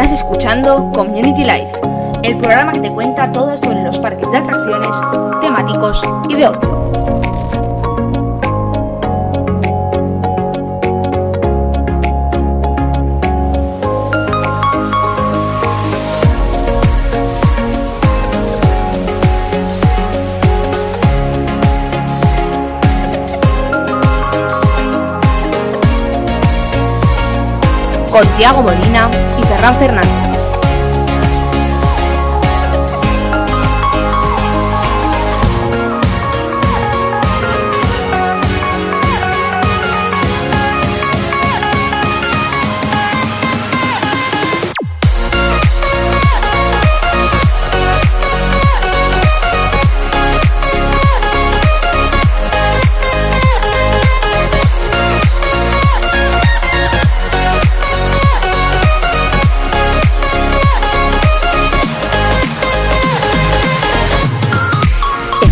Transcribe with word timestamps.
Estás 0.00 0.20
escuchando 0.20 0.90
Community 0.94 1.44
Life, 1.44 1.72
el 2.22 2.38
programa 2.38 2.72
que 2.72 2.80
te 2.80 2.90
cuenta 2.90 3.30
todo 3.30 3.54
sobre 3.54 3.82
los 3.82 3.98
parques 3.98 4.30
de 4.32 4.38
atracciones, 4.38 4.96
temáticos 5.42 6.02
y 6.26 6.36
de 6.36 6.48
ocio. 6.48 6.90
con 28.10 28.26
Tiago 28.36 28.62
Molina 28.62 29.08
Fernández. 29.60 30.29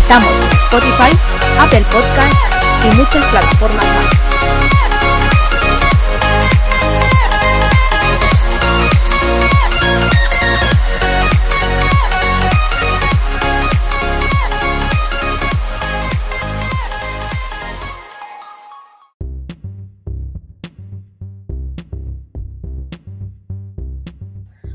Estamos 0.09 0.41
en 0.41 0.57
Spotify, 0.57 1.15
Apple 1.59 1.85
Podcast 1.91 2.33
y 2.83 2.97
muchas 2.97 3.23
plataformas 3.27 3.85
más. 3.85 4.29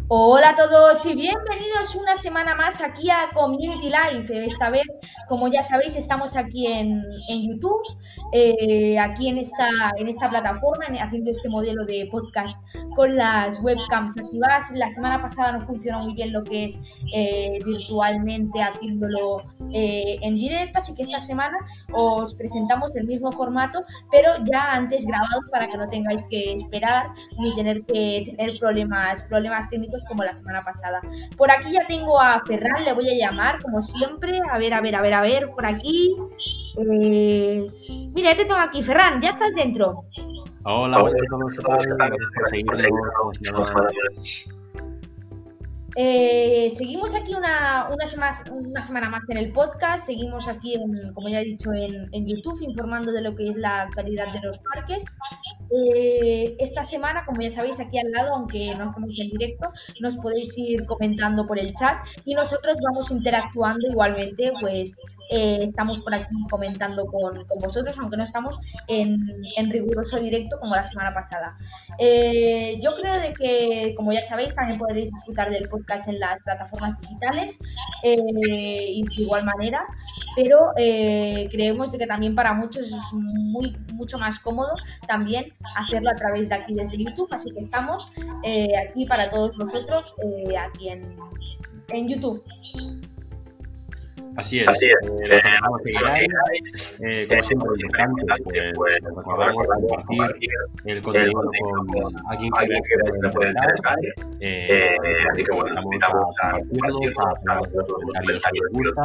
Hola 0.07 0.51
a 0.51 0.55
todos 0.55 1.05
y 1.07 1.17
bienvenidos 1.17 1.97
una 1.97 2.17
semana 2.17 2.55
más 2.55 2.81
aquí 2.81 3.11
a 3.11 3.31
Community 3.35 3.91
Life. 3.91 4.45
Esta 4.45 4.71
vez, 4.71 4.85
como 5.29 5.49
ya 5.49 5.63
sabéis, 5.63 5.97
estamos 5.97 6.37
aquí 6.37 6.67
en, 6.67 7.03
en 7.29 7.43
YouTube, 7.49 7.83
eh, 8.33 8.99
aquí 8.99 9.29
en 9.29 9.39
esta, 9.39 9.69
en 9.97 10.09
esta 10.09 10.29
plataforma, 10.29 10.87
en- 10.87 10.97
haciendo 10.97 11.31
este 11.31 11.49
modelo 11.49 11.85
de 11.85 12.09
podcast 12.11 12.59
con 12.95 13.17
las 13.17 13.61
webcams 13.63 14.17
activadas. 14.19 14.71
La 14.73 14.89
semana 14.89 15.21
pasada 15.21 15.53
no 15.53 15.67
funcionó 15.67 16.05
muy 16.05 16.15
bien 16.15 16.33
lo 16.33 16.43
que 16.45 16.67
es 16.67 16.81
eh, 17.13 17.59
virtualmente 17.65 18.63
haciéndolo 18.63 19.43
eh, 19.73 20.19
en 20.23 20.37
directo, 20.37 20.79
así 20.79 20.95
que 20.95 21.03
esta 21.03 21.21
semana 21.21 21.57
os 21.93 22.35
presentamos 22.35 22.95
el 22.97 23.07
mismo 23.07 23.33
formato, 23.33 23.85
pero 24.11 24.31
ya 24.51 24.73
antes 24.73 25.07
grabado 25.07 25.41
para 25.51 25.69
que 25.69 25.77
no 25.77 25.89
tengáis 25.89 26.27
que 26.29 26.55
esperar 26.55 27.09
ni 27.39 27.55
tener 27.55 27.83
que 27.85 28.35
tener 28.37 28.59
problemas, 28.59 29.23
problemas 29.25 29.69
técnicos 29.69 30.05
como 30.05 30.23
la 30.23 30.33
semana 30.33 30.63
pasada. 30.63 31.01
Por 31.37 31.51
aquí 31.51 31.73
ya 31.73 31.87
tengo 31.87 32.21
a 32.21 32.43
Ferran, 32.47 32.85
le 32.85 32.93
voy 32.93 33.09
a 33.09 33.15
llamar 33.27 33.63
como 33.63 33.81
siempre. 33.81 34.41
A 34.51 34.59
ver, 34.59 34.75
a 34.75 34.81
ver, 34.81 34.95
a 34.95 35.03
ver, 35.03 35.15
a 35.15 35.23
ver, 35.23 35.51
por 35.51 35.67
aquí. 35.67 36.17
Eh, 36.77 37.67
mira, 38.15 38.33
ya 38.33 38.37
te 38.37 38.45
tengo 38.45 38.61
aquí, 38.61 38.83
Ferran, 38.83 39.21
ya 39.21 39.31
estás 39.31 39.55
dentro. 39.55 40.05
Hola, 40.67 41.01
buenas 41.03 41.21
a 41.59 41.63
todos, 41.63 41.87
¿qué 41.87 41.93
tal? 41.99 42.11
Gracias 42.11 42.65
por 42.67 42.79
seguirnos 42.81 43.13
como 43.53 43.67
semana. 43.67 43.91
Eh, 45.97 46.71
seguimos 46.71 47.15
aquí 47.15 47.35
una, 47.35 47.87
una, 47.89 48.05
sema- 48.07 48.43
una 48.51 48.83
semana 48.83 49.09
más 49.09 49.29
en 49.29 49.37
el 49.37 49.53
podcast, 49.53 50.07
seguimos 50.07 50.49
aquí, 50.49 50.75
en- 50.75 51.13
como 51.15 51.29
ya 51.29 51.41
he 51.41 51.45
dicho, 51.45 51.73
en, 51.73 52.09
en 52.13 52.27
YouTube 52.27 52.61
informando 52.63 53.13
de 53.13 53.21
lo 53.23 53.37
que 53.37 53.49
es 53.51 53.57
la 53.57 53.83
actualidad 53.83 54.33
de 54.33 54.41
los 54.41 54.59
parques. 54.59 55.05
Eh, 55.71 56.57
esta 56.59 56.83
semana, 56.83 57.25
como 57.25 57.43
ya 57.43 57.51
sabéis, 57.51 57.79
aquí 57.79 57.99
al 57.99 58.11
lado, 58.11 58.35
aunque 58.35 58.75
no 58.75 58.85
estamos 58.87 59.11
en 59.21 59.31
directo, 59.31 59.71
nos 60.01 60.17
podéis 60.17 60.57
ir 60.59 60.85
comentando 60.87 61.47
por 61.47 61.61
el 61.61 61.73
chat 61.75 61.99
y 62.25 62.35
nosotros 62.35 62.77
vamos 62.83 63.11
interactuando 63.13 63.87
igualmente, 63.89 64.53
pues 64.61 64.97
eh, 65.31 65.59
estamos 65.63 66.01
por 66.03 66.15
aquí 66.15 66.35
comentando 66.51 67.07
con, 67.07 67.45
con 67.45 67.59
vosotros, 67.61 67.99
aunque 67.99 68.17
no 68.17 68.25
estamos 68.25 68.59
en, 68.89 69.19
en 69.57 69.71
riguroso 69.71 70.19
directo 70.19 70.59
como 70.61 70.75
la 70.75 70.85
semana 70.85 71.15
pasada. 71.15 71.57
Eh, 71.99 72.79
yo 72.83 72.95
creo 72.95 73.15
de 73.15 73.33
que, 73.33 73.95
como 73.97 74.13
ya 74.13 74.23
sabéis, 74.23 74.55
también 74.55 74.79
podréis 74.79 75.11
disfrutar 75.13 75.51
del 75.51 75.69
podcast 75.69 76.09
en 76.09 76.19
las 76.21 76.43
plataformas 76.43 77.01
digitales 77.01 77.59
eh, 78.03 78.17
y 78.17 79.03
de 79.03 79.23
igual 79.23 79.45
manera, 79.45 79.85
pero 80.37 80.73
creemos 80.75 81.93
de 81.93 81.99
que 81.99 82.07
también 82.07 82.35
para 82.35 82.53
muchos 82.53 82.87
es 82.87 83.13
muy, 83.13 83.77
mucho 83.93 84.19
más 84.19 84.39
cómodo 84.39 84.75
también 85.07 85.53
hacerlo 85.77 86.11
a 86.11 86.15
través 86.15 86.49
de 86.49 86.57
aquí 86.57 86.75
desde 86.75 86.97
YouTube, 86.97 87.29
así 87.33 87.51
que 87.51 87.61
estamos 87.61 88.11
aquí 88.89 89.07
para 89.07 89.29
todos 89.31 89.57
vosotros, 89.57 90.15
aquí 90.59 90.89
en, 90.89 91.17
en 91.89 92.09
YouTube. 92.09 92.43
Así 94.37 94.61
es, 94.61 94.69
Así 94.69 94.87
es, 94.87 95.07
eh, 95.07 95.37
eh, 95.37 95.41
que 95.85 95.93
queráis, 95.93 96.29
eh, 97.01 97.27
como 97.29 97.43
siempre, 97.43 97.69
importante, 97.81 98.73
pues 98.75 98.99
recordamos 99.03 99.65
compartir 100.07 100.51
el 100.87 101.03
contenido 101.03 101.43
con 101.89 102.13
alguien 102.31 102.51
que 102.53 102.59
alguien 102.59 102.83
que 102.83 102.95
le 103.23 103.31
puede 103.31 103.51
interesar. 103.51 103.99
Eh, 104.41 104.97
Eh, 105.05 105.25
así 105.31 105.45
que 105.45 105.53
bueno, 105.53 105.81
invitamos 105.83 106.35
a 106.43 106.49
a 106.49 106.59
compartirlo, 106.59 107.23
a 107.23 107.35
poner 107.35 107.73
los 107.75 107.89
comentarios 107.89 108.43
si 108.43 108.61
os 108.61 108.69
gusta 108.73 109.03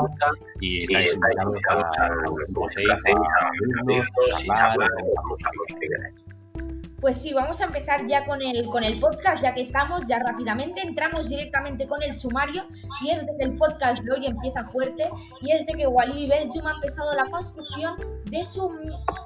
y 0.61 0.83
estáis 0.83 1.13
invitados 1.13 1.85
a 1.99 2.09
como 2.53 2.67
hacéis, 2.67 2.89
a 2.89 3.47
abrirnos, 3.47 4.07
a 4.35 4.55
charlar, 4.55 4.89
a 4.89 6.28
Pues 7.01 7.21
sí, 7.21 7.33
vamos 7.33 7.61
a 7.61 7.65
empezar 7.65 8.05
ya 8.07 8.25
con 8.25 8.41
el, 8.41 8.65
con 8.67 8.83
el 8.83 8.99
podcast, 8.99 9.41
ya 9.41 9.53
que 9.53 9.61
estamos, 9.61 10.07
ya 10.07 10.19
rápidamente 10.19 10.81
entramos 10.81 11.29
directamente 11.29 11.87
con 11.87 12.03
el 12.03 12.13
sumario 12.13 12.63
y 13.01 13.11
es 13.11 13.25
de 13.25 13.37
que 13.37 13.45
el 13.45 13.57
podcast 13.57 14.01
de 14.03 14.11
hoy 14.11 14.25
empieza 14.25 14.65
fuerte 14.65 15.09
y 15.41 15.51
es 15.51 15.65
de 15.65 15.73
que 15.73 15.87
Walibi 15.87 16.27
Belgium 16.27 16.67
ha 16.67 16.73
empezado 16.73 17.13
la 17.15 17.25
construcción 17.31 17.95
de 18.25 18.43
su 18.43 18.69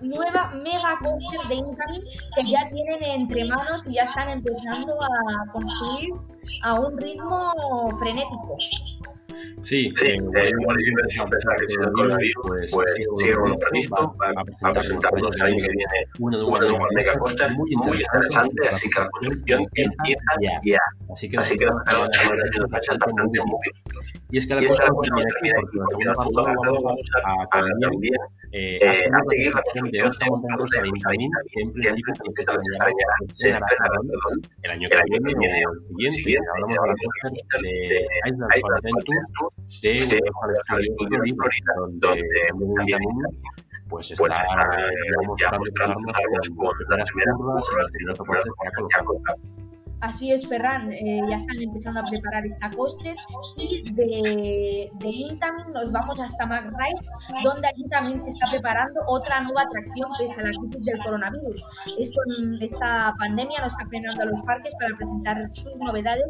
nueva 0.02 0.52
mega 0.52 1.00
coaster 1.02 1.48
de 1.50 1.56
incoming 1.56 2.04
que 2.36 2.50
ya 2.50 2.70
tienen 2.70 3.04
entre 3.04 3.46
manos 3.46 3.84
y 3.88 3.96
ya 3.96 4.04
están 4.04 4.30
empezando 4.30 4.96
a 5.02 5.52
construir 5.52 6.10
a 6.64 6.80
un 6.80 6.98
ritmo 6.98 7.90
frenético. 8.00 8.58
Sí, 9.62 9.94
Sí, 9.96 10.08
eh, 10.08 10.50
igual 10.50 10.78
pues 12.44 12.72
pues 12.72 12.96
previsto, 13.60 14.16
va 14.22 14.70
a 14.70 14.74
presentarnos 14.74 15.36
el 15.36 15.42
año 15.42 15.56
que 15.56 15.70
viene 15.70 16.00
una 16.20 16.38
nueva 16.38 16.88
mega 16.94 17.18
coaster 17.18 17.52
muy 17.52 17.72
interesante, 17.72 18.68
así 18.70 18.90
que 18.90 19.00
la 19.00 19.10
construcción 19.10 19.66
empieza 19.76 20.32
ya. 20.42 20.80
Así 21.12 21.30
que 21.30 21.38
Así 21.38 21.56
que 21.56 21.66
muy 21.66 23.30
bien. 23.32 23.46
Y 24.32 24.38
es 24.38 24.48
que 24.48 24.56
la 24.56 24.68
cosa 24.68 24.84
termina 24.86 25.26
aquí, 25.30 25.78
porque 25.78 26.06
la 26.06 26.16
segunda 26.16 26.44
parte 26.44 26.66
vamos 26.66 26.84
a, 27.24 27.48
también 27.52 28.16
eh, 28.52 28.80
eh, 28.82 28.90
a 28.90 28.94
seguir 28.94 29.54
la 29.54 29.62
construcción 29.62 30.12
de 30.12 30.28
de 30.28 30.84
de 30.84 30.92
que 31.50 31.62
en 31.62 31.74
que 31.74 31.80
principio 31.82 32.14
se 33.34 33.50
estrenará, 33.50 33.66
el 34.64 34.72
año 34.72 34.90
viene 34.90 35.66
o 35.66 35.72
el 36.00 36.14
siguiente. 36.14 36.48
Hablamos 36.54 36.76
de 36.76 36.88
la 36.88 36.96
de 37.62 38.04
de 38.82 38.90
de 39.82 40.20
Studios 40.94 41.22
Florida, 41.34 41.74
donde 41.78 42.24
también 42.50 42.72
Intamin 42.72 43.22
pues 43.90 44.12
está 44.12 44.26
pues 44.26 44.36
está 44.36 44.46
ya 45.40 45.52
con 45.52 46.98
las 46.98 47.12
primeras 47.12 47.38
curvas 47.38 47.66
y 48.00 48.06
ha 48.96 49.04
colocado. 49.04 49.63
Así 50.04 50.34
es, 50.34 50.46
Ferran, 50.46 50.92
eh, 50.92 51.22
ya 51.30 51.38
están 51.38 51.62
empezando 51.62 52.02
a 52.02 52.04
preparar 52.04 52.46
esta 52.46 52.70
coaster 52.72 53.16
y 53.56 53.90
de, 53.94 54.92
de 54.96 55.10
Intamin 55.10 55.72
nos 55.72 55.94
vamos 55.94 56.20
hasta 56.20 56.46
McRides, 56.46 57.10
donde 57.42 57.70
allí 57.70 57.88
también 57.90 58.20
se 58.20 58.32
está 58.32 58.48
preparando 58.52 59.00
otra 59.08 59.40
nueva 59.40 59.62
atracción 59.62 60.10
pese 60.20 60.34
a 60.42 60.44
la 60.44 60.60
crisis 60.60 60.86
del 60.86 61.00
coronavirus. 61.06 61.66
Esto, 61.98 62.20
esta 62.60 63.14
pandemia 63.18 63.62
nos 63.62 63.72
está 63.72 63.86
frenando 63.88 64.24
a 64.24 64.26
los 64.26 64.42
parques 64.42 64.74
para 64.78 64.94
presentar 64.98 65.38
sus 65.54 65.74
novedades 65.78 66.26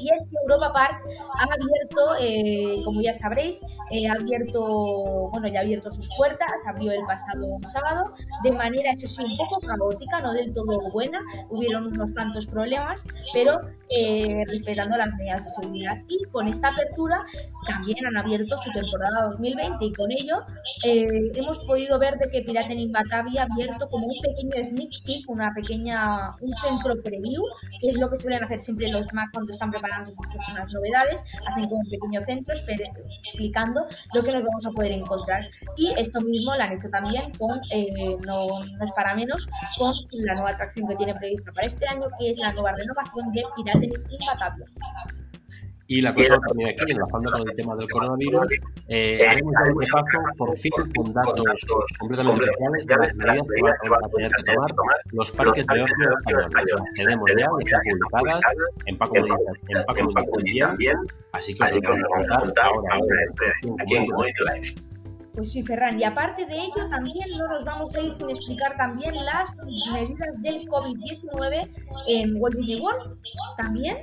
y 0.00 0.08
es 0.10 0.28
que 0.28 0.36
Europa 0.42 0.72
Park 0.72 0.96
ha 1.38 1.44
abierto, 1.44 2.16
eh, 2.18 2.82
como 2.84 3.02
ya 3.02 3.14
sabréis, 3.14 3.62
eh, 3.92 4.08
ha 4.08 4.14
abierto, 4.14 5.30
bueno, 5.30 5.46
ya 5.46 5.60
ha 5.60 5.62
abierto 5.62 5.92
sus 5.92 6.08
puertas, 6.16 6.50
abrió 6.66 6.90
el 6.90 7.04
pasado 7.06 7.60
sábado, 7.66 8.12
de 8.42 8.50
manera, 8.50 8.90
eso 8.90 9.06
sí, 9.06 9.22
un 9.22 9.36
poco 9.36 9.60
caótica, 9.60 10.20
no 10.20 10.32
del 10.32 10.52
todo 10.52 10.90
buena, 10.92 11.20
hubieron 11.50 11.86
unos 11.86 12.10
cuantos 12.14 12.48
problemas, 12.48 13.04
pero 13.32 13.60
eh, 13.88 14.44
respetando 14.46 14.96
las 14.96 15.14
medidas 15.14 15.44
de 15.44 15.50
seguridad. 15.50 16.02
Y 16.08 16.24
con 16.30 16.48
esta 16.48 16.68
apertura 16.68 17.24
también 17.66 18.04
han 18.06 18.16
abierto 18.16 18.56
su 18.56 18.70
temporada 18.70 19.28
2020 19.30 19.84
y 19.84 19.92
con 19.92 20.10
ello 20.10 20.44
eh, 20.84 21.30
hemos 21.34 21.58
podido 21.60 21.98
ver 21.98 22.18
de 22.18 22.30
que 22.30 22.42
Piraten 22.42 22.78
in 22.78 22.92
Batavia 22.92 23.42
ha 23.42 23.52
abierto 23.52 23.88
como 23.88 24.06
un 24.06 24.20
pequeño 24.20 24.64
sneak 24.64 24.90
peek, 25.04 25.28
una 25.28 25.52
pequeña, 25.54 26.30
un 26.40 26.54
centro 26.56 27.00
preview, 27.02 27.42
que 27.80 27.90
es 27.90 27.98
lo 27.98 28.10
que 28.10 28.18
suelen 28.18 28.42
hacer 28.44 28.60
siempre 28.60 28.88
los 28.88 29.12
Mac 29.12 29.28
cuando 29.32 29.50
están 29.52 29.70
preparando 29.70 30.10
sus 30.10 30.26
próximas 30.26 30.72
novedades, 30.72 31.22
hacen 31.46 31.64
como 31.68 31.80
un 31.80 31.90
pequeño 31.90 32.20
centro 32.20 32.54
explicando 32.54 33.86
lo 34.14 34.22
que 34.22 34.32
nos 34.32 34.42
vamos 34.42 34.66
a 34.66 34.70
poder 34.70 34.92
encontrar. 34.92 35.48
Y 35.76 35.92
esto 35.98 36.20
mismo 36.20 36.54
lo 36.54 36.62
han 36.62 36.72
hecho 36.72 36.88
también 36.90 37.32
con, 37.38 37.60
eh, 37.70 38.16
no, 38.26 38.46
no 38.64 38.84
es 38.84 38.92
para 38.92 39.14
menos, 39.14 39.48
con 39.78 39.94
la 40.10 40.34
nueva 40.34 40.50
atracción 40.50 40.88
que 40.88 40.96
tiene 40.96 41.14
prevista 41.14 41.52
para 41.52 41.66
este 41.66 41.86
año, 41.86 42.06
que 42.18 42.30
es 42.30 42.38
la 42.38 42.52
nueva 42.52 42.72
renovación 42.72 43.32
de 43.32 43.42
Piraten 43.56 43.84
in. 43.84 45.21
Y 45.88 46.00
la 46.00 46.14
cosa 46.14 46.38
también 46.46 46.70
aquí, 46.70 46.92
enlazando 46.92 47.30
con 47.30 47.48
el 47.48 47.56
tema 47.56 47.76
del 47.76 47.88
coronavirus, 47.90 48.52
eh, 48.88 49.26
haremos 49.28 49.52
un 49.68 49.80
repaso, 49.80 50.18
por 50.38 50.56
fin, 50.56 50.72
con 50.96 51.12
datos 51.12 51.66
completamente 51.98 52.42
oficiales 52.42 52.86
de 52.86 52.96
las 52.96 53.14
medidas 53.14 53.46
que 53.82 53.88
van 53.88 54.04
a 54.04 54.08
tener 54.08 54.30
que 54.30 54.42
tomar 54.44 54.70
los 55.12 55.30
parques 55.32 55.66
de 55.66 55.82
ocio 55.82 56.10
españoles. 56.16 56.84
Tenemos 56.96 57.30
ya, 57.38 57.46
están 57.60 57.80
publicadas 58.10 58.42
en 58.86 58.98
Paco 58.98 59.14
Medita 60.36 60.74
bien, 60.76 60.96
así 61.32 61.54
que 61.54 61.64
os 61.64 61.80
vamos 61.82 62.28
a 62.30 62.40
contar 62.40 62.66
ahora 62.66 62.98
aquí 63.80 63.96
en 63.96 64.04
Live. 64.06 64.92
Pues 65.34 65.50
sí, 65.50 65.62
Ferran. 65.62 65.98
Y 65.98 66.04
aparte 66.04 66.44
de 66.44 66.56
ello, 66.56 66.88
también 66.90 67.26
no 67.38 67.48
nos 67.48 67.64
vamos 67.64 67.94
a 67.94 68.00
ir 68.00 68.14
sin 68.14 68.28
explicar 68.28 68.76
también 68.76 69.14
las 69.14 69.56
medidas 69.56 70.42
del 70.42 70.68
COVID-19 70.68 71.68
en 72.08 72.36
Walt 72.36 72.56
Disney 72.56 72.80
World. 72.80 73.16
También. 73.56 73.96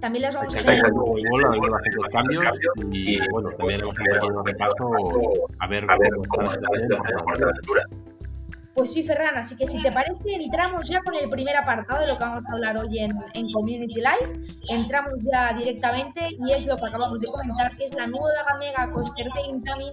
También 0.00 0.22
las 0.22 0.34
vamos 0.34 0.56
a 0.56 0.62
tener. 0.62 0.82
Bastantes 0.82 1.94
cambios 2.10 2.44
y 2.90 3.18
bueno, 3.30 3.50
también 3.50 3.80
hemos 3.80 3.96
hecho 3.98 4.26
un 4.26 4.46
repaso 4.46 4.90
a 5.58 5.66
ver 5.68 5.86
cómo 6.28 6.48
está 6.48 6.66
la 6.72 6.80
situación 6.80 8.09
pues 8.74 8.92
sí, 8.92 9.02
Ferran, 9.02 9.36
así 9.36 9.56
que 9.56 9.66
si 9.66 9.82
te 9.82 9.90
parece, 9.90 10.34
entramos 10.34 10.88
ya 10.88 11.00
con 11.02 11.14
el 11.14 11.28
primer 11.28 11.56
apartado 11.56 12.00
de 12.00 12.06
lo 12.06 12.16
que 12.16 12.24
vamos 12.24 12.44
a 12.48 12.52
hablar 12.52 12.76
hoy 12.78 12.98
en, 12.98 13.12
en 13.34 13.50
Community 13.52 13.96
Life. 13.96 14.54
Entramos 14.68 15.14
ya 15.22 15.52
directamente 15.52 16.28
y 16.38 16.52
es 16.52 16.66
lo 16.66 16.76
que 16.76 16.86
acabamos 16.86 17.20
de 17.20 17.26
comentar, 17.26 17.76
que 17.76 17.86
es 17.86 17.94
la 17.94 18.06
nueva 18.06 18.56
Mega 18.58 18.90
Coaster 18.92 19.26
de 19.32 19.40
Intamin 19.48 19.92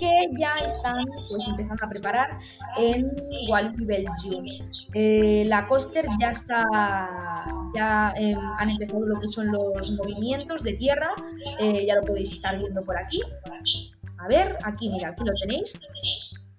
que 0.00 0.30
ya 0.38 0.54
están 0.64 1.04
pues 1.28 1.42
empezando 1.46 1.84
a 1.84 1.88
preparar 1.88 2.38
en 2.76 3.10
Walibi 3.48 3.84
Belgium. 3.84 4.44
Eh, 4.94 5.44
la 5.46 5.66
coaster 5.66 6.06
ya 6.20 6.30
está, 6.30 6.66
ya 7.74 8.14
eh, 8.16 8.34
han 8.58 8.70
empezado 8.70 9.06
lo 9.06 9.20
que 9.20 9.28
son 9.28 9.52
los 9.52 9.90
movimientos 9.92 10.62
de 10.62 10.74
tierra, 10.74 11.10
eh, 11.58 11.84
ya 11.86 11.96
lo 11.96 12.02
podéis 12.02 12.32
estar 12.32 12.58
viendo 12.58 12.82
por 12.82 12.96
aquí. 12.96 13.22
A 14.18 14.28
ver, 14.28 14.56
aquí, 14.64 14.88
mira, 14.88 15.10
aquí 15.10 15.22
lo 15.24 15.34
tenéis 15.34 15.78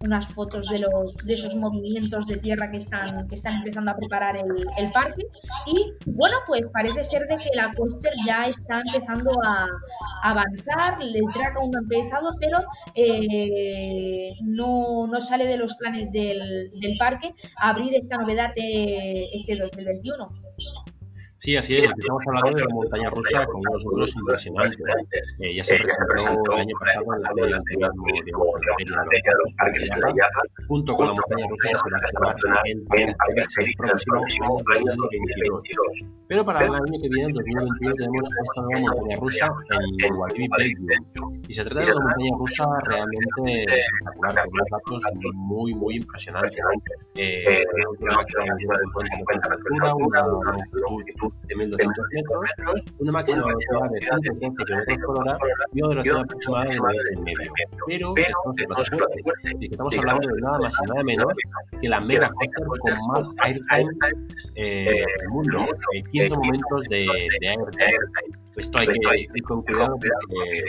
unas 0.06 0.28
fotos 0.28 0.68
de, 0.68 0.80
los, 0.80 1.16
de 1.24 1.34
esos 1.34 1.56
movimientos 1.56 2.26
de 2.28 2.38
tierra 2.38 2.72
que 2.72 2.78
están, 2.78 3.28
que 3.28 3.36
están 3.36 3.56
empezando 3.56 3.92
a 3.92 3.96
preparar 3.96 4.38
el, 4.38 4.92
parque. 4.92 5.24
Y 5.66 5.94
bueno, 6.06 6.38
pues 6.48 6.62
parece 6.72 7.04
ser 7.04 7.28
de 7.28 7.38
que 7.38 7.50
la 7.54 7.74
coaster 7.74 8.14
ya 8.26 8.48
está 8.48 8.82
empezando 8.86 9.32
a, 9.44 9.68
avanzar, 10.24 11.02
el 11.02 11.26
track 11.34 11.58
aún 11.58 11.76
ha 11.76 11.80
empezado, 11.80 12.36
pero 12.40 12.60
eh, 12.96 14.30
no, 14.44 15.08
no, 15.08 15.22
sale 15.22 15.46
de 15.46 15.58
los 15.58 15.76
planes 15.76 16.12
del, 16.12 16.72
del 16.80 16.98
parque 16.98 17.34
abrir 17.58 17.96
esta 17.96 18.18
novedad 18.18 18.54
de 18.56 19.30
este 19.34 19.56
2021. 19.56 20.30
Sí, 21.38 21.58
así 21.58 21.76
es. 21.76 21.92
Estamos 21.92 22.24
hablando 22.28 22.58
de 22.58 22.64
la 22.64 22.74
montaña 22.74 23.10
rusa 23.10 23.46
con 23.46 23.62
unos 23.68 23.86
números 23.86 24.16
impresionantes. 24.16 24.80
Eh, 25.40 25.56
ya 25.56 25.64
se 25.64 25.76
presentó 25.76 26.54
el 26.54 26.62
año 26.62 26.76
pasado 26.80 27.06
en 27.14 27.22
la 27.24 27.30
feria 27.34 27.60
de 27.60 27.92
los 29.44 29.54
parques 29.58 29.90
de 29.90 29.98
la 29.98 30.30
junto 30.68 30.96
con 30.96 31.08
la 31.08 31.14
montaña 31.14 31.46
rusa 31.50 31.70
que 31.72 31.78
se 31.78 32.20
va 32.24 32.32
a 32.32 32.36
celebrar 32.40 32.68
en 32.68 32.80
el 32.80 33.76
próximo 34.16 34.62
año 34.76 34.94
2022. 34.96 35.62
Pero 36.28 36.46
para 36.46 36.66
el 36.66 36.74
año 36.74 37.00
que 37.02 37.10
viene, 37.10 37.28
en 37.28 37.34
2021, 37.34 37.96
tenemos 37.96 38.30
esta 38.44 38.62
nueva 38.62 38.96
montaña 38.96 39.20
rusa 39.20 39.48
en 40.06 40.16
Walibi, 40.16 40.48
Belgium. 40.58 41.42
Y 41.48 41.54
se 41.54 41.66
trata 41.66 41.86
de 41.86 41.92
una 41.92 42.06
montaña 42.06 42.32
rusa 42.40 42.66
realmente 42.86 43.78
espectacular, 43.78 44.36
con 44.46 44.54
unos 44.54 44.68
datos 44.72 45.04
muy, 45.34 45.74
muy 45.76 45.98
impresionantes. 45.98 46.60
Eh, 47.16 47.64
una 48.00 48.16
máquina 48.16 48.56
de 48.56 48.66
50 48.66 49.18
metros 49.18 49.42
de 49.42 49.54
altura, 49.54 49.96
una 49.96 50.24
longitud 50.72 51.25
de 51.48 51.56
1200 51.56 52.06
metros, 52.14 52.52
una 53.00 53.12
máxima 53.12 53.46
velocidad 53.46 53.90
de 53.92 54.00
115 54.02 54.66
km 54.66 55.06
por 55.06 55.20
hora 55.20 55.38
y 55.74 55.82
una 55.82 55.90
velocidad 55.90 56.20
aproximada 56.20 56.66
de 56.66 56.80
9 56.80 57.00
y 57.14 57.20
medio. 57.22 57.52
Pero 57.88 58.14
esto 58.18 58.54
que 58.56 59.66
estamos 59.66 59.98
hablando 59.98 60.28
de 60.28 60.42
nada 60.42 60.60
más 60.60 60.76
y 60.82 60.88
nada 60.88 61.04
menos 61.04 61.34
que 61.82 61.90
la 61.90 62.02
mega 62.02 62.32
con 62.80 63.08
más 63.08 63.30
airtime 63.44 63.92
eh, 64.56 65.06
del 65.20 65.30
mundo, 65.30 65.66
15 66.12 66.26
eh, 66.26 66.30
momentos 66.30 66.84
de, 66.90 67.08
de 67.42 67.50
airtime. 67.50 68.38
Esto 68.56 68.78
hay 68.78 68.88
que 68.88 69.28
ir 69.34 69.44
con 69.44 69.62
cuidado 69.64 69.98
porque, 69.98 70.64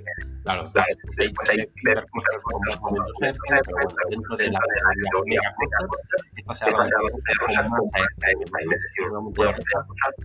claro, 0.46 0.72
hay, 1.18 1.32
hay 1.48 1.58
ver 1.84 2.06
cosas 2.10 2.42
con 2.44 2.60
más 2.68 2.80
momentos 2.80 3.22
extra, 3.22 3.60
pero 3.66 3.76
bueno, 3.82 3.96
dentro 4.10 4.36
de 4.36 4.50
la 4.50 4.60
esta 6.36 6.54
se 6.54 6.70
más 6.70 6.90
una 7.72 7.92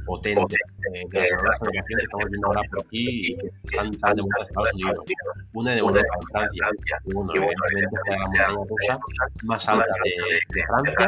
potente 0.05 0.55
eh, 0.93 1.03
de 1.09 1.19
las 1.19 1.31
nuevas 1.33 1.59
generaciones 1.59 1.85
que 1.87 2.03
estamos 2.03 2.29
viendo 2.29 2.47
ahora 2.47 2.61
por 2.69 2.79
aquí 2.85 3.31
y 3.31 3.37
que 3.37 3.47
están 3.63 3.97
tan 3.97 4.15
de 4.15 4.21
vuelta 4.21 4.39
a 4.39 4.43
Estados 4.43 4.73
Unidos. 4.73 5.05
Una 5.53 5.71
de 5.71 5.79
Europa, 5.79 6.15
Francia, 6.31 6.67
y 7.05 7.13
bueno, 7.13 7.31
evidentemente 7.35 7.97
será 8.03 8.17
la 8.17 8.27
montaña 8.27 8.47
rusa 8.69 8.99
más 9.43 9.69
alta 9.69 9.85
de, 10.03 10.39
de 10.53 10.65
Francia. 10.67 11.07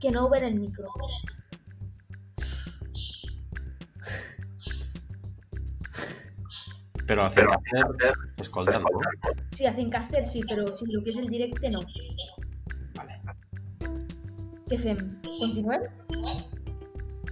Que 0.00 0.10
no 0.10 0.28
ver 0.30 0.44
el 0.44 0.54
micro. 0.54 0.88
Pero 7.06 7.24
hacen 7.24 7.46
caster 7.46 8.12
escoltan, 8.36 8.82
¿no? 8.82 8.88
Sí, 9.50 9.66
hacen 9.66 9.90
caster, 9.90 10.24
sí, 10.24 10.42
pero 10.48 10.72
sí, 10.72 10.86
lo 10.90 11.02
que 11.02 11.10
es 11.10 11.16
el 11.16 11.28
directe 11.28 11.70
no. 11.70 11.80
Vale. 12.94 13.20
¿Qué 14.68 14.78
fem? 14.78 15.20
¿Continuem? 15.40 15.82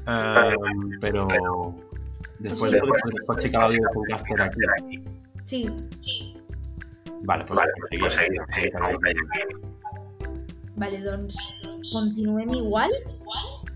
Um, 0.07 0.99
pero 1.00 1.29
después 2.39 2.73
de 2.73 2.81
después 2.81 3.39
checar 3.39 3.62
audio 3.65 3.81
con 3.95 4.05
caster 4.05 4.43
aquí. 4.43 5.05
Sí. 5.45 5.69
Vale, 7.23 7.45
pues 7.45 7.57
vale, 7.57 7.73
pues 7.99 8.15
seguir, 8.15 8.41
Vale, 10.77 11.00
doncs 11.03 11.37
continuem 11.93 12.55
igual? 12.55 12.91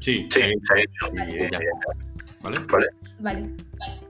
Sí, 0.00 0.26
sí, 0.32 0.40
sí, 0.40 0.52
sí. 1.28 1.38
¿Vale? 2.42 2.58
Vale. 2.70 2.88
Vale. 3.20 4.03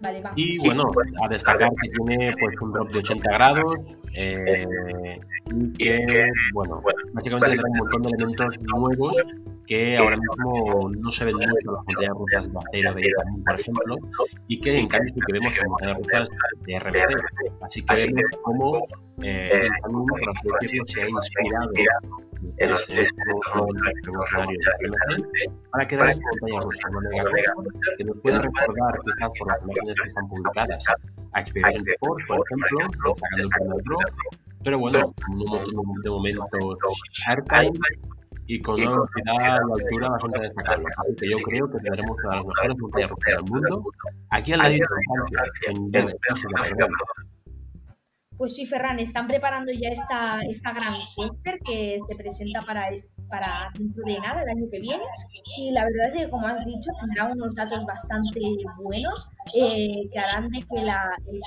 Vale, 0.00 0.20
va. 0.20 0.32
Y 0.36 0.58
bueno, 0.58 0.84
a 1.22 1.28
destacar 1.28 1.70
que 1.82 1.88
tiene 1.88 2.34
pues 2.38 2.60
un 2.60 2.72
drop 2.72 2.90
de 2.90 2.98
80 2.98 3.32
grados 3.32 3.76
eh, 4.14 5.18
y 5.50 5.72
que, 5.72 6.30
bueno, 6.52 6.82
básicamente 7.12 7.56
tiene 7.56 7.70
un 7.70 7.78
montón 7.78 8.02
de 8.02 8.08
elementos 8.10 8.60
nuevos 8.60 9.16
que 9.66 9.96
ahora 9.96 10.16
mismo 10.16 10.90
no 10.90 11.10
se 11.10 11.24
ven 11.24 11.34
mucho 11.34 11.48
en 11.48 11.72
las 11.72 11.84
montañas 11.86 12.14
rusas 12.14 12.52
de 12.52 12.58
acero 12.58 12.94
de 12.94 13.00
Itaú, 13.00 13.44
por 13.44 13.60
ejemplo, 13.60 13.96
y 14.48 14.60
que 14.60 14.78
en 14.78 14.88
cambio 14.88 15.12
sí 15.12 15.20
que 15.26 15.32
vemos 15.32 15.58
en 15.58 15.68
montañas 15.68 15.98
rusas 15.98 16.28
de 16.66 16.78
RBC. 16.78 17.52
Así 17.62 17.84
que 17.84 17.94
vemos 17.94 18.24
cómo 18.42 18.86
eh, 19.22 19.62
el 19.62 19.82
camino, 19.82 20.04
por 20.06 20.56
así 20.56 20.66
decirlo, 20.66 20.84
se 20.86 21.02
ha 21.02 21.08
inspirado 21.08 21.70
en 22.58 22.70
los 22.70 22.86
de 22.86 23.06
para 25.70 25.86
crear 25.86 26.08
esta 26.08 26.24
montaña 26.40 26.60
rusa, 26.60 26.88
mega 26.90 27.24
que 27.96 28.04
nos 28.04 28.16
puede 28.20 28.38
recordar 28.38 28.98
quizás 29.04 29.30
por 29.38 29.48
las 29.48 29.62
imágenes 29.62 29.94
que 30.00 30.08
están 30.08 30.28
publicadas. 30.28 30.84
a 31.32 31.40
Expedition 31.40 31.84
Sport, 31.88 32.26
por 32.26 32.44
ejemplo, 32.46 33.14
sacando 33.14 33.42
el 33.42 33.48
primer 33.48 33.82
drop, 33.84 34.02
pero 34.64 34.78
bueno, 34.78 35.14
un 35.30 35.38
montón 35.38 36.02
de 36.02 36.10
momentos 36.10 37.02
airtime 37.28 37.78
y 38.48 38.60
con 38.62 38.76
una 38.76 38.90
velocidad 38.90 39.36
a 39.36 39.58
la 39.58 39.74
altura 39.74 40.08
bastante 40.08 40.40
destacable. 40.40 40.86
Así 40.98 41.14
que 41.16 41.30
yo 41.30 41.38
creo 41.38 41.70
que 41.70 41.78
tendremos 41.78 42.16
una 42.24 42.30
de 42.30 42.36
las 42.36 42.46
mejores 42.46 42.78
montañas 42.78 43.10
rusas 43.10 43.34
del 43.34 43.44
mundo. 43.44 43.82
Aquí 44.30 44.52
al 44.52 44.58
lado 44.58 44.72
de 44.72 44.80
Francia, 44.86 45.42
en 45.68 45.90
Belgium, 45.90 46.90
pues 48.36 48.54
sí, 48.54 48.66
Ferran, 48.66 48.98
están 48.98 49.26
preparando 49.26 49.72
ya 49.72 49.88
esta, 49.88 50.40
esta 50.42 50.72
gran 50.72 50.94
póster 51.14 51.58
que 51.64 51.98
se 52.06 52.16
presenta 52.16 52.60
para 52.62 52.90
para 53.28 53.70
dentro 53.78 54.02
de 54.04 54.18
nada, 54.20 54.42
el 54.42 54.48
año 54.48 54.68
que 54.70 54.80
viene. 54.80 55.02
Y 55.58 55.72
la 55.72 55.84
verdad 55.84 56.08
es 56.08 56.14
que, 56.16 56.30
como 56.30 56.46
has 56.46 56.64
dicho, 56.64 56.90
tendrá 57.00 57.26
unos 57.32 57.54
datos 57.54 57.84
bastante 57.84 58.40
buenos 58.82 59.28
eh, 59.54 60.08
que 60.12 60.18
harán 60.18 60.48
de 60.50 60.60
que 60.62 60.82
la, 60.82 61.00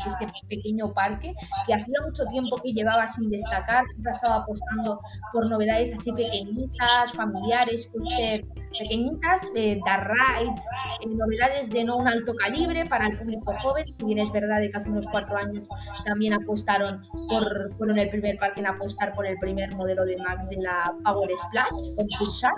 este 0.06 0.28
pequeño 0.48 0.94
parque, 0.94 1.34
que 1.68 1.74
hacía 1.74 2.00
mucho 2.06 2.26
tiempo 2.32 2.58
que 2.64 2.72
llevaba 2.72 3.06
sin 3.08 3.30
destacar, 3.30 3.86
siempre 3.86 4.12
ha 4.12 4.16
estado 4.16 4.34
apostando 4.42 5.00
por 5.34 5.50
novedades 5.50 5.94
así 5.94 6.12
pequeñitas, 6.12 7.14
familiares, 7.14 7.90
usted 7.94 8.44
pequeñitas, 8.78 9.52
eh, 9.56 9.80
rides, 9.86 10.68
eh, 11.02 11.08
novedades 11.08 11.70
de 11.70 11.84
no 11.84 11.98
un 11.98 12.08
alto 12.08 12.34
calibre 12.36 12.86
para 12.86 13.08
el 13.08 13.18
público 13.18 13.54
joven. 13.62 13.86
Si 13.98 14.06
bien 14.06 14.20
es 14.20 14.32
verdad 14.32 14.62
que 14.62 14.78
hace 14.78 14.90
unos 14.90 15.08
cuatro 15.08 15.38
años 15.38 15.68
también 16.06 16.34
apostaron 16.34 17.02
por, 17.30 17.74
fueron 17.78 18.00
el 18.00 18.10
primer 18.10 18.38
parque 18.38 18.60
en 18.60 18.68
apostar 18.68 19.14
por 19.14 19.26
el 19.26 19.38
primer 19.40 19.76
modelo 19.76 20.06
de 20.06 20.18
Mac 20.18 20.48
de 20.50 20.58
la 20.62 20.94
Power 21.04 21.30
Splash 21.36 21.96
con 21.96 22.08
Pulsar 22.20 22.54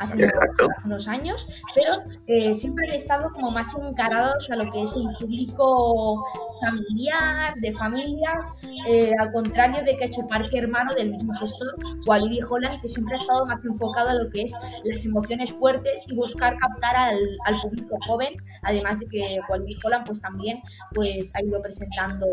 hace, 0.00 0.28
unos 0.84 1.08
años, 1.08 1.46
pero 1.74 2.02
eh, 2.26 2.54
siempre 2.54 2.88
han 2.88 2.94
estado 2.94 3.30
como 3.32 3.50
más 3.50 3.74
encarados 3.74 4.50
a 4.50 4.56
lo 4.56 4.70
que 4.72 4.82
es 4.82 4.92
un 4.94 5.14
público 5.18 6.24
familiar, 6.60 7.54
de 7.56 7.72
familias, 7.72 8.54
eh, 8.88 9.12
al 9.18 9.32
contrario 9.32 9.82
de 9.84 9.96
que 9.96 10.04
ha 10.04 10.06
hecho 10.06 10.26
Parque 10.28 10.58
Hermano 10.58 10.94
del 10.94 11.10
mismo 11.10 11.34
gestor, 11.34 11.74
Walibi 12.06 12.40
Holland, 12.48 12.80
que 12.80 12.88
siempre 12.88 13.16
ha 13.16 13.20
estado 13.20 13.46
más 13.46 13.64
enfocado 13.64 14.10
a 14.10 14.14
lo 14.14 14.30
que 14.30 14.42
es 14.42 14.52
las 14.84 15.04
emociones 15.04 15.52
fuertes 15.52 16.02
y 16.06 16.14
buscar 16.14 16.56
captar 16.58 16.96
al, 16.96 17.18
al 17.46 17.60
público 17.60 17.96
joven, 18.06 18.34
además 18.62 19.00
de 19.00 19.06
que 19.06 19.38
Walibi 19.48 19.76
Holland 19.82 20.06
pues 20.06 20.20
también 20.20 20.60
pues 20.94 21.34
ha 21.34 21.42
ido 21.42 21.60
presentando, 21.62 22.26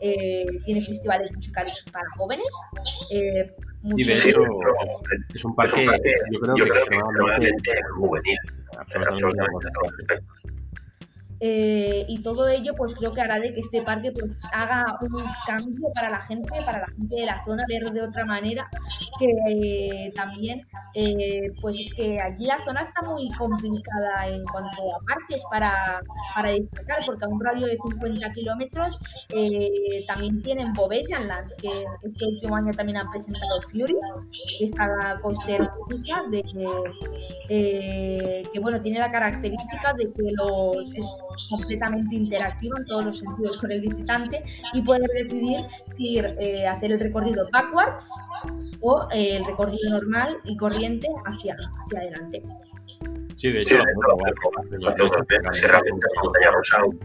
eh, 0.00 0.46
tiene 0.64 0.82
festivales 0.82 1.32
musicales 1.32 1.84
para 1.92 2.06
jóvenes, 2.16 2.48
y 3.82 4.04
de 4.04 4.14
hecho, 4.14 4.42
es 5.34 5.44
un 5.44 5.54
parque, 5.54 5.86
yo 6.30 6.40
creo, 6.40 6.54
que, 6.54 6.62
es 6.62 6.68
extremadamente 6.68 7.70
juvenil. 7.96 8.38
Absolutamente 8.76 9.68
eh, 11.40 12.04
y 12.08 12.20
todo 12.22 12.48
ello 12.48 12.74
pues 12.76 12.94
creo 12.94 13.12
que 13.12 13.20
hará 13.20 13.38
de 13.38 13.54
que 13.54 13.60
este 13.60 13.82
parque 13.82 14.10
pues 14.12 14.26
haga 14.52 14.84
un 15.00 15.24
cambio 15.46 15.88
para 15.94 16.10
la 16.10 16.20
gente, 16.22 16.48
para 16.64 16.80
la 16.80 16.86
gente 16.88 17.14
de 17.14 17.26
la 17.26 17.44
zona, 17.44 17.64
ver 17.68 17.92
de 17.92 18.02
otra 18.02 18.24
manera 18.24 18.68
que 19.18 19.28
eh, 19.50 20.12
también 20.14 20.66
eh, 20.94 21.52
pues 21.60 21.78
es 21.78 21.94
que 21.94 22.20
allí 22.20 22.46
la 22.46 22.58
zona 22.58 22.80
está 22.82 23.02
muy 23.02 23.28
complicada 23.30 24.26
en 24.26 24.42
cuanto 24.44 24.82
a 24.96 24.98
parques 25.06 25.44
para, 25.50 26.00
para 26.34 26.50
destacar 26.50 27.04
porque 27.06 27.24
a 27.24 27.28
un 27.28 27.40
radio 27.40 27.66
de 27.66 27.76
50 27.76 28.32
kilómetros 28.32 29.00
también 30.06 30.42
tienen 30.42 30.72
Bovejanland 30.72 31.52
que 31.56 31.84
este 32.02 32.26
último 32.26 32.56
año 32.56 32.72
también 32.72 32.98
han 32.98 33.10
presentado 33.10 33.62
Fury 33.62 33.96
esta 34.60 35.20
coaster 35.22 35.68
de 36.30 36.42
que 38.52 38.60
bueno 38.60 38.80
tiene 38.80 38.98
la 38.98 39.10
característica 39.10 39.92
de 39.94 40.12
que 40.12 40.32
los 40.32 40.92
completamente 41.48 42.16
interactiva 42.16 42.78
en 42.78 42.86
todos 42.86 43.04
los 43.04 43.18
sentidos 43.18 43.58
con 43.58 43.70
el 43.72 43.80
visitante 43.80 44.42
y 44.72 44.82
poder 44.82 45.08
decidir 45.14 45.60
si 45.84 46.18
eh, 46.18 46.66
hacer 46.66 46.92
el 46.92 47.00
recorrido 47.00 47.48
backwards 47.52 48.10
o 48.80 49.08
eh, 49.12 49.36
el 49.36 49.44
recorrido 49.44 49.90
normal 49.90 50.38
y 50.44 50.56
corriente 50.56 51.08
hacia, 51.26 51.56
hacia 51.84 51.98
adelante. 51.98 52.42
Sí, 53.36 53.52
de 53.52 53.62
hecho, 53.62 53.78
la 53.78 53.84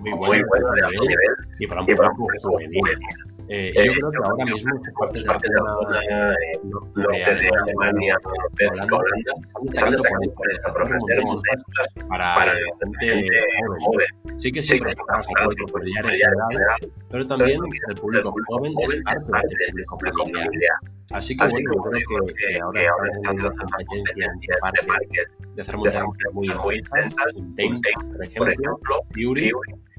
muy 0.02 0.44
buena 0.44 0.72
de 0.72 0.86
alto 0.86 1.02
nivel 1.04 1.36
y 1.60 1.68
para 1.68 1.82
un 1.82 1.88
público 2.18 2.50
juvenil. 2.50 2.82
Eh, 3.50 3.74
yo 3.76 3.94
creo 3.94 4.12
que 4.12 4.18
ahora 4.24 4.46
mismo 4.46 4.74
muchas 4.74 4.94
partes 4.94 5.24
de 5.24 5.28
la 5.28 5.36
zona 5.36 6.36
norte 6.64 7.36
de 7.36 7.50
Alemania, 7.50 8.18
Holanda, 8.24 9.34
están 9.68 9.92
destacando 9.92 10.34
por 10.34 10.52
esta 10.52 10.72
frontera 10.72 11.24
para 12.08 12.54
gente 12.54 13.30
joven. 13.80 14.40
Sí 14.40 14.52
que 14.52 14.62
siempre 14.62 14.94
familiar 15.72 16.06
en 16.06 16.12
general, 16.12 16.92
pero 17.10 17.28
también 17.28 17.60
el 17.90 17.96
público 17.96 18.34
joven 18.48 18.74
es 18.80 19.04
parte 19.04 19.56
del 19.76 19.86
público 19.86 20.24
familiar. 20.26 20.78
Así 21.12 21.36
que 21.36 21.46
bueno, 21.46 21.84
creo 21.84 22.26
que, 22.28 22.60
ahora 22.60 22.82
estamos 22.82 23.20
teniendo 23.24 23.54
competencia 23.56 24.32
entre 24.34 24.58
parques 24.88 25.28
de 25.56 25.62
hacer 25.62 25.78
montañas 25.78 26.06
muy 26.34 26.48
intensas, 26.78 27.34
por 28.38 28.50
ejemplo, 28.50 29.02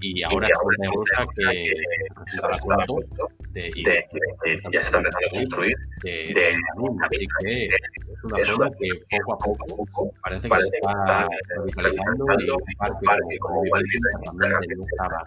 y 0.05 0.23
ahora 0.23 0.49
es 0.49 0.59
una 0.63 0.91
rusa 0.91 1.27
que 1.35 1.73
representará 2.15 2.59
cuarto 2.59 2.97
de, 3.53 3.71
y 3.75 3.85
de, 3.85 4.05
ya 4.73 4.83
se 4.83 4.87
está 4.87 4.99
empezando 4.99 5.09
a 5.09 5.31
construir 5.31 5.77
de, 6.03 6.11
de 6.35 6.57
así 7.05 7.27
que 7.41 7.65
es 7.65 8.25
una 8.25 8.39
zona 8.45 8.71
que 8.79 8.89
poco 9.19 9.33
a 9.33 9.67
poco 9.67 10.11
parece 10.23 10.49
que 10.49 10.57
se 10.57 10.67
está 10.67 11.29
revitalizando 11.57 12.27
y 12.39 12.51
un 12.51 12.61
parque 12.79 13.39
como 13.39 13.63
también 14.25 14.53
no 14.77 14.85
estaba 14.85 15.23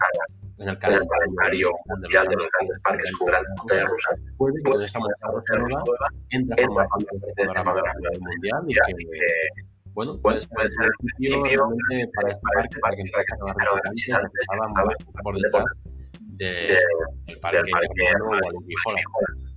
en 0.58 0.68
el 0.68 0.78
calendario 0.78 1.70
ya 2.12 2.22
de 2.22 2.36
los 2.36 2.46
grandes 2.52 2.80
parques 2.82 3.10
grandes 3.26 3.90
rusas 3.90 4.20
puede 4.36 4.54
que 4.62 4.70
con 4.70 4.82
esta 4.82 4.98
montaña 5.00 5.32
rusa 5.32 5.56
nueva 5.56 6.08
entre 6.30 6.64
a 6.64 6.66
formar 6.66 6.86
parte 6.88 7.06
de 7.10 7.28
este 7.28 7.46
panorama 7.46 7.74
mundial 8.20 8.62
y 8.68 8.74
que 8.74 9.68
bueno, 9.98 10.16
pues 10.22 10.46
puede 10.46 10.70
ser 10.70 10.84
el 10.86 10.92
sitio 11.16 11.42
realmente 11.42 12.08
para 12.14 12.30
este 12.30 12.46
parque, 12.52 13.02
para 13.10 13.24
que 13.24 13.32
más 13.42 14.94
por 15.24 15.34
detrás 15.34 15.64
del 16.36 17.40
parque 17.40 17.58
de 17.58 18.12
o. 18.22 19.47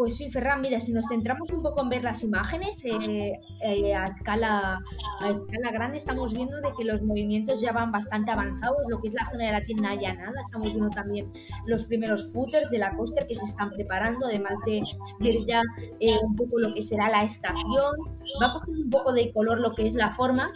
Pues 0.00 0.16
sí, 0.16 0.30
Ferran, 0.30 0.62
mira, 0.62 0.80
si 0.80 0.94
nos 0.94 1.04
centramos 1.08 1.50
un 1.50 1.62
poco 1.62 1.82
en 1.82 1.90
ver 1.90 2.02
las 2.02 2.24
imágenes 2.24 2.82
eh, 2.86 3.38
eh, 3.62 3.94
a, 3.94 4.06
escala, 4.06 4.82
a 5.20 5.28
escala 5.28 5.70
grande, 5.72 5.98
estamos 5.98 6.32
viendo 6.32 6.58
de 6.62 6.72
que 6.72 6.84
los 6.84 7.02
movimientos 7.02 7.60
ya 7.60 7.70
van 7.72 7.92
bastante 7.92 8.30
avanzados, 8.30 8.78
lo 8.88 8.98
que 9.02 9.08
es 9.08 9.14
la 9.14 9.28
zona 9.30 9.44
de 9.44 9.52
la 9.52 9.60
tienda 9.62 9.94
ya 9.96 10.14
nada, 10.14 10.40
estamos 10.40 10.68
viendo 10.68 10.88
también 10.88 11.30
los 11.66 11.84
primeros 11.84 12.32
footers 12.32 12.70
de 12.70 12.78
la 12.78 12.96
coaster 12.96 13.26
que 13.26 13.34
se 13.34 13.44
están 13.44 13.72
preparando, 13.72 14.24
además 14.24 14.54
de 14.64 14.80
ver 15.18 15.44
ya 15.46 15.60
eh, 16.00 16.16
un 16.22 16.34
poco 16.34 16.58
lo 16.58 16.72
que 16.72 16.80
será 16.80 17.10
la 17.10 17.22
estación, 17.22 17.94
va 18.42 18.54
cogiendo 18.54 18.84
un 18.84 18.90
poco 18.90 19.12
de 19.12 19.30
color 19.34 19.60
lo 19.60 19.74
que 19.74 19.86
es 19.86 19.92
la 19.92 20.10
forma 20.12 20.50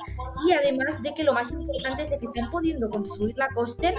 y 0.48 0.52
además 0.52 1.02
de 1.02 1.12
que 1.12 1.22
lo 1.22 1.34
más 1.34 1.52
importante 1.52 2.04
es 2.04 2.08
de 2.08 2.18
que 2.18 2.24
están 2.24 2.50
pudiendo 2.50 2.88
construir 2.88 3.36
la 3.36 3.48
coaster 3.54 3.94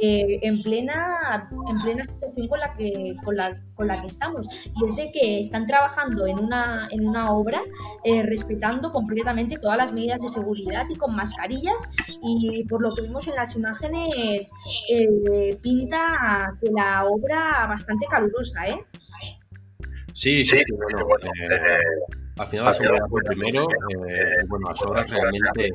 en 0.00 0.62
plena 0.62 1.46
en 1.68 1.82
plena 1.82 2.04
situación 2.04 2.48
con 2.48 2.58
la 2.58 2.74
que 2.74 3.16
con 3.22 3.36
la, 3.36 3.60
con 3.74 3.86
la 3.86 4.00
que 4.00 4.06
estamos 4.06 4.48
y 4.80 4.86
es 4.86 4.96
de 4.96 5.10
que 5.12 5.40
están 5.40 5.66
trabajando 5.66 6.26
en 6.26 6.38
una, 6.38 6.88
en 6.90 7.06
una 7.06 7.32
obra 7.32 7.60
eh, 8.04 8.22
respetando 8.22 8.90
completamente 8.90 9.58
todas 9.58 9.76
las 9.76 9.92
medidas 9.92 10.20
de 10.20 10.28
seguridad 10.28 10.84
y 10.88 10.96
con 10.96 11.14
mascarillas 11.14 11.76
y 12.22 12.64
por 12.68 12.82
lo 12.82 12.94
que 12.94 13.02
vimos 13.02 13.26
en 13.28 13.36
las 13.36 13.56
imágenes 13.56 14.50
eh, 14.90 15.56
pinta 15.62 16.56
que 16.60 16.70
la 16.70 17.04
obra 17.04 17.66
bastante 17.68 18.06
calurosa, 18.06 18.68
¿eh? 18.68 18.84
Sí, 20.12 20.44
sí, 20.44 20.56
sí, 20.58 20.64
bueno, 20.72 21.30
eh, 21.48 21.78
al 22.38 22.46
final 22.48 22.66
la 22.66 22.72
seguridad 22.72 23.06
fue 23.08 23.22
primero, 23.22 23.68
bueno, 24.48 24.68
las 24.68 24.82
obras 24.82 25.10
realmente 25.10 25.70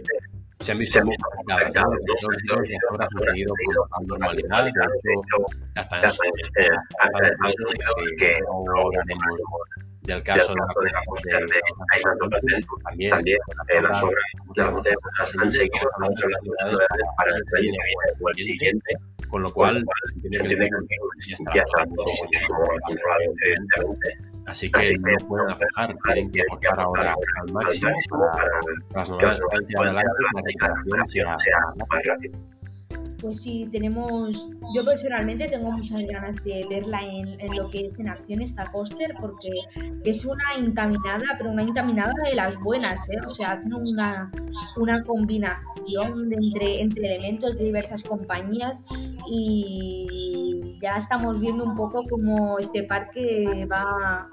se 0.63 0.72
han 0.72 0.77
visto 0.77 1.03
muy 1.03 1.17
afectadas, 1.50 1.89
¿no? 1.89 1.96
Los 2.22 2.38
las 2.70 2.79
obras 2.89 3.10
han 3.12 3.20
seguido 3.25 3.53
con 3.89 4.08
normalidad, 4.08 4.63
de 4.63 4.70
hecho, 4.70 5.46
hasta 5.75 5.98
en 5.98 6.03
que 8.17 8.39
no 8.41 8.82
hablaremos 8.82 9.39
del 10.03 10.24
caso 10.24 10.53
de 10.53 10.60
la 10.60 10.67
de 11.39 11.60
también, 12.84 13.12
también 13.12 13.38
las 13.84 14.03
obras 14.03 14.24
de 14.55 14.63
han 15.41 15.51
seguido 15.51 15.89
con 15.96 16.12
otras 16.12 16.32
ciudades 16.41 16.79
para 17.17 17.32
el 17.32 17.43
año 17.58 17.82
o 18.22 18.29
el 18.29 18.36
siguiente, 18.36 18.96
con 19.29 19.41
lo 19.43 19.53
cual 19.53 19.84
se 20.22 20.29
que 20.29 20.55
ver 20.55 20.70
que 20.70 20.96
ya 21.55 21.62
está 21.62 21.86
muchísimo 21.86 22.58
Así 24.46 24.70
que 24.72 24.98
no 24.98 25.28
pueden 25.28 25.50
afectar, 25.50 25.96
tienen 26.14 26.32
que 26.32 26.42
aportar 26.42 26.80
ahora 26.80 27.16
al 27.42 27.54
máximo 27.54 27.92
para 28.12 28.50
las 28.94 29.10
novedades 29.10 29.40
que 29.40 29.78
adelante 29.78 30.12
la 30.34 30.42
recuperación 30.42 31.10
sea 31.10 31.60
más 31.76 32.04
rápida 32.06 32.38
pues 33.24 33.38
sí, 33.42 33.70
tenemos, 33.72 34.50
yo 34.75 34.84
personalmente 34.84 35.48
tengo 35.48 35.72
muchas 35.72 36.06
ganas 36.06 36.44
de 36.44 36.68
verla 36.70 37.01
en, 37.06 37.56
lo 37.56 37.70
que 37.70 37.88
es 37.88 37.98
en 37.98 38.10
acción 38.10 38.42
esta 38.42 38.70
póster, 38.70 39.13
porque 39.20 39.50
es 40.03 40.25
una 40.25 40.44
intaminada, 40.60 41.24
pero 41.38 41.50
una 41.51 41.63
intaminada 41.63 42.13
de 42.30 42.36
las 42.36 42.60
buenas, 42.60 43.10
¿eh? 43.10 43.18
o 43.25 43.30
sea, 43.30 43.53
hacen 43.53 43.74
una, 43.74 44.30
una 44.75 45.03
combinación 45.06 46.34
entre, 46.34 46.82
entre 46.82 47.15
elementos 47.15 47.58
de 47.58 47.63
diversas 47.63 48.03
compañías 48.03 48.84
y 49.25 50.77
ya 50.82 50.98
estamos 50.98 51.39
viendo 51.39 51.63
un 51.63 51.77
poco 51.77 52.03
cómo 52.10 52.60
este 52.60 52.84
parque 52.84 53.65
va 53.72 54.27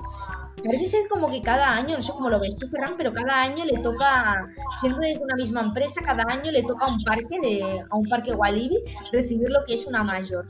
Parece 0.65 0.89
ser 0.89 1.09
como 1.09 1.31
que 1.31 1.41
cada 1.41 1.75
año, 1.75 1.97
no 1.97 2.03
sé 2.03 2.13
cómo 2.13 2.29
lo 2.29 2.39
ves 2.39 2.57
tú, 2.57 2.69
Ferran, 2.69 2.95
pero 2.97 3.13
cada 3.13 3.43
año 3.43 3.65
le 3.65 3.79
toca, 3.79 4.47
siendo 4.81 4.99
desde 4.99 5.25
una 5.25 5.37
misma 5.37 5.63
empresa, 5.63 6.03
cada 6.03 6.25
año 6.29 6.51
le 6.51 6.63
toca 6.63 6.85
a 6.85 6.89
un 6.89 7.03
parque, 7.03 7.41
de, 7.41 7.85
a 7.89 7.97
un 7.97 8.09
parque 8.09 8.33
Walibi, 8.33 8.77
recibir 9.13 9.49
lo 9.49 9.65
que 9.67 9.75
es 9.75 9.87
una 9.87 10.05
mayor. 10.05 10.47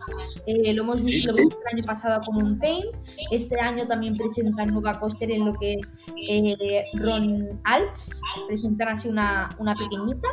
Eh, 0.46 0.74
lo 0.74 0.82
hemos 0.82 1.02
visto 1.04 1.30
el 1.36 1.48
año 1.72 1.84
pasado 1.84 2.20
con 2.24 2.36
un 2.42 2.58
Tain, 2.58 2.84
este 3.30 3.60
año 3.60 3.86
también 3.86 4.16
presentan 4.16 4.72
nueva 4.72 4.98
coaster 4.98 5.30
en 5.30 5.44
lo 5.44 5.54
que 5.54 5.74
es 5.74 5.92
eh, 6.28 6.84
Ron 6.94 7.60
Alps, 7.64 8.20
presentan 8.48 8.88
así 8.88 9.08
una, 9.08 9.54
una 9.58 9.74
pequeñita. 9.74 10.28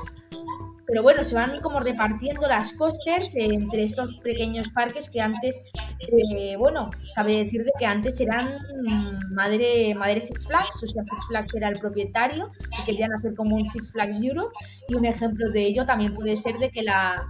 Pero 0.87 1.03
bueno, 1.03 1.23
se 1.23 1.35
van 1.35 1.59
como 1.59 1.81
repartiendo 1.81 2.47
las 2.47 2.71
coasters 2.73 3.35
entre 3.35 3.83
estos 3.83 4.17
pequeños 4.19 4.69
parques 4.71 5.09
que 5.09 5.19
antes, 5.19 5.61
eh, 5.99 6.55
bueno, 6.57 6.89
cabe 7.13 7.43
decir 7.43 7.65
de 7.65 7.71
que 7.77 7.85
antes 7.85 8.19
eran 8.21 8.57
madre, 9.31 9.93
madre 9.95 10.21
Six 10.21 10.47
Flags, 10.47 10.81
o 10.83 10.87
sea, 10.87 11.03
Six 11.03 11.27
Flags 11.27 11.53
era 11.55 11.69
el 11.69 11.79
propietario 11.79 12.49
y 12.71 12.85
querían 12.85 13.13
hacer 13.13 13.35
como 13.35 13.57
un 13.57 13.65
Six 13.65 13.91
Flags 13.91 14.21
Europe. 14.21 14.53
Y 14.87 14.95
un 14.95 15.05
ejemplo 15.05 15.49
de 15.49 15.65
ello 15.65 15.85
también 15.85 16.15
puede 16.15 16.37
ser 16.37 16.57
de 16.57 16.69
que 16.69 16.83
la 16.83 17.27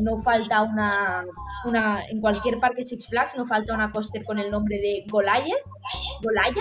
no 0.00 0.22
falta 0.22 0.62
una, 0.62 1.24
una, 1.64 2.04
en 2.08 2.20
cualquier 2.20 2.60
parque 2.60 2.84
Six 2.84 3.08
Flags 3.08 3.36
no 3.36 3.44
falta 3.44 3.74
una 3.74 3.90
coaster 3.90 4.22
con 4.24 4.38
el 4.38 4.50
nombre 4.50 4.76
de 4.76 5.04
Goliath. 5.10 5.64
Goliath 6.22 6.54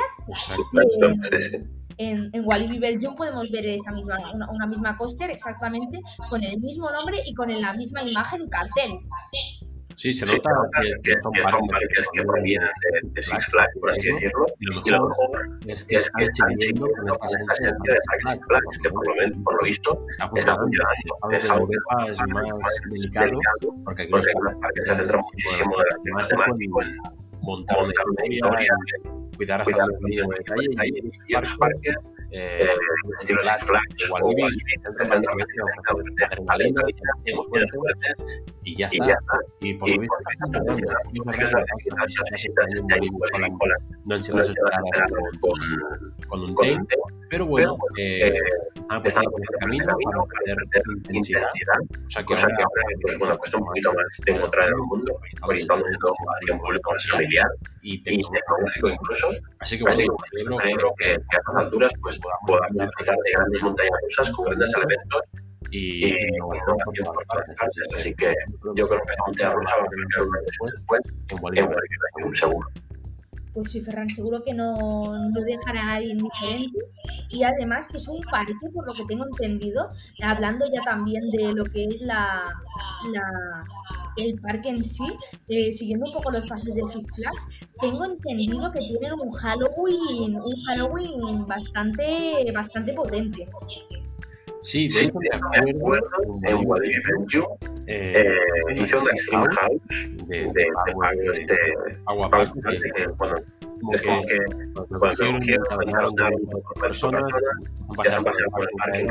en, 1.98 2.30
en 2.34 2.46
Walibi 2.46 2.80
Belgium 2.80 3.16
podemos 3.16 3.50
ver 3.52 3.66
esa 3.66 3.92
misma, 3.92 4.18
una, 4.50 4.68
misma 4.68 4.98
coaster 4.98 5.30
exactamente 5.32 6.00
con 6.30 6.44
el 6.44 6.60
mismo 6.60 6.90
nombre 6.92 7.22
y 7.26 7.34
con 7.34 7.50
la 7.50 7.74
misma 7.74 8.04
imagen 8.04 8.42
y 8.42 8.50
cartel. 8.50 8.92
Sí, 9.96 10.14
se 10.14 10.28
nota 10.28 10.50
que, 11.04 11.20
son 11.22 11.32
parques 11.34 12.08
que 12.14 12.22
provienen 12.22 12.70
de, 13.14 13.24
Six 13.24 13.46
Flags, 13.48 13.74
por 13.80 13.90
así 13.90 14.12
decirlo. 14.12 14.46
Y 14.60 14.66
lo 14.68 14.76
mejor 14.76 15.60
es 15.66 15.84
que 15.86 15.98
están 15.98 16.30
siguiendo 16.34 16.86
con 16.86 17.10
esta 17.10 17.26
esencia 17.26 17.72
de 17.72 18.00
Six 18.30 18.46
Flags, 18.48 18.80
que 18.84 18.90
por 18.92 19.08
lo, 19.08 19.44
por 19.44 19.54
lo 19.56 19.64
visto 19.64 20.06
está 20.12 20.30
funcionando. 20.30 21.36
Es 21.36 21.50
algo 21.50 21.68
que 21.68 22.12
es 22.12 22.20
más 22.54 22.74
delicado, 22.92 23.74
porque 23.86 24.04
aquí 24.04 24.12
los 24.12 24.26
parques 24.62 24.84
se 24.86 24.96
centran 24.96 25.20
muchísimo 25.20 25.76
en 26.06 26.14
la 26.14 26.28
temática 26.28 27.18
montar 27.42 27.78
una 27.80 28.26
historia, 28.28 28.74
cuidar 29.38 29.62
hasta 29.62 29.84
el 29.84 29.92
mínimo 30.02 30.32
detalle 30.32 30.68
y 31.28 31.36
el 31.36 31.44
parque 31.58 31.94
eh, 32.32 32.68
adrenalina 36.26 36.82
y 38.64 38.76
ya 38.76 38.88
está. 38.88 39.20
Y 39.62 39.74
por 39.76 39.90
lo 39.90 40.00
visto, 40.00 40.16
no 44.04 44.16
con 46.28 46.42
un 46.42 46.56
pero 47.30 47.46
bueno, 47.46 47.78
eh, 47.98 48.34
están 49.04 49.24
por 49.26 49.42
el 49.42 49.60
camino 49.60 49.86
para 49.86 50.06
perder 50.46 50.84
intensidad. 50.98 51.44
O 52.06 52.10
sea 52.10 52.24
que 52.24 52.34
ahora, 52.36 52.56
pues, 53.02 53.18
bueno, 53.18 53.38
cuesta 53.38 53.58
un 53.58 53.66
poquito 53.66 53.94
más 53.94 54.06
de 54.26 54.32
encontrar 54.32 54.68
en 54.68 54.74
el 54.74 54.80
mundo, 54.80 55.20
porque 55.42 55.58
estamos 55.58 55.86
en 55.88 56.54
un 56.54 56.60
público 56.60 56.92
más 56.92 57.10
familiar 57.10 57.48
y 57.82 58.02
tecnológico 58.02 58.90
incluso. 58.90 59.30
Así 59.60 59.78
que 59.78 59.84
bueno, 59.84 60.02
yo 60.02 60.58
creo 60.58 60.94
que 60.98 61.12
a 61.12 61.16
estas 61.16 61.56
alturas 61.56 61.92
pues 62.02 62.20
podamos 62.20 62.72
disfrutar 62.72 63.16
de 63.16 63.32
grandes 63.34 63.64
montañas 63.64 64.00
rusas 64.04 64.36
con 64.36 64.46
grandes 64.46 64.74
elementos 64.76 65.22
y, 65.72 66.14
no, 66.38 66.48
no, 66.48 66.76
Así 67.96 68.14
que 68.16 68.34
yo 68.76 68.86
creo 68.86 69.02
que 69.02 69.12
la 69.12 69.26
montaña 69.26 69.54
rusa 69.54 69.76
va 69.78 69.84
a 69.84 69.90
tener 69.90 70.06
después, 70.46 70.74
después 71.28 71.54
en 72.18 72.26
un 72.26 72.36
seguro 72.36 72.68
pues 73.58 73.72
sí, 73.72 73.82
Ferran, 73.82 74.08
seguro 74.08 74.44
que 74.44 74.54
no, 74.54 75.18
no 75.18 75.42
dejará 75.42 75.82
a 75.82 75.86
nadie 75.86 76.12
indiferente. 76.12 76.78
Y 77.32 77.42
además 77.42 77.88
que 77.88 77.98
es 77.98 78.08
un 78.08 78.22
parque, 78.22 78.54
por 78.72 78.86
lo 78.86 78.94
que 78.94 79.04
tengo 79.06 79.26
entendido, 79.26 79.90
hablando 80.22 80.64
ya 80.72 80.82
también 80.84 81.28
de 81.32 81.54
lo 81.54 81.64
que 81.64 81.86
es 81.86 82.00
la, 82.02 82.54
el 84.16 84.40
parque 84.42 84.70
en 84.70 84.86
sí, 84.86 85.08
eh, 85.48 85.72
siguiendo 85.72 86.06
un 86.06 86.14
poco 86.14 86.30
los 86.30 86.48
pasos 86.48 86.76
de 86.76 86.86
Six 86.86 87.08
Flags, 87.16 87.48
tengo 87.82 88.06
entendido 88.06 88.72
que 88.72 88.80
tienen 88.80 89.14
un 89.14 89.32
Halloween, 89.32 90.36
un 90.36 90.64
Halloween 90.68 91.48
bastante, 91.48 92.52
bastante 92.54 92.94
potente. 92.94 93.50
Sí, 94.62 94.88
de 94.90 95.06
hecho, 95.06 95.20
me 95.20 95.30
acuerdo 95.70 96.10
en 96.24 96.40
Belgium 96.42 97.46
eh, 97.86 98.26
eh, 98.26 98.74
hizo 98.76 99.00
una 99.02 99.12
Extreme 99.12 99.48
House 99.56 99.82
de, 100.28 100.52
de, 100.54 100.66
bueno, 103.18 103.36
como 103.80 103.92
que, 103.92 104.40
cuando 104.74 105.00
por 105.00 106.82
personas, 106.82 107.24
pasan 107.96 108.24
por 108.24 108.34
el 108.34 108.46
parque, 108.78 109.08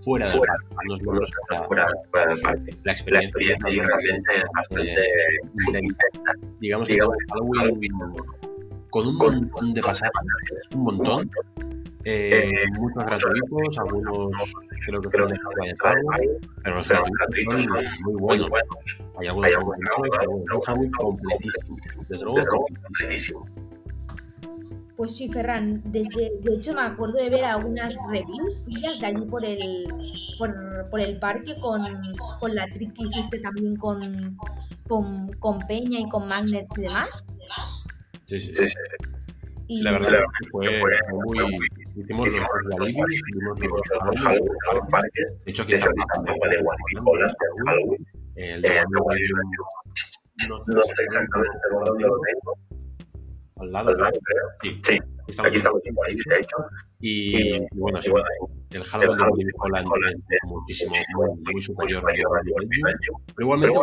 fuera 0.00 0.30
del 0.30 0.40
parque, 0.40 0.64
unos 0.86 1.00
minutos 1.00 1.32
fuera, 1.66 1.86
del 2.28 2.40
parque. 2.40 2.76
La 2.84 2.92
experiencia 2.92 3.30
realmente 3.64 4.36
es 4.36 4.44
bastante 4.54 5.06
intensa. 5.64 6.04
Digamos 6.60 6.88
que 6.88 6.98
Halloween 6.98 7.90
con 8.90 9.06
un 9.06 9.16
montón 9.16 9.74
de 9.74 9.82
pasajes, 9.82 10.12
un 10.74 10.82
montón, 10.82 11.30
eh, 12.04 12.52
muchos 12.78 13.04
gratuitos, 13.04 13.78
algunos 13.78 14.54
creo 14.86 15.00
que 15.00 15.10
fueron 15.10 15.28
dejados 15.30 15.54
de 15.66 15.74
pago, 15.76 16.38
pero 16.62 16.76
los 16.76 16.88
gratuitos 16.88 17.64
son 17.64 17.84
muy 18.02 18.14
buenos. 18.14 18.50
Hay 19.18 19.26
algunos 19.26 19.50
que 19.50 20.66
son 20.66 20.78
muy 20.78 20.90
completísimo, 20.92 21.76
desde 22.08 22.24
luego 22.24 22.66
completísimo. 22.66 23.46
Pues 24.96 25.16
sí, 25.16 25.28
Ferran, 25.28 25.80
desde, 25.92 26.32
de 26.40 26.54
hecho 26.56 26.74
me 26.74 26.80
acuerdo 26.82 27.18
de 27.18 27.30
ver 27.30 27.44
algunas 27.44 27.96
reviews 28.10 28.64
tuyas 28.64 28.98
de 28.98 29.06
allí 29.06 29.24
por 29.26 29.44
el, 29.44 29.84
por, 30.38 30.90
por 30.90 31.00
el 31.00 31.20
parque 31.20 31.54
con, 31.60 31.84
con 32.40 32.54
la 32.54 32.66
trip 32.66 32.92
que 32.94 33.04
hiciste 33.04 33.38
también 33.38 33.76
con, 33.76 34.36
con, 34.88 35.32
con 35.34 35.58
Peña 35.68 36.00
y 36.00 36.08
con 36.08 36.26
Magnets 36.26 36.76
y 36.76 36.80
demás. 36.80 37.24
Sí, 38.24 38.40
sí, 38.40 38.52
sí. 38.56 38.64
Y... 39.68 39.82
la 39.82 39.92
verdad 39.92 40.24
que 40.40 40.48
fue, 40.48 40.80
muy... 41.12 41.56
Hicimos 41.98 42.28
los 42.28 42.44
Walibis, 42.78 43.20
hicimos 43.28 43.58
los 43.60 44.88
parques. 44.90 45.44
De 45.44 45.50
hecho, 45.50 45.62
aquí 45.64 45.72
está 45.72 45.88
de 45.88 45.94
Halloween. 47.66 48.06
El 48.36 48.62
de 48.62 48.68
Halloween 48.68 49.20
no 50.46 50.82
sé 50.82 50.92
exactamente 51.02 51.58
dónde 51.72 52.06
lo 52.06 52.16
tengo. 52.20 52.56
Al 53.56 53.72
lado. 53.72 53.92
Sí, 54.62 54.80
sí. 54.84 54.98
Estamos 55.26 55.48
aquí 55.48 55.56
estamos 55.58 55.82
en 55.84 55.94
de 55.94 56.40
hecho. 56.40 56.56
Y, 57.00 57.58
bueno, 57.72 58.00
sí, 58.00 58.12
el 58.70 58.84
Halloween 58.84 59.16
de 59.18 59.52
es 60.28 60.44
muchísimo, 60.44 60.94
muy, 61.52 61.60
superior 61.60 62.08
al 62.08 62.16
de. 62.16 62.52
Pero 63.34 63.44
igualmente 63.44 63.78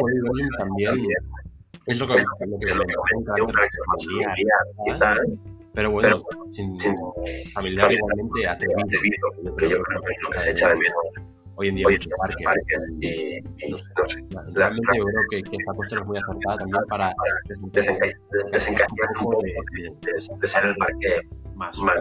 también 0.57 1.05
es 1.87 1.99
lo 1.99 2.07
que, 2.07 2.23
lo 2.47 2.57
que 2.59 2.71
y 5.75 5.85
tal. 5.85 5.85
Pero 5.85 5.91
bueno, 5.91 6.23
sin, 6.51 6.77
familiar 7.53 7.91
igualmente 7.91 8.47
atrevido, 8.47 9.55
que 9.57 9.69
yo 9.69 9.81
creo 9.81 10.01
que 10.31 10.41
se 10.41 10.51
echa 10.51 10.69
de 10.69 10.75
menos 10.75 11.35
hoy 11.55 11.69
en 11.69 11.75
día 11.75 11.87
mucho 11.89 12.09
parque. 12.17 12.43
Y, 13.01 13.41
no 13.69 13.77
sé, 13.77 13.85
Realmente 14.53 14.97
yo 14.97 15.05
creo 15.05 15.21
que, 15.29 15.43
que 15.43 15.55
esta 15.57 15.73
cuestión 15.73 16.01
es 16.01 16.07
muy 16.07 16.17
acertada 16.17 16.57
también 16.57 16.83
para 16.89 17.13
desencajar 18.51 18.87
un 19.17 19.23
poco 19.23 19.41
de, 19.41 20.47
ser 20.47 20.65
el 20.65 20.75
parque 20.75 21.21
más, 21.55 21.79
más 21.79 21.97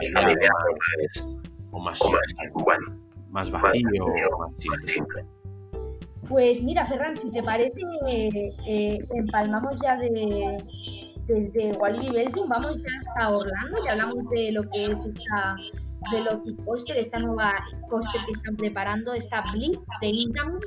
o 1.70 1.80
más, 1.80 2.00
bueno, 2.54 2.98
más 3.30 3.50
vacío 3.50 4.04
o 4.04 4.38
más 4.38 4.56
simple. 4.86 5.24
Pues 6.28 6.62
mira, 6.62 6.86
Ferran, 6.86 7.16
si 7.16 7.30
te 7.30 7.42
parece, 7.42 7.80
eh, 8.08 8.98
empalmamos 9.14 9.78
ya 9.82 9.96
de, 9.98 10.56
desde 11.26 11.72
Walibi 11.78 12.10
Belgium, 12.10 12.48
vamos 12.48 12.76
ya 12.78 12.90
hasta 13.00 13.30
Orlando 13.34 13.84
y 13.84 13.88
hablamos 13.88 14.28
de 14.30 14.52
lo 14.52 14.62
que 14.70 14.86
es 14.86 15.06
esta 15.06 15.56
Velocicoaster, 16.12 16.96
esta 16.98 17.18
nueva 17.18 17.54
coaster 17.88 18.20
que 18.26 18.32
están 18.32 18.56
preparando, 18.56 19.14
esta 19.14 19.42
Blip 19.52 19.80
de 20.00 20.08
Intamin 20.08 20.58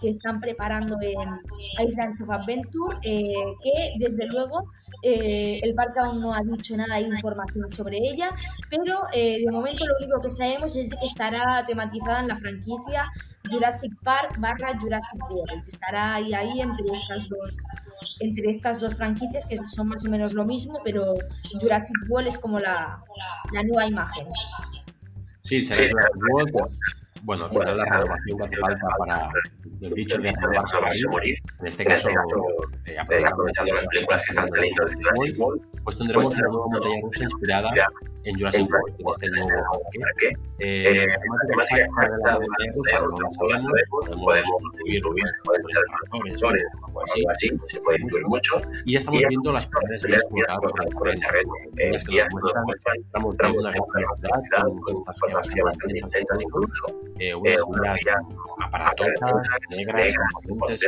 que 0.00 0.10
están 0.10 0.40
preparando 0.40 0.96
en 1.00 1.86
Islands 1.86 2.20
of 2.20 2.30
Adventure, 2.30 2.98
eh, 3.02 3.32
que 3.62 3.94
desde 3.98 4.26
luego 4.26 4.70
eh, 5.02 5.60
el 5.62 5.74
parque 5.74 6.00
aún 6.00 6.20
no 6.20 6.34
ha 6.34 6.40
dicho 6.40 6.76
nada 6.76 6.96
de 6.96 7.02
información 7.02 7.70
sobre 7.70 7.98
ella, 7.98 8.34
pero 8.68 9.02
eh, 9.12 9.42
de 9.44 9.52
momento 9.52 9.86
lo 9.86 9.94
único 10.00 10.20
que 10.20 10.30
sabemos 10.30 10.74
es 10.76 10.90
que 10.90 11.06
estará 11.06 11.64
tematizada 11.66 12.20
en 12.20 12.28
la 12.28 12.36
franquicia 12.36 13.10
Jurassic 13.50 13.92
Park 14.02 14.38
barra 14.38 14.78
Jurassic 14.78 15.30
World, 15.30 15.68
estará 15.68 16.14
ahí, 16.16 16.34
ahí 16.34 16.60
entre 16.60 16.86
estas 16.86 17.28
dos 17.28 17.56
entre 18.20 18.50
estas 18.50 18.80
dos 18.80 18.94
franquicias 18.94 19.46
que 19.46 19.58
son 19.68 19.88
más 19.88 20.04
o 20.04 20.08
menos 20.08 20.32
lo 20.32 20.44
mismo, 20.44 20.80
pero 20.84 21.14
Jurassic 21.60 21.96
World 22.08 22.28
es 22.28 22.38
como 22.38 22.58
la, 22.58 23.02
la 23.52 23.62
nueva 23.62 23.86
imagen. 23.86 24.26
Sí, 25.40 25.60
será 25.62 25.86
Jurassic 25.88 26.22
World. 26.32 26.78
bueno, 27.22 27.44
al 27.44 27.50
final 27.50 27.76
la 27.76 27.84
renovación 27.84 28.38
que 28.38 28.44
hace 28.44 28.56
falta 28.56 28.86
para 28.98 29.30
el 29.80 29.94
dicho 29.94 30.18
de 30.18 30.32
renovarse 30.32 30.76
a 30.76 31.10
morir, 31.10 31.38
en 31.60 31.66
este 31.66 31.84
caso, 31.84 32.08
eh, 32.86 32.96
aprovechando 32.98 33.74
las 33.74 33.86
películas 33.86 34.22
que 34.24 34.30
están 34.30 34.48
saliendo 34.48 34.84
de 34.84 34.94
Jurassic 34.94 35.40
World, 35.40 35.62
pues 35.84 35.96
tendremos 35.96 36.36
una 36.36 36.48
nueva 36.48 36.66
montaña 36.68 37.00
rusa 37.02 37.24
inspirada 37.24 37.70
en 38.24 38.38
Jurassic 38.38 38.70
World, 38.70 38.94
en 38.98 39.08
este 39.08 39.30
nuevo 39.30 39.82
parque. 40.00 40.32
Eh, 40.58 41.06
la 41.06 41.18
de 41.48 41.56
la 41.56 41.68
no 43.00 43.18
la 43.18 43.30
sabemos, 43.30 43.72
podemos 44.20 44.62
incluir 44.86 45.24
pues, 45.44 45.60
o 46.92 47.02
así, 47.02 47.24
se 47.68 47.80
puede 47.80 48.00
incluir 48.00 48.26
mucho. 48.26 48.60
Y 48.84 48.92
ya 48.92 48.98
estamos 48.98 49.22
viendo 49.28 49.52
las 49.52 49.66
por 49.66 49.82
las 49.88 50.02
que 52.04 52.22
nos 52.30 52.52
muestran 52.64 52.96
tramos 53.36 53.36
de 53.36 53.58
una 53.60 53.70
gran 53.70 53.84
velocidad, 54.20 54.64
con 54.82 55.02
zonas 55.14 55.48
bastante 55.64 55.98
intensas 55.98 56.38
incluso, 56.40 56.84
eh, 57.18 57.34
unas 57.34 57.98
vías 58.04 58.20
aparatosas, 58.58 59.48
negras, 59.70 60.14
potentes, 60.48 60.86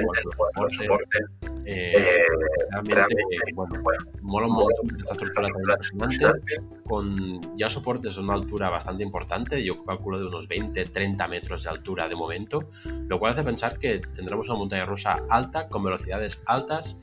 con 0.54 0.70
soporte. 0.70 1.18
Eh, 1.64 2.24
realmente, 2.70 3.14
bueno, 3.54 3.80
mola 4.22 4.46
un 4.46 4.52
montón 4.52 5.00
esta 5.00 5.14
estructura 5.14 5.48
tan 5.48 6.00
impresionante, 6.00 6.56
con 6.92 7.56
ya 7.56 7.70
soportes 7.70 8.18
a 8.18 8.20
una 8.20 8.34
altura 8.34 8.68
bastante 8.68 9.02
importante, 9.02 9.64
yo 9.64 9.82
calculo 9.82 10.18
de 10.18 10.26
unos 10.26 10.46
20-30 10.46 11.26
metros 11.26 11.62
de 11.62 11.70
altura 11.70 12.06
de 12.06 12.14
momento, 12.14 12.68
lo 13.08 13.18
cual 13.18 13.32
hace 13.32 13.42
pensar 13.42 13.78
que 13.78 14.00
tendremos 14.00 14.50
una 14.50 14.58
montaña 14.58 14.84
rusa 14.84 15.24
alta, 15.30 15.68
con 15.68 15.82
velocidades 15.82 16.42
altas, 16.44 16.98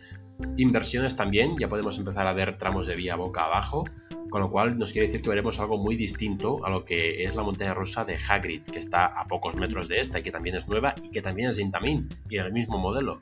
inversiones 0.58 1.16
también, 1.16 1.58
ya 1.58 1.70
podemos 1.70 1.98
empezar 1.98 2.28
a 2.28 2.34
ver 2.34 2.56
tramos 2.56 2.86
de 2.86 2.96
vía 2.96 3.16
boca 3.16 3.46
abajo, 3.46 3.84
con 4.30 4.42
lo 4.42 4.52
cual 4.52 4.78
nos 4.78 4.92
quiere 4.92 5.08
decir 5.08 5.24
que 5.24 5.30
veremos 5.30 5.60
algo 5.60 5.80
muy 5.80 5.96
distinto 5.96 6.64
a 6.64 6.70
lo 6.70 6.86
que 6.86 7.24
es 7.24 7.36
la 7.36 7.42
montaña 7.42 7.74
rusa 7.74 8.06
de 8.06 8.16
Hagrid, 8.16 8.62
que 8.66 8.78
está 8.78 9.08
a 9.08 9.26
pocos 9.26 9.56
metros 9.56 9.88
de 9.88 10.02
esta 10.02 10.20
y 10.20 10.22
que 10.22 10.30
también 10.30 10.56
es 10.56 10.68
nueva 10.68 10.94
y 11.02 11.10
que 11.10 11.24
también 11.24 11.50
es 11.50 11.56
de 11.56 11.64
Intamin 11.64 12.08
y 12.30 12.38
el 12.38 12.54
mismo 12.54 12.78
modelo. 12.78 13.22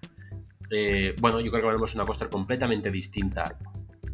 Eh, 0.69 1.15
bueno, 1.21 1.39
yo 1.39 1.49
creo 1.49 1.61
que 1.61 1.67
veremos 1.67 1.95
una 1.95 2.05
coaster 2.05 2.27
completamente 2.27 2.91
distinta 2.91 3.57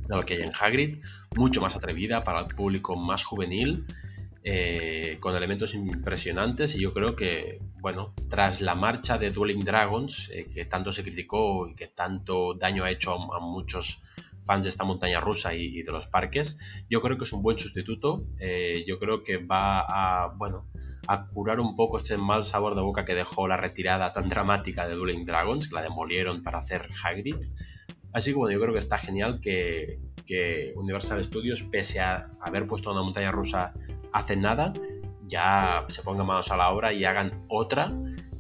de 0.08 0.16
lo 0.16 0.24
que 0.24 0.36
hay 0.36 0.42
en 0.42 0.52
Hagrid, 0.60 1.04
mucho 1.36 1.62
más 1.62 1.76
atrevida 1.76 2.24
para 2.24 2.42
el 2.42 2.48
público 2.48 2.96
más 2.96 3.24
juvenil, 3.24 3.86
eh, 4.46 5.18
con 5.22 5.34
elementos 5.36 5.74
impresionantes 5.74 6.76
y 6.76 6.82
yo 6.82 6.94
creo 6.94 7.16
que, 7.16 7.62
bueno, 7.80 8.14
tras 8.30 8.60
la 8.60 8.76
marcha 8.76 9.18
de 9.18 9.32
Dueling 9.32 9.64
Dragons, 9.64 10.30
eh, 10.34 10.50
que 10.54 10.66
tanto 10.66 10.92
se 10.92 11.02
criticó 11.02 11.70
y 11.70 11.76
que 11.76 11.88
tanto 11.88 12.54
daño 12.54 12.84
ha 12.84 12.92
hecho 12.92 13.14
a, 13.14 13.40
muchos 13.40 14.02
fans 14.44 14.64
de 14.64 14.70
esta 14.70 14.84
montaña 14.84 15.22
rusa 15.22 15.54
y, 15.54 15.82
de 15.82 15.92
los 15.94 16.08
parques, 16.08 16.60
yo 16.90 17.02
creo 17.02 17.18
que 17.18 17.24
es 17.24 17.32
un 17.32 17.42
buen 17.42 17.58
sustituto, 17.58 18.26
yo 18.86 19.00
creo 19.00 19.24
que 19.24 19.38
va 19.38 19.80
a, 19.80 20.28
bueno, 20.36 20.66
a 21.08 21.28
curar 21.28 21.62
un 21.62 21.78
poco 21.78 21.98
este 21.98 22.18
mal 22.18 22.44
sabor 22.44 22.76
de 22.76 22.82
boca 22.82 23.06
que 23.06 23.16
dejó 23.16 23.48
la 23.48 23.56
retirada 23.56 24.12
tan 24.14 24.30
dramática 24.30 24.88
de 24.88 24.96
Dueling 24.96 25.26
Dragons, 25.26 25.68
que 25.68 25.76
la 25.76 25.82
demolieron 25.82 26.44
para 26.44 26.60
hacer 26.60 26.90
Hagrid. 27.04 27.38
Así 28.14 28.32
que 28.32 28.38
bueno, 28.38 28.54
yo 28.54 28.62
creo 28.62 28.74
que 28.74 28.80
está 28.80 28.98
genial 28.98 29.40
que, 29.42 30.00
Universal 30.76 31.24
Studios, 31.24 31.64
pese 31.64 32.00
a 32.00 32.32
haber 32.42 32.66
puesto 32.66 32.92
una 32.92 33.02
montaña 33.02 33.32
rusa 33.32 33.74
hace 34.14 34.36
nada, 34.36 34.74
ya 35.28 35.86
se 35.90 36.02
pongan 36.02 36.26
manos 36.26 36.52
a 36.52 36.58
la 36.58 36.70
obra 36.72 36.94
y 36.94 37.04
hagan 37.06 37.44
otra, 37.50 37.94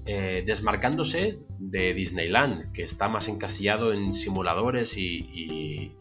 eh, 0.06 0.44
desmarcándose 0.46 1.40
de 1.60 1.94
Disneyland, 1.94 2.72
que 2.72 2.84
está 2.84 3.10
más 3.10 3.28
encasillado 3.28 3.94
en 3.94 4.14
simuladores 4.14 4.98
y 4.98 5.92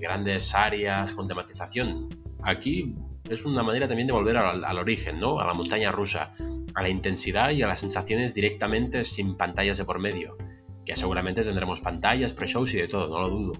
grandes 0.00 0.54
áreas 0.54 1.12
con 1.12 1.28
tematización. 1.28 2.08
Aquí 2.42 2.94
es 3.28 3.44
una 3.44 3.62
manera 3.62 3.86
también 3.86 4.06
de 4.06 4.12
volver 4.12 4.36
al, 4.36 4.78
origen, 4.78 5.20
¿no? 5.20 5.40
A 5.40 5.46
la 5.46 5.54
montaña 5.54 5.92
rusa, 5.92 6.34
a 6.74 6.82
la 6.82 6.88
intensidad 6.88 7.50
y 7.50 7.62
a 7.62 7.68
las 7.68 7.80
sensaciones 7.80 8.34
directamente 8.34 9.04
sin 9.04 9.36
pantallas 9.36 9.78
de 9.78 9.84
por 9.84 9.98
medio. 9.98 10.36
Que 10.84 10.96
seguramente 10.96 11.44
tendremos 11.44 11.80
pantallas, 11.80 12.32
pre-shows 12.32 12.74
y 12.74 12.78
de 12.78 12.88
todo, 12.88 13.08
no 13.08 13.22
lo 13.22 13.30
dudo. 13.30 13.52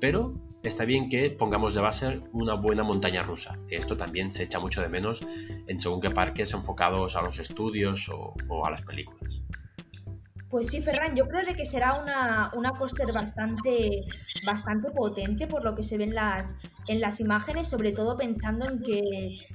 Pero 0.00 0.34
está 0.62 0.84
bien 0.84 1.08
que 1.08 1.30
pongamos 1.30 1.74
de 1.74 1.80
base 1.80 2.20
una 2.32 2.54
buena 2.54 2.82
montaña 2.82 3.22
rusa, 3.22 3.58
que 3.68 3.76
esto 3.76 3.96
también 3.96 4.30
se 4.30 4.44
echa 4.44 4.58
mucho 4.58 4.80
de 4.80 4.88
menos 4.88 5.24
en 5.66 5.80
según 5.80 6.00
qué 6.00 6.10
parques 6.10 6.52
enfocados 6.52 7.16
a 7.16 7.22
los 7.22 7.38
estudios 7.38 8.08
o 8.08 8.66
a 8.66 8.70
las 8.70 8.82
películas. 8.82 9.42
Pues 10.50 10.68
sí, 10.68 10.80
Ferran, 10.80 11.14
yo 11.14 11.28
creo 11.28 11.44
de 11.44 11.54
que 11.54 11.66
será 11.66 12.00
una, 12.00 12.50
una 12.54 12.70
coaster 12.72 13.12
bastante, 13.12 14.06
bastante 14.46 14.90
potente 14.90 15.46
por 15.46 15.62
lo 15.62 15.74
que 15.74 15.82
se 15.82 15.98
ven 15.98 16.14
las, 16.14 16.54
en 16.86 17.02
las 17.02 17.20
imágenes, 17.20 17.68
sobre 17.68 17.92
todo 17.92 18.16
pensando 18.16 18.66
en 18.66 18.82
que 18.82 19.02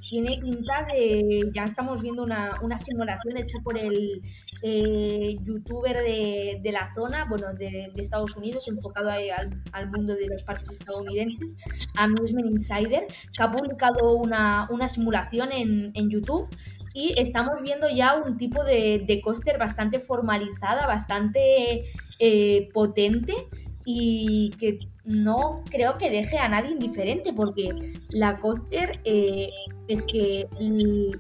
tiene 0.07 0.37
pinta 0.39 0.85
de, 0.85 1.49
ya 1.51 1.65
estamos 1.65 2.03
viendo 2.03 2.23
una, 2.23 2.59
una 2.61 2.77
simulación 2.77 3.37
hecha 3.37 3.57
por 3.63 3.75
el 3.75 4.21
eh, 4.61 5.35
youtuber 5.43 5.97
de, 5.97 6.59
de, 6.61 6.71
la 6.71 6.87
zona, 6.93 7.25
bueno, 7.25 7.53
de, 7.53 7.91
de 7.93 8.01
Estados 8.01 8.35
Unidos, 8.37 8.67
enfocado 8.67 9.09
al, 9.09 9.63
al, 9.71 9.89
mundo 9.89 10.13
de 10.13 10.27
los 10.27 10.43
parques 10.43 10.69
estadounidenses, 10.69 11.55
Amusement 11.95 12.51
Insider, 12.51 13.07
que 13.35 13.43
ha 13.43 13.51
publicado 13.51 14.13
una, 14.13 14.67
una 14.69 14.87
simulación 14.87 15.51
en, 15.51 15.91
en 15.95 16.09
YouTube 16.11 16.47
y 16.93 17.13
estamos 17.17 17.61
viendo 17.61 17.89
ya 17.89 18.15
un 18.15 18.37
tipo 18.37 18.63
de, 18.63 19.03
de 19.05 19.21
coaster 19.21 19.57
bastante 19.57 19.99
formalizada, 19.99 20.85
bastante 20.85 21.83
eh, 22.19 22.69
potente 22.73 23.33
y 23.85 24.51
que 24.59 24.79
no 25.03 25.63
creo 25.69 25.97
que 25.97 26.09
deje 26.09 26.37
a 26.37 26.47
nadie 26.47 26.71
indiferente 26.71 27.33
porque 27.33 27.69
la 28.09 28.39
coaster 28.39 29.01
eh, 29.03 29.49
es 29.87 30.03
que 30.03 30.47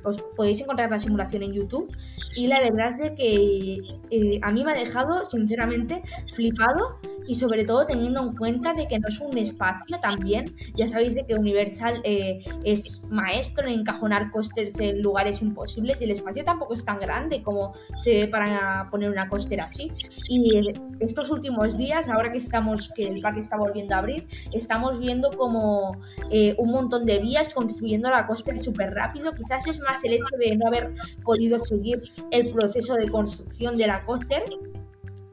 os 0.03 0.21
podéis 0.35 0.61
encontrar 0.61 0.89
la 0.89 0.99
simulación 0.99 1.43
en 1.43 1.53
YouTube 1.53 1.91
y 2.35 2.47
la 2.47 2.59
verdad 2.61 2.89
es 2.89 2.97
de 2.97 3.15
que 3.15 3.99
eh, 4.11 4.39
a 4.41 4.51
mí 4.51 4.63
me 4.63 4.71
ha 4.71 4.75
dejado 4.75 5.25
sinceramente 5.25 6.01
flipado 6.33 6.97
y 7.27 7.35
sobre 7.35 7.63
todo 7.63 7.85
teniendo 7.85 8.21
en 8.21 8.35
cuenta 8.35 8.73
de 8.73 8.87
que 8.87 8.99
no 8.99 9.07
es 9.07 9.19
un 9.19 9.37
espacio 9.37 9.99
también, 9.99 10.55
ya 10.75 10.87
sabéis 10.87 11.15
de 11.15 11.25
que 11.25 11.35
Universal 11.35 12.01
eh, 12.03 12.43
es 12.63 13.03
maestro 13.09 13.67
en 13.67 13.79
encajonar 13.79 14.31
coasters 14.31 14.79
en 14.79 15.01
lugares 15.01 15.41
imposibles 15.41 16.01
y 16.01 16.05
el 16.05 16.11
espacio 16.11 16.43
tampoco 16.43 16.73
es 16.73 16.83
tan 16.83 16.99
grande 16.99 17.41
como 17.41 17.73
se 17.97 18.27
para 18.27 18.87
poner 18.89 19.09
una 19.09 19.29
coaster 19.29 19.61
así. 19.61 19.91
Y 20.29 20.71
estos 20.99 21.29
últimos 21.29 21.77
días, 21.77 22.09
ahora 22.09 22.31
que 22.31 22.37
estamos, 22.37 22.89
que 22.95 23.07
el 23.07 23.21
parque 23.21 23.41
está 23.41 23.57
volviendo 23.57 23.95
a 23.95 23.99
abrir, 23.99 24.27
estamos 24.51 24.99
viendo 24.99 25.31
como 25.31 25.97
eh, 26.31 26.55
un 26.57 26.71
montón 26.71 27.05
de 27.05 27.19
vías 27.19 27.53
construyendo 27.53 28.09
la 28.09 28.23
coaster 28.23 28.57
súper 28.63 28.93
rápido. 28.93 29.33
Quizás 29.33 29.67
es 29.67 29.79
más 29.81 30.03
el 30.03 30.13
hecho 30.13 30.35
de 30.39 30.55
no 30.55 30.67
haber 30.67 30.93
podido 31.23 31.59
seguir 31.59 32.01
el 32.31 32.51
proceso 32.51 32.95
de 32.95 33.09
construcción 33.09 33.77
de 33.77 33.87
la 33.87 34.05
coaster. 34.05 34.43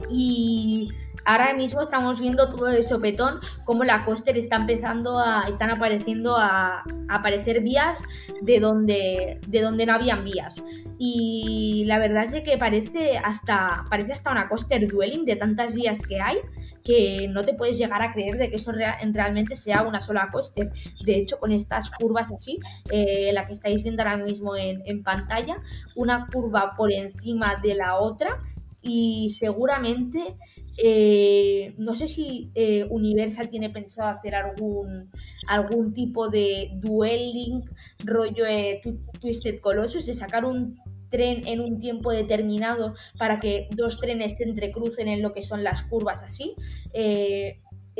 Y 0.09 0.89
ahora 1.25 1.53
mismo 1.53 1.81
estamos 1.81 2.19
viendo 2.19 2.49
todo 2.49 2.65
de 2.65 2.83
sopetón, 2.83 3.39
como 3.65 3.83
la 3.83 4.05
coaster 4.05 4.37
está 4.37 4.57
empezando 4.57 5.19
a, 5.19 5.47
están 5.49 5.69
apareciendo 5.69 6.37
a, 6.37 6.83
aparecer 7.09 7.61
vías 7.61 8.01
de 8.41 8.59
donde, 8.59 9.39
de 9.47 9.61
donde 9.61 9.85
no 9.85 9.93
habían 9.93 10.23
vías. 10.23 10.63
Y 10.97 11.83
la 11.87 11.99
verdad 11.99 12.23
es 12.23 12.43
que 12.43 12.57
parece 12.57 13.17
hasta, 13.17 13.85
parece 13.89 14.13
hasta 14.13 14.31
una 14.31 14.47
coaster 14.47 14.87
dueling 14.87 15.25
de 15.25 15.35
tantas 15.35 15.73
vías 15.73 16.01
que 16.01 16.21
hay, 16.21 16.37
que 16.83 17.27
no 17.29 17.43
te 17.43 17.53
puedes 17.53 17.77
llegar 17.77 18.01
a 18.01 18.13
creer 18.13 18.37
de 18.37 18.49
que 18.49 18.55
eso 18.55 18.71
realmente 18.71 19.55
sea 19.55 19.83
una 19.83 19.99
sola 20.01 20.29
coaster. 20.31 20.71
De 21.03 21.17
hecho, 21.17 21.39
con 21.39 21.51
estas 21.51 21.91
curvas 21.91 22.31
así, 22.31 22.59
eh, 22.91 23.31
la 23.33 23.45
que 23.45 23.53
estáis 23.53 23.83
viendo 23.83 24.03
ahora 24.03 24.17
mismo 24.17 24.55
en, 24.55 24.81
en 24.85 25.03
pantalla, 25.03 25.57
una 25.95 26.27
curva 26.31 26.75
por 26.75 26.91
encima 26.91 27.57
de 27.61 27.75
la 27.75 27.97
otra 27.97 28.39
y 28.81 29.29
seguramente 29.37 30.35
eh, 30.77 31.73
no 31.77 31.95
sé 31.95 32.07
si 32.07 32.51
eh, 32.55 32.85
Universal 32.89 33.49
tiene 33.49 33.69
pensado 33.69 34.09
hacer 34.09 34.35
algún, 34.35 35.09
algún 35.47 35.93
tipo 35.93 36.29
de 36.29 36.71
dueling 36.75 37.61
rollo 37.99 38.45
eh, 38.45 38.81
Twisted 39.19 39.59
Colossus, 39.59 40.05
de 40.05 40.13
sacar 40.13 40.45
un 40.45 40.79
tren 41.09 41.45
en 41.47 41.59
un 41.59 41.77
tiempo 41.77 42.11
determinado 42.11 42.93
para 43.17 43.39
que 43.39 43.67
dos 43.75 43.99
trenes 43.99 44.37
se 44.37 44.45
entrecrucen 44.45 45.09
en 45.09 45.21
lo 45.21 45.33
que 45.33 45.41
son 45.41 45.63
las 45.63 45.83
curvas 45.83 46.23
así 46.23 46.55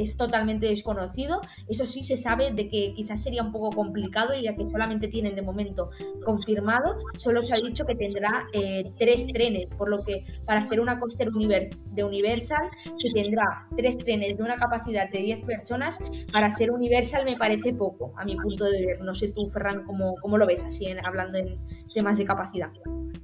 es 0.02 0.18
totalmente 0.18 0.68
desconocido. 0.68 1.42
Eso 1.68 1.86
sí 1.86 2.04
se 2.04 2.18
sabe 2.18 2.52
de 2.52 2.68
que 2.68 2.94
quizás 2.96 3.24
sería 3.24 3.44
un 3.44 3.52
poco 3.52 3.72
complicado, 3.72 4.34
ya 4.40 4.56
que 4.56 4.70
solamente 4.70 5.08
tienen 5.08 5.36
de 5.36 5.42
momento 5.42 5.90
confirmado. 6.24 6.98
Solo 7.16 7.42
se 7.44 7.54
ha 7.54 7.58
dicho 7.58 7.86
que 7.86 7.96
tendrá 7.96 8.48
eh, 8.54 8.92
tres 8.98 9.28
trenes, 9.28 9.74
por 9.74 9.90
lo 9.90 10.04
que 10.04 10.24
para 10.46 10.62
ser 10.62 10.80
una 10.80 11.00
coaster 11.00 11.30
de 11.30 12.04
Universal, 12.04 12.70
que 13.00 13.12
tendrá 13.12 13.68
tres 13.76 13.98
trenes 13.98 14.38
de 14.38 14.44
una 14.44 14.56
capacidad 14.56 15.10
de 15.10 15.20
10 15.20 15.42
personas, 15.42 16.00
para 16.32 16.50
ser 16.50 16.72
Universal 16.72 17.26
me 17.26 17.38
parece 17.38 17.74
poco, 17.74 18.14
a 18.18 18.26
mi 18.26 18.36
punto 18.36 18.66
de 18.66 18.86
ver. 18.86 19.02
No 19.02 19.14
sé 19.14 19.30
tú, 19.30 19.46
Ferran, 19.48 19.84
cómo, 19.84 20.16
cómo 20.22 20.38
lo 20.38 20.46
ves 20.46 20.64
así, 20.64 20.86
hablando 21.04 21.38
en 21.38 21.60
temas 21.94 22.18
de 22.18 22.26
capacidad. 22.26 22.70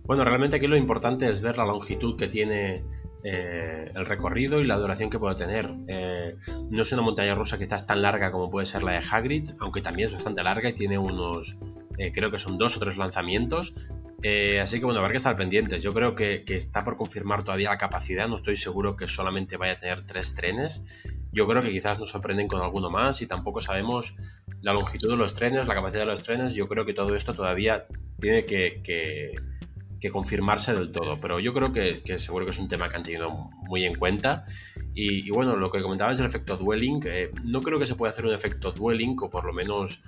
Bueno, 0.03 0.23
realmente 0.23 0.55
aquí 0.55 0.67
lo 0.67 0.77
importante 0.77 1.29
es 1.29 1.41
ver 1.41 1.57
la 1.57 1.65
longitud 1.65 2.17
que 2.17 2.27
tiene 2.27 2.83
eh, 3.29 3.91
el 3.93 4.05
recorrido 4.05 4.61
y 4.61 4.63
la 4.63 4.77
duración 4.77 5.09
que 5.09 5.19
puede 5.19 5.35
tener. 5.35 5.69
Eh, 5.89 6.37
no 6.69 6.81
es 6.81 6.91
una 6.93 7.01
montaña 7.01 7.35
rusa 7.35 7.57
quizás 7.57 7.85
tan 7.85 8.01
larga 8.01 8.31
como 8.31 8.49
puede 8.49 8.65
ser 8.65 8.83
la 8.83 8.93
de 8.93 9.01
Hagrid, 9.11 9.49
aunque 9.59 9.81
también 9.81 10.07
es 10.07 10.13
bastante 10.13 10.41
larga 10.43 10.69
y 10.69 10.73
tiene 10.73 10.97
unos, 10.97 11.57
eh, 11.97 12.13
creo 12.13 12.31
que 12.31 12.37
son 12.37 12.57
dos 12.57 12.77
o 12.77 12.79
tres 12.79 12.95
lanzamientos, 12.95 13.73
así 14.61 14.79
que 14.79 14.85
bueno, 14.85 15.01
habrá 15.01 15.11
que 15.11 15.17
estar 15.17 15.35
pendientes. 15.35 15.83
Yo 15.83 15.93
creo 15.93 16.15
que, 16.15 16.45
está 16.47 16.85
por 16.85 16.95
confirmar 16.95 17.43
todavía 17.43 17.69
la 17.69 17.77
capacidad. 17.77 18.29
No 18.29 18.37
estoy 18.37 18.55
seguro 18.55 18.95
que 18.95 19.07
solamente 19.07 19.57
vaya 19.57 19.73
a 19.73 19.75
tener 19.75 20.05
tres 20.05 20.33
trenes. 20.33 20.81
Yo 21.33 21.47
creo 21.47 21.61
que 21.61 21.71
quizás 21.71 21.99
nos 21.99 22.09
sorprenden 22.09 22.47
con 22.47 22.61
alguno 22.61 22.89
más 22.89 23.21
y 23.21 23.27
tampoco 23.27 23.59
sabemos 23.59 24.15
la 24.61 24.71
longitud 24.71 25.09
de 25.09 25.17
los 25.17 25.33
trenes, 25.33 25.67
la 25.67 25.75
capacidad 25.75 26.03
de 26.03 26.07
los 26.07 26.21
trenes. 26.21 26.55
Yo 26.55 26.69
creo 26.69 26.85
que 26.85 26.93
todo 26.93 27.13
esto 27.13 27.33
todavía 27.33 27.87
tiene 28.19 28.45
que, 28.45 29.35
confirmarse 30.11 30.73
del 30.73 30.91
todo. 30.91 31.19
Pero 31.19 31.39
yo 31.39 31.53
creo 31.53 31.71
que, 31.73 32.01
seguro 32.17 32.45
que 32.45 32.51
es 32.51 32.59
un 32.59 32.67
tema 32.67 32.89
que 32.89 32.95
han 32.95 33.03
tenido 33.03 33.29
muy 33.29 33.85
en 33.85 33.95
cuenta. 33.95 34.45
Y, 34.93 35.29
bueno, 35.31 35.55
lo 35.55 35.71
que 35.71 35.81
comentabas 35.81 36.17
del 36.17 36.27
efecto 36.27 36.57
dwelling, 36.57 37.01
eh, 37.05 37.31
no 37.43 37.61
creo 37.61 37.79
que 37.79 37.87
se 37.87 37.95
pueda 37.95 38.11
hacer 38.11 38.25
un 38.25 38.33
efecto 38.33 38.71
dwelling, 38.71 39.15
o 39.21 39.29
por 39.29 39.45
lo 39.45 39.53
menos 39.53 40.01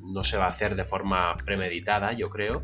no 0.00 0.24
se 0.24 0.36
va 0.36 0.44
a 0.44 0.48
hacer 0.48 0.74
de 0.74 0.84
forma 0.84 1.36
premeditada, 1.44 2.12
yo 2.12 2.30
creo. 2.30 2.62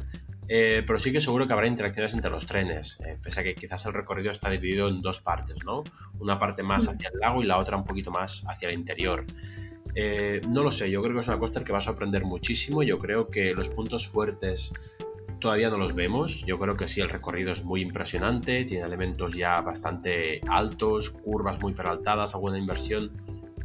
Eh, 0.51 0.83
pero 0.87 0.99
sí 0.99 1.13
que 1.13 1.21
seguro 1.21 1.47
que 1.47 1.53
habrá 1.53 1.67
interacciones 1.67 2.15
entre 2.15 2.31
los 2.31 2.47
trenes, 2.47 2.99
eh, 3.05 3.19
pese 3.23 3.41
a 3.41 3.43
que 3.43 3.55
quizás 3.55 3.85
el 3.85 3.93
recorrido 3.93 4.31
está 4.31 4.49
dividido 4.49 4.89
en 4.89 5.03
dos 5.03 5.21
partes, 5.21 5.63
¿no? 5.65 5.85
Una 6.21 6.39
parte 6.39 6.63
más 6.63 6.87
mm. 6.87 6.89
hacia 6.89 7.11
el 7.13 7.21
lago 7.21 7.43
y 7.43 7.47
la 7.47 7.59
otra 7.59 7.77
un 7.77 7.85
poquito 7.85 8.11
más 8.11 8.45
hacia 8.49 8.69
el 8.69 8.75
interior. 8.75 9.27
Eh, 9.95 10.41
no 10.49 10.63
lo 10.63 10.71
sé, 10.71 10.91
yo 10.91 11.03
creo 11.03 11.15
que 11.15 11.21
es 11.21 11.29
una 11.29 11.39
coaster 11.39 11.65
que 11.65 11.73
va 11.73 11.79
a 11.79 11.83
sorprender 11.83 12.25
muchísimo. 12.25 12.83
Yo 12.83 12.99
creo 12.99 13.29
que 13.29 13.53
los 13.53 13.69
puntos 13.69 14.09
fuertes 14.09 14.73
todavía 15.39 15.71
no 15.71 15.79
los 15.79 15.95
vemos. 15.95 16.45
Yo 16.47 16.59
creo 16.59 16.77
que 16.77 16.89
sí, 16.89 17.01
el 17.01 17.09
recorrido 17.09 17.53
es 17.53 17.65
muy 17.65 17.83
impresionante, 17.83 18.65
tiene 18.65 18.85
elementos 18.85 19.35
ya 19.35 19.61
bastante 19.61 20.41
altos, 20.49 21.11
curvas 21.11 21.61
muy 21.61 21.73
peraltadas, 21.75 22.35
alguna 22.35 22.59
inversión. 22.59 23.11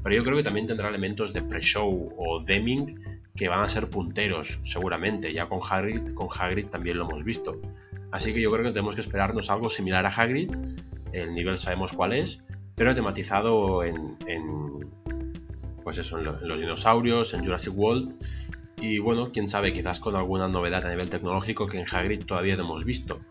Pero 0.04 0.16
yo 0.16 0.24
creo 0.24 0.38
que 0.38 0.44
también 0.44 0.68
tendrá 0.68 0.90
elementos 0.90 1.34
de 1.34 1.42
pre-show 1.42 2.14
o 2.18 2.40
Deming 2.44 3.22
que 3.36 3.48
van 3.48 3.62
a 3.62 3.70
ser 3.70 3.90
punteros, 3.90 4.60
seguramente. 4.64 5.34
Ya 5.34 5.48
con 5.48 5.60
Hagrid, 5.68 6.14
con 6.14 6.28
Hagrid 6.38 6.68
también 6.68 6.98
lo 6.98 7.06
hemos 7.06 7.24
visto. 7.24 7.60
Así 8.12 8.34
que 8.34 8.42
yo 8.42 8.52
creo 8.52 8.64
que 8.64 8.72
tenemos 8.72 8.96
que 8.96 9.02
esperarnos 9.02 9.50
algo 9.50 9.70
similar 9.70 10.06
a 10.06 10.10
Hagrid. 10.10 10.52
El 11.14 11.34
nivel 11.34 11.58
sabemos 11.58 11.94
cuál 11.94 12.14
es, 12.14 12.44
pero 12.76 12.94
tematizado 12.94 13.84
en, 13.84 14.18
pues 15.84 15.98
eso, 15.98 16.20
en, 16.20 16.48
los 16.48 16.60
dinosaurios, 16.60 17.34
en 17.34 17.44
Jurassic 17.44 17.74
World. 17.76 18.16
Y 18.84 19.00
bueno, 19.00 19.32
quién 19.32 19.48
sabe, 19.48 19.72
quizás 19.72 20.02
con 20.02 20.17
alguna 20.17 20.50
novedad 20.50 20.86
a 20.86 20.89
nivel 20.89 21.10
tecnológico 21.10 21.67
que 21.67 21.80
en 21.80 21.86
Hagrid 21.89 22.26
todavía 22.26 22.58
no 22.58 22.65
hemos 22.65 22.84
visto 22.84 23.22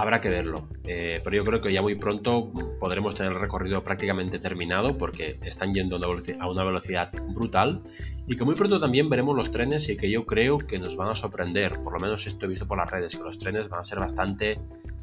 habrá 0.00 0.20
que 0.20 0.30
verlo. 0.30 0.68
Eh, 0.84 1.20
pero 1.22 1.36
yo 1.36 1.44
creo 1.44 1.60
que 1.60 1.72
ya 1.72 1.82
muy 1.82 1.94
pronto 1.94 2.50
podremos 2.80 3.14
tener 3.14 3.32
el 3.32 3.40
recorrido 3.40 3.84
prácticamente 3.84 4.38
terminado 4.38 4.96
porque 4.96 5.38
están 5.42 5.74
yendo 5.74 5.96
a 5.96 6.48
una 6.48 6.64
velocidad 6.64 7.10
brutal 7.28 7.82
y 8.26 8.36
que 8.36 8.44
muy 8.44 8.54
pronto 8.54 8.80
también 8.80 9.08
veremos 9.10 9.36
los 9.36 9.50
trenes 9.50 9.88
y 9.88 9.96
que 9.96 10.10
yo 10.10 10.24
creo 10.24 10.58
que 10.58 10.78
nos 10.78 10.96
van 10.96 11.08
a 11.08 11.14
sorprender. 11.14 11.82
Por 11.82 11.92
lo 11.94 12.00
menos 12.00 12.26
esto 12.26 12.46
he 12.46 12.48
visto 12.48 12.66
por 12.66 12.78
las 12.78 12.90
redes, 12.90 13.16
que 13.16 13.22
los 13.22 13.38
trenes 13.38 13.68
van 13.68 13.80
a 13.80 13.84
ser 13.84 13.98
bastante 13.98 14.58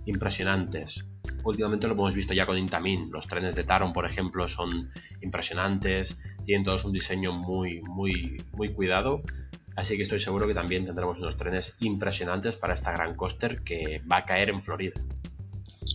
impresionantes. 0.06 1.06
Últimamente 1.44 1.88
lo 1.88 1.94
hemos 1.94 2.16
visto 2.16 2.34
ya 2.34 2.46
con 2.46 2.58
Intamin. 2.58 3.12
Los 3.12 3.28
trenes 3.28 3.56
de 3.56 3.64
Taron, 3.64 3.94
por 3.94 4.06
ejemplo, 4.06 4.48
son 4.48 4.90
impresionantes, 5.22 6.18
tienen 6.44 6.66
todos 6.66 6.86
un 6.86 6.94
diseño 6.94 7.34
muy, 7.34 7.82
muy, 7.82 8.42
muy 8.54 8.74
cuidado 8.74 9.22
Así 9.78 9.96
que 9.96 10.02
estoy 10.02 10.20
seguro 10.20 10.48
que 10.48 10.56
también 10.56 10.86
tendremos 10.86 11.20
unos 11.20 11.38
trenes 11.38 11.78
impresionantes 11.80 12.58
para 12.58 12.74
esta 12.74 12.92
gran 12.92 13.16
coaster 13.16 13.62
que 13.62 14.02
va 14.12 14.18
a 14.18 14.26
caer 14.26 14.50
en 14.50 14.64
Florida. 14.64 15.00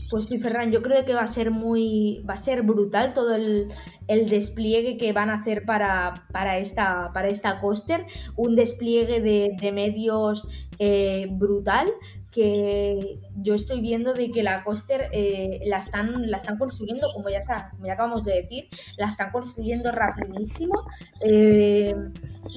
Pues 0.09 0.27
sí, 0.27 0.38
Ferran, 0.38 0.71
yo 0.71 0.83
creo 0.83 1.05
que 1.05 1.14
va 1.14 1.23
a 1.23 1.27
ser 1.27 1.51
muy, 1.51 2.23
va 2.29 2.35
a 2.35 2.37
ser 2.37 2.62
brutal 2.62 3.12
todo 3.12 3.35
el, 3.35 3.73
despliegue 4.07 4.99
que 4.99 5.12
van 5.12 5.31
a 5.31 5.35
hacer 5.35 5.64
para, 5.64 6.27
para, 6.33 6.59
esta, 6.59 7.11
para 7.12 7.29
esta 7.29 7.61
coaster, 7.61 8.07
un 8.37 8.55
despliegue 8.55 9.21
de, 9.21 9.73
medios 9.73 10.47
eh, 10.79 11.27
brutal 11.31 11.88
que 12.31 13.18
yo 13.37 13.55
estoy 13.55 13.81
viendo 13.81 14.14
de 14.14 14.31
que 14.31 14.42
la 14.42 14.64
coaster 14.64 15.09
eh, 15.12 15.61
la, 15.66 15.79
están, 15.79 16.31
la 16.31 16.37
están 16.37 16.57
construyendo, 16.57 17.09
como 17.12 17.31
ya, 17.31 17.40
ya 17.83 17.92
acabamos 17.92 18.23
de 18.23 18.35
decir, 18.35 18.68
la 18.99 19.07
están 19.07 19.33
construyendo 19.33 19.90
rapidísimo. 19.90 20.75
Eh, 21.21 21.95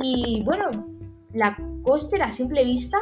y 0.03 0.43
bueno, 0.43 0.94
la 1.35 1.55
coaster 1.83 2.23
a 2.23 2.31
simple 2.31 2.63
vista 2.63 2.97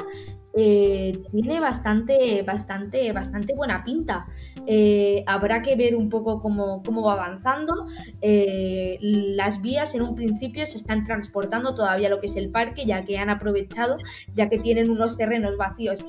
eh, 0.55 1.19
tiene 1.31 1.59
bastante, 1.59 2.43
bastante, 2.43 3.11
bastante 3.11 3.55
buena 3.55 3.83
pinta. 3.83 4.27
Eh, 4.67 5.23
habrá 5.25 5.63
que 5.63 5.75
ver 5.75 5.95
un 5.95 6.09
poco 6.09 6.41
cómo, 6.41 6.81
va 7.03 7.13
avanzando. 7.13 7.87
Eh, 8.21 8.99
las 9.01 9.61
vías 9.61 9.95
en 9.95 10.03
un 10.03 10.15
principio 10.15 10.65
se 10.67 10.77
están 10.77 11.05
transportando 11.05 11.73
todavía 11.73 12.09
lo 12.09 12.19
que 12.19 12.27
es 12.27 12.35
el 12.35 12.51
parque, 12.51 12.85
ya 12.85 13.03
que 13.03 13.17
han 13.17 13.29
aprovechado, 13.29 13.95
ya 14.35 14.47
que 14.47 14.59
tienen 14.59 14.91
unos 14.91 15.17
terrenos 15.17 15.57
vacíos 15.57 16.05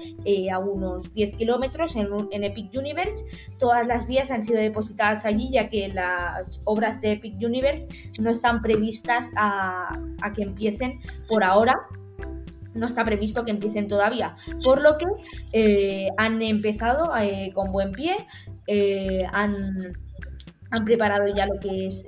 a 0.52 0.58
unos 0.58 1.12
10 1.14 1.34
kilómetros 1.36 1.96
en, 1.96 2.44
Epic 2.44 2.70
Universe. 2.76 3.24
Todas 3.58 3.86
las 3.86 4.06
vías 4.06 4.30
han 4.30 4.42
sido 4.42 4.58
depositadas 4.58 5.24
allí, 5.24 5.50
ya 5.50 5.70
que 5.70 5.88
las 5.88 6.60
obras 6.64 7.00
de 7.00 7.12
Epic 7.12 7.36
Universe 7.40 7.88
no 8.18 8.30
están 8.30 8.60
previstas 8.60 9.32
a 9.36 9.98
que 10.34 10.42
empiecen 10.42 11.00
por 11.28 11.44
ahora 11.44 11.74
no 12.74 12.86
está 12.86 13.04
previsto 13.04 13.44
que 13.44 13.50
empiecen 13.50 13.88
todavía, 13.88 14.36
por 14.64 14.80
lo 14.80 14.98
que 14.98 15.06
eh, 15.52 16.08
han 16.16 16.42
empezado 16.42 17.16
eh, 17.16 17.50
con 17.54 17.72
buen 17.72 17.92
pie, 17.92 18.14
eh, 18.66 19.24
han, 19.32 19.96
han, 20.70 20.84
preparado 20.84 21.34
ya 21.34 21.46
lo 21.46 21.58
que 21.60 21.86
es 21.86 22.04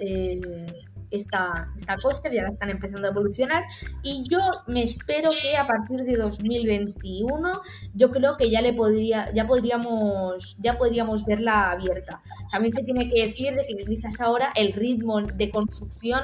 esta, 1.11 1.73
esta 1.77 1.97
coaster, 1.97 2.33
ya 2.33 2.43
están 2.49 2.71
empezando 2.71 3.07
a 3.07 3.11
evolucionar 3.11 3.65
y 4.03 4.25
yo 4.29 4.39
me 4.67 4.83
espero 4.83 5.31
que 5.43 5.57
a 5.57 5.67
partir 5.67 6.05
de 6.05 6.17
2021 6.17 7.61
yo 7.95 8.11
creo 8.11 8.37
que 8.37 8.51
ya 8.51 8.61
le 8.61 8.73
podría, 8.73 9.33
ya 9.35 9.47
podríamos, 9.47 10.57
ya 10.61 10.79
podríamos 10.79 11.25
verla 11.25 11.71
abierta. 11.71 12.23
También 12.51 12.73
se 12.73 12.83
tiene 12.83 13.09
que 13.09 13.27
decir 13.27 13.55
de 13.55 13.67
que 13.67 13.85
quizás 13.85 14.21
ahora 14.21 14.53
el 14.55 14.73
ritmo 14.73 15.21
de 15.21 15.51
construcción 15.51 16.21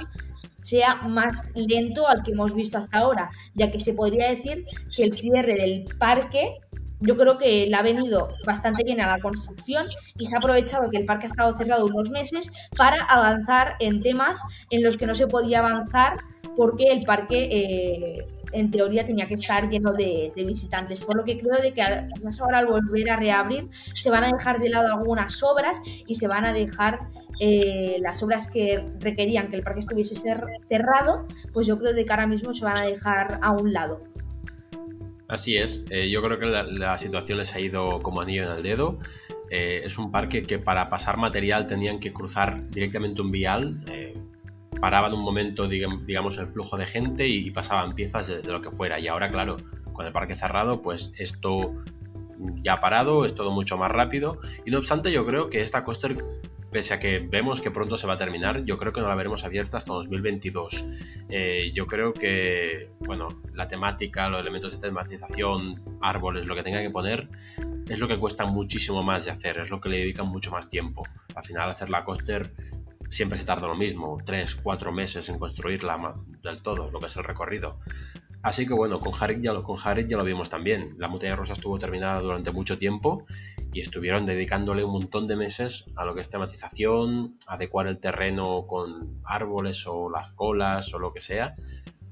sea 0.58 0.94
más 1.02 1.44
lento 1.54 2.08
al 2.08 2.22
que 2.22 2.32
hemos 2.32 2.54
visto 2.54 2.78
hasta 2.78 2.98
ahora, 2.98 3.30
ya 3.54 3.70
que 3.70 3.80
se 3.80 3.94
podría 3.94 4.30
decir 4.30 4.64
que 4.96 5.04
el 5.04 5.14
cierre 5.14 5.54
del 5.54 5.84
parque 5.98 6.58
yo 7.02 7.16
creo 7.16 7.38
que 7.38 7.66
le 7.66 7.76
ha 7.76 7.82
venido 7.82 8.28
bastante 8.46 8.84
bien 8.84 9.00
a 9.00 9.06
la 9.06 9.20
construcción 9.20 9.86
y 10.18 10.26
se 10.26 10.34
ha 10.34 10.38
aprovechado 10.38 10.90
que 10.90 10.98
el 10.98 11.04
parque 11.04 11.26
ha 11.26 11.30
estado 11.30 11.56
cerrado 11.56 11.86
unos 11.86 12.10
meses 12.10 12.50
para 12.76 13.04
avanzar 13.04 13.76
en 13.80 14.02
temas 14.02 14.40
en 14.70 14.82
los 14.82 14.96
que 14.96 15.06
no 15.06 15.14
se 15.14 15.26
podía 15.26 15.60
avanzar 15.60 16.16
porque 16.56 16.84
el 16.90 17.04
parque 17.04 17.48
eh, 17.50 18.26
en 18.52 18.70
teoría 18.70 19.06
tenía 19.06 19.26
que 19.26 19.34
estar 19.34 19.68
lleno 19.68 19.92
de, 19.92 20.32
visitantes. 20.36 21.02
Por 21.02 21.16
lo 21.16 21.24
que 21.24 21.38
creo 21.38 21.60
de 21.60 21.72
que 21.72 21.82
además 21.82 22.40
ahora 22.40 22.58
al 22.58 22.66
volver 22.66 23.10
a 23.10 23.16
reabrir 23.16 23.68
se 23.72 24.10
van 24.10 24.24
a 24.24 24.28
dejar 24.28 24.60
de 24.60 24.68
lado 24.68 24.92
algunas 24.92 25.42
obras 25.42 25.78
y 26.06 26.14
se 26.16 26.28
van 26.28 26.44
a 26.44 26.52
dejar 26.52 27.00
eh, 27.40 27.96
las 28.00 28.22
obras 28.22 28.48
que 28.48 28.86
requerían 28.98 29.48
que 29.48 29.56
el 29.56 29.62
parque 29.62 29.80
estuviese 29.80 30.14
cerrado, 30.14 31.26
pues 31.52 31.66
yo 31.66 31.78
creo 31.78 31.94
de 31.94 32.04
que 32.04 32.12
ahora 32.12 32.26
mismo 32.26 32.52
se 32.52 32.64
van 32.64 32.76
a 32.76 32.84
dejar 32.84 33.38
a 33.42 33.52
un 33.52 33.72
lado. 33.72 34.11
Así 35.32 35.56
es, 35.56 35.82
eh, 35.88 36.10
yo 36.10 36.20
creo 36.20 36.38
que 36.38 36.44
la, 36.44 36.98
situación 36.98 37.38
les 37.38 37.54
ha 37.54 37.58
ido 37.58 38.02
como 38.02 38.20
anillo 38.20 38.42
en 38.42 38.58
el 38.58 38.62
dedo. 38.62 38.98
Eh, 39.48 39.80
es 39.82 39.96
un 39.96 40.10
parque 40.10 40.42
que 40.42 40.58
para 40.58 40.90
pasar 40.90 41.16
material 41.16 41.66
tenían 41.66 42.00
que 42.00 42.12
cruzar 42.12 42.68
directamente 42.68 43.22
un 43.22 43.30
vial, 43.30 43.82
eh, 43.86 44.14
paraban 44.78 45.14
un 45.14 45.22
momento, 45.22 45.66
digamos, 45.66 46.36
el 46.36 46.48
flujo 46.48 46.76
de 46.76 46.84
gente 46.84 47.26
y, 47.26 47.50
pasaban 47.50 47.94
piezas 47.94 48.26
de, 48.26 48.42
lo 48.42 48.60
que 48.60 48.70
fuera. 48.70 49.00
Y 49.00 49.08
ahora, 49.08 49.28
claro, 49.28 49.56
con 49.94 50.04
el 50.04 50.12
parque 50.12 50.36
cerrado, 50.36 50.82
pues 50.82 51.14
esto 51.16 51.82
ya 52.62 52.80
parado, 52.80 53.24
es 53.24 53.34
todo 53.34 53.50
mucho 53.50 53.76
más 53.76 53.90
rápido. 53.90 54.38
Y 54.64 54.70
no 54.70 54.78
obstante, 54.78 55.12
yo 55.12 55.24
creo 55.26 55.48
que 55.48 55.62
esta 55.62 55.84
coaster 55.84 56.16
pese 56.72 56.94
a 56.94 56.98
que 56.98 57.18
vemos 57.18 57.60
que 57.60 57.70
pronto 57.70 57.98
se 57.98 58.06
va 58.06 58.14
a 58.14 58.16
terminar, 58.16 58.64
yo 58.64 58.78
creo 58.78 58.92
que 58.92 59.00
no 59.02 59.08
la 59.08 59.14
veremos 59.14 59.44
abierta 59.44 59.76
hasta 59.76 59.92
2022. 59.92 60.86
Eh, 61.28 61.70
yo 61.74 61.86
creo 61.86 62.14
que, 62.14 62.88
bueno, 63.00 63.28
la 63.52 63.68
temática, 63.68 64.28
los 64.30 64.40
elementos 64.40 64.72
de 64.72 64.78
tematización, 64.78 65.82
árboles, 66.00 66.46
lo 66.46 66.54
que 66.54 66.62
tenga 66.62 66.80
que 66.80 66.90
poner, 66.90 67.28
es 67.88 67.98
lo 67.98 68.08
que 68.08 68.18
cuesta 68.18 68.46
muchísimo 68.46 69.02
más 69.02 69.26
de 69.26 69.32
hacer, 69.32 69.58
es 69.58 69.70
lo 69.70 69.80
que 69.80 69.90
le 69.90 69.98
dedican 69.98 70.26
mucho 70.26 70.50
más 70.50 70.68
tiempo. 70.68 71.02
Al 71.34 71.44
final, 71.44 71.68
hacer 71.68 71.90
la 71.90 72.04
coaster 72.04 72.50
siempre 73.10 73.36
se 73.36 73.44
tarda 73.44 73.68
lo 73.68 73.76
mismo, 73.76 74.18
3, 74.24 74.54
4 74.56 74.92
meses 74.92 75.28
en 75.28 75.38
construirla 75.38 76.14
del 76.42 76.62
todo, 76.62 76.90
lo 76.90 76.98
que 76.98 77.06
es 77.06 77.16
el 77.16 77.24
recorrido. 77.24 77.78
Así 78.42 78.66
que 78.66 78.74
bueno, 78.74 78.98
con 78.98 79.12
Harry 79.20 79.40
ya 79.40 79.52
lo, 79.52 79.62
con 79.62 79.78
ya 79.78 80.16
lo 80.16 80.24
vimos 80.24 80.50
también. 80.50 80.96
La 80.98 81.06
montaña 81.06 81.36
rosa 81.36 81.52
estuvo 81.52 81.78
terminada 81.78 82.20
durante 82.20 82.50
mucho 82.50 82.76
tiempo 82.76 83.24
y 83.72 83.80
estuvieron 83.80 84.26
dedicándole 84.26 84.82
un 84.82 84.92
montón 84.92 85.28
de 85.28 85.36
meses 85.36 85.86
a 85.94 86.04
lo 86.04 86.14
que 86.14 86.22
es 86.22 86.28
tematización, 86.28 87.36
adecuar 87.46 87.86
el 87.86 87.98
terreno 87.98 88.66
con 88.66 89.20
árboles 89.24 89.86
o 89.86 90.10
las 90.10 90.32
colas 90.32 90.92
o 90.92 90.98
lo 90.98 91.12
que 91.12 91.20
sea. 91.20 91.54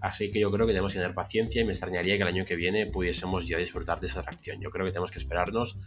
Así 0.01 0.31
que 0.31 0.41
yo 0.41 0.51
creo 0.53 0.67
que 0.67 0.73
tenemos 0.73 0.93
que 0.93 1.01
tener 1.01 1.15
paciencia 1.15 1.61
y 1.61 1.65
me 1.65 1.73
extrañaría 1.73 2.17
que 2.17 2.23
el 2.23 2.29
año 2.29 2.45
que 2.45 2.57
viene 2.57 2.87
pudiésemos 2.87 3.49
ya 3.49 3.59
disfrutar 3.59 4.01
de 4.01 4.07
esa 4.07 4.21
atracción. 4.21 4.61
Yo 4.61 4.71
creo 4.71 4.87
que 4.87 4.93
tenemos 4.93 5.11
que 5.11 5.19
esperarnos 5.19 5.79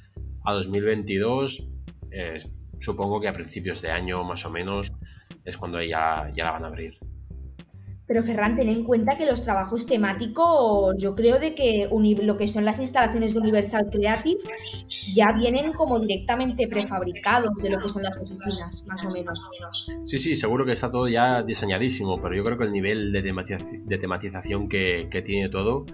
a 0.43 0.53
2022. 0.53 1.69
Eh, 2.11 2.37
supongo 2.79 3.21
que 3.21 3.29
a 3.29 3.33
principios 3.33 3.81
de 3.81 3.91
año 3.91 4.23
más 4.23 4.45
o 4.45 4.51
menos 4.51 4.91
es 5.45 5.57
cuando 5.57 5.81
ya, 5.81 6.31
ya 6.35 6.43
la 6.43 6.51
van 6.51 6.65
a 6.65 6.67
abrir. 6.67 6.97
Pero 8.05 8.21
Ferran, 8.23 8.57
ten 8.57 8.67
en 8.67 8.83
cuenta 8.83 9.17
que 9.17 9.25
los 9.25 9.43
trabajos 9.43 9.85
temáticos, 9.85 10.95
yo 10.97 11.15
creo 11.15 11.39
de 11.39 11.55
que 11.55 11.87
lo 12.21 12.37
que 12.37 12.47
son 12.47 12.65
las 12.65 12.79
instalaciones 12.79 13.33
de 13.33 13.39
Universal 13.39 13.89
Creative 13.89 14.41
ya 15.15 15.31
vienen 15.31 15.71
como 15.73 15.99
directamente 15.99 16.67
prefabricados 16.67 17.55
de 17.61 17.69
lo 17.69 17.79
que 17.79 17.87
son 17.87 18.03
las 18.03 18.17
oficinas, 18.17 18.83
más 18.85 19.05
o 19.05 19.09
menos. 19.09 19.39
Sí, 20.03 20.19
sí, 20.19 20.35
seguro 20.35 20.65
que 20.65 20.73
está 20.73 20.91
todo 20.91 21.07
ya 21.07 21.43
diseñadísimo, 21.43 22.21
pero 22.21 22.35
yo 22.35 22.43
creo 22.43 22.57
que 22.57 22.65
el 22.65 22.73
nivel 22.73 23.13
de, 23.13 23.21
tematización 23.97 24.67
que, 24.67 25.23
tiene 25.23 25.47
todo 25.47 25.85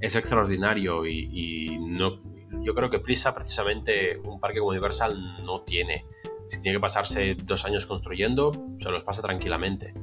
es 0.00 0.16
extraordinario 0.16 1.06
y, 1.06 1.78
no, 1.78 2.20
yo 2.62 2.74
creo 2.74 2.90
que 2.90 2.98
Prisa 2.98 3.32
precisamente 3.32 4.18
un 4.18 4.40
parque 4.40 4.58
como 4.58 4.70
Universal 4.70 5.44
no 5.44 5.60
tiene. 5.60 6.04
Si 6.46 6.60
tiene 6.60 6.78
que 6.78 6.80
pasarse 6.80 7.36
dos 7.36 7.64
años 7.64 7.86
construyendo, 7.86 8.52
se 8.80 8.90
los 8.90 9.04
pasa 9.04 9.22
tranquilamente. 9.22 9.94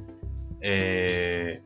Eh, 0.62 1.60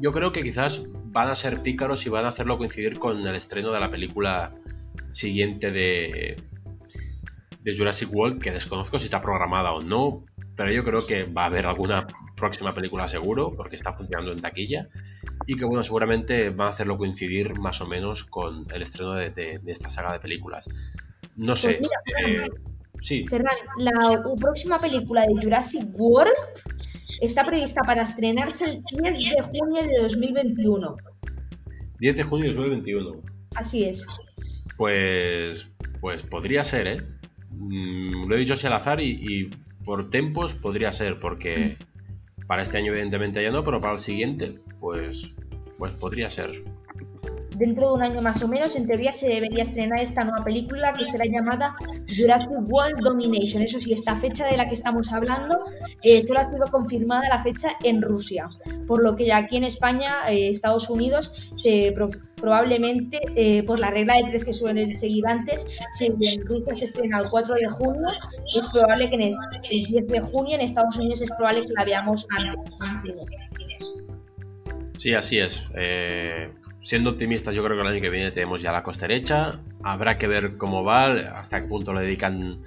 yo 0.00 0.12
creo 0.12 0.32
que 0.32 0.42
quizás 0.42 0.82
van 1.06 1.28
a 1.28 1.34
ser 1.34 1.62
pícaros 1.62 2.06
y 2.06 2.10
van 2.10 2.26
a 2.26 2.28
hacerlo 2.28 2.58
coincidir 2.58 2.98
con 2.98 3.26
el 3.26 3.34
estreno 3.34 3.72
de 3.72 3.80
la 3.80 3.90
película 3.90 4.54
siguiente 5.12 5.70
de, 5.70 6.36
de 7.62 7.76
Jurassic 7.76 8.12
World, 8.12 8.40
que 8.40 8.52
desconozco 8.52 8.98
si 8.98 9.06
está 9.06 9.20
programada 9.20 9.72
o 9.72 9.82
no, 9.82 10.24
pero 10.56 10.72
yo 10.72 10.84
creo 10.84 11.06
que 11.06 11.24
va 11.24 11.44
a 11.44 11.46
haber 11.46 11.66
alguna 11.66 12.06
próxima 12.36 12.74
película 12.74 13.06
seguro, 13.06 13.54
porque 13.54 13.76
está 13.76 13.92
funcionando 13.92 14.32
en 14.32 14.40
taquilla, 14.40 14.88
y 15.46 15.56
que 15.56 15.64
bueno, 15.64 15.84
seguramente 15.84 16.50
van 16.50 16.68
a 16.68 16.70
hacerlo 16.70 16.96
coincidir 16.96 17.58
más 17.58 17.80
o 17.80 17.86
menos 17.86 18.24
con 18.24 18.66
el 18.72 18.82
estreno 18.82 19.14
de, 19.14 19.60
esta 19.66 19.88
saga 19.88 20.12
de 20.12 20.20
películas. 20.20 20.68
No 21.36 21.54
sé. 21.56 21.80
Pues 21.80 21.90
eh, 22.26 22.48
sí. 23.00 23.26
Ferran, 23.28 23.56
la 23.78 24.22
próxima 24.38 24.78
película 24.78 25.22
de 25.22 25.34
Jurassic 25.42 25.86
World 25.98 26.32
está 27.20 27.44
prevista 27.44 27.82
para 27.82 28.02
estrenarse 28.02 28.64
el 28.64 28.82
10 28.92 29.34
de 29.36 29.42
junio 29.42 29.82
de 29.82 30.02
2021. 30.02 30.96
10 31.98 32.16
de 32.16 32.22
junio 32.22 32.50
de 32.50 32.56
2021. 32.56 33.22
Así 33.54 33.84
es. 33.84 34.06
Pues, 34.76 35.70
pues 36.00 36.22
podría 36.22 36.64
ser, 36.64 36.86
¿eh? 36.86 37.02
Mm, 37.50 38.28
lo 38.28 38.34
he 38.34 38.38
dicho 38.38 38.54
así 38.54 38.66
al 38.66 38.72
azar 38.72 39.00
y, 39.00 39.50
por 39.84 40.08
tempos 40.10 40.54
podría 40.54 40.92
ser, 40.92 41.18
porque 41.18 41.76
para 42.46 42.62
este 42.62 42.78
año 42.78 42.92
evidentemente 42.92 43.42
ya 43.42 43.50
no, 43.50 43.64
pero 43.64 43.80
para 43.80 43.94
el 43.94 43.98
siguiente, 43.98 44.58
pues, 44.78 45.32
pues 45.78 45.92
podría 45.94 46.30
ser 46.30 46.62
dentro 47.60 47.88
de 47.88 47.92
un 47.92 48.02
año 48.02 48.22
más 48.22 48.42
o 48.42 48.48
menos, 48.48 48.74
en 48.74 48.86
teoría 48.86 49.14
se 49.14 49.28
debería 49.28 49.62
estrenar 49.64 50.00
esta 50.00 50.24
nueva 50.24 50.42
película 50.42 50.94
que 50.94 51.06
será 51.06 51.26
llamada 51.26 51.76
Jurassic 52.16 52.48
World 52.50 53.00
Domination. 53.00 53.62
Eso 53.62 53.78
sí, 53.78 53.92
esta 53.92 54.16
fecha 54.16 54.46
de 54.46 54.56
la 54.56 54.66
que 54.66 54.74
estamos 54.74 55.12
hablando 55.12 55.62
eh, 56.02 56.22
solo 56.22 56.40
ha 56.40 56.48
sido 56.48 56.66
confirmada 56.68 57.28
la 57.28 57.42
fecha 57.42 57.72
en 57.84 58.00
Rusia, 58.00 58.48
por 58.86 59.02
lo 59.02 59.14
que 59.14 59.32
aquí 59.32 59.58
en 59.58 59.64
España, 59.64 60.30
eh, 60.30 60.48
Estados 60.48 60.88
Unidos, 60.88 61.52
probablemente 62.36 63.20
eh, 63.36 63.62
por 63.64 63.78
la 63.78 63.90
regla 63.90 64.16
de 64.16 64.24
tres 64.30 64.46
que 64.46 64.54
suelen 64.54 64.96
seguir 64.96 65.26
antes, 65.26 65.66
si 65.98 66.06
en 66.06 66.40
Rusia 66.46 66.74
se 66.74 66.86
estrena 66.86 67.18
el 67.18 67.28
4 67.30 67.54
de 67.56 67.68
junio, 67.68 68.08
es 68.56 68.66
probable 68.68 69.10
que 69.10 69.16
en 69.16 69.20
el 69.20 69.84
10 69.84 70.06
de 70.06 70.20
junio 70.20 70.54
en 70.54 70.62
Estados 70.62 70.96
Unidos 70.96 71.20
es 71.20 71.30
probable 71.32 71.66
que 71.66 71.74
la 71.74 71.84
veamos 71.84 72.26
antes. 72.30 73.26
Sí, 74.96 75.12
así 75.14 75.38
es 75.38 75.66
siendo 76.80 77.10
optimistas, 77.10 77.54
yo 77.54 77.62
creo 77.62 77.76
que 77.76 77.82
el 77.82 77.88
año 77.88 78.00
que 78.00 78.10
viene 78.10 78.30
tenemos 78.30 78.62
ya 78.62 78.72
la 78.72 78.82
costa 78.82 79.06
derecha. 79.06 79.60
Habrá 79.82 80.18
que 80.18 80.26
ver 80.26 80.56
cómo 80.56 80.84
va, 80.84 81.12
hasta 81.38 81.60
qué 81.60 81.68
punto 81.68 81.92
le 81.92 82.02
dedican 82.02 82.60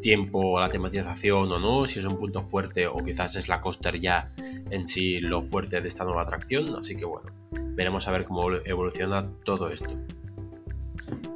tiempo 0.00 0.58
a 0.58 0.62
la 0.62 0.70
tematización 0.70 1.50
o 1.50 1.58
no, 1.58 1.86
si 1.86 1.98
es 1.98 2.04
un 2.04 2.16
punto 2.16 2.42
fuerte 2.42 2.86
o 2.86 2.98
quizás 2.98 3.34
es 3.36 3.48
la 3.48 3.60
coaster 3.60 3.98
ya 3.98 4.30
en 4.70 4.86
sí 4.86 5.20
lo 5.20 5.42
fuerte 5.42 5.80
de 5.80 5.88
esta 5.88 6.04
nueva 6.04 6.22
atracción. 6.22 6.76
Así 6.76 6.96
que 6.96 7.04
bueno, 7.04 7.30
veremos 7.74 8.06
a 8.08 8.12
ver 8.12 8.24
cómo 8.24 8.52
evoluciona 8.64 9.28
todo 9.44 9.68
esto. 9.70 9.94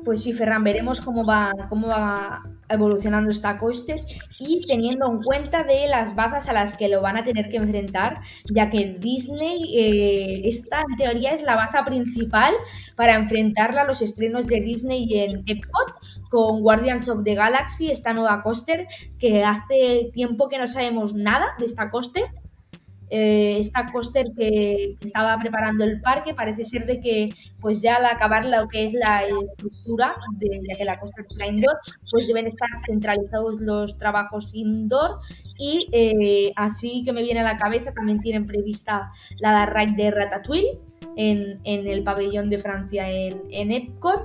Pues 0.05 0.23
sí, 0.23 0.33
Ferran, 0.33 0.65
veremos 0.65 1.01
cómo 1.01 1.25
va, 1.25 1.53
cómo 1.69 1.89
va 1.89 2.43
evolucionando 2.71 3.31
esta 3.31 3.59
coaster 3.59 3.99
y 4.39 4.67
teniendo 4.67 5.11
en 5.11 5.23
cuenta 5.23 5.65
de 5.65 5.89
las 5.89 6.15
bazas 6.15 6.49
a 6.49 6.53
las 6.53 6.75
que 6.75 6.89
lo 6.89 7.03
van 7.03 7.17
a 7.17 7.25
tener 7.25 7.49
que 7.49 7.59
enfrentar, 7.59 8.21
ya 8.51 8.71
que 8.71 8.97
Disney, 8.99 9.77
eh, 9.77 10.49
esta 10.49 10.81
en 10.89 10.97
teoría 10.97 11.33
es 11.33 11.43
la 11.43 11.57
baza 11.57 11.85
principal 11.85 12.55
para 12.97 13.15
enfrentarla 13.15 13.83
a 13.83 13.87
los 13.87 14.03
estrenos 14.03 14.47
de 14.47 14.61
Disney 14.61 15.07
en 15.13 15.43
Epcot 15.47 15.95
con 16.31 16.63
Guardians 16.63 17.09
of 17.09 17.25
the 17.25 17.35
Galaxy, 17.35 17.91
esta 17.91 18.13
nueva 18.13 18.43
coaster 18.43 18.87
que 19.19 19.45
hace 19.45 20.11
tiempo 20.13 20.49
que 20.49 20.59
no 20.59 20.69
sabemos 20.69 21.15
nada 21.15 21.49
de 21.59 21.67
esta 21.67 21.91
coaster 21.91 22.25
eh, 23.11 23.59
esta 23.59 23.91
coaster 23.91 24.27
que 24.37 24.97
estaba 25.01 25.37
preparando 25.39 25.85
el 25.85 26.01
parque 26.01 26.35
parece 26.35 26.65
ser 26.65 26.87
de 26.87 27.01
que 27.01 27.31
pues 27.61 27.83
ya 27.83 27.97
al 27.97 28.07
acabar 28.07 28.47
lo 28.47 28.69
que 28.69 28.85
es 28.85 28.93
la 28.93 29.23
estructura 29.23 30.15
de, 30.39 30.61
que 30.77 30.85
la 30.85 30.99
coaster 30.99 31.27
la 31.37 31.49
indoor 31.49 31.77
pues 32.11 32.27
deben 32.27 32.47
estar 32.47 32.69
centralizados 32.87 33.61
los 33.61 33.99
trabajos 33.99 34.51
indoor 34.53 35.19
y 35.59 35.89
eh, 35.93 36.53
así 36.57 37.03
que 37.05 37.13
me 37.13 37.23
viene 37.23 37.41
a 37.41 37.45
la 37.45 37.59
cabeza 37.59 37.93
también 37.93 38.21
tienen 38.21 38.47
prevista 38.47 39.11
la 39.41 39.67
ride 39.67 39.95
de 39.97 40.11
Ratatouille 40.11 40.79
en, 41.17 41.61
el 41.65 42.03
pabellón 42.05 42.49
de 42.49 42.59
Francia 42.59 43.11
en, 43.11 43.43
en 43.51 43.73
Epcot 43.73 44.23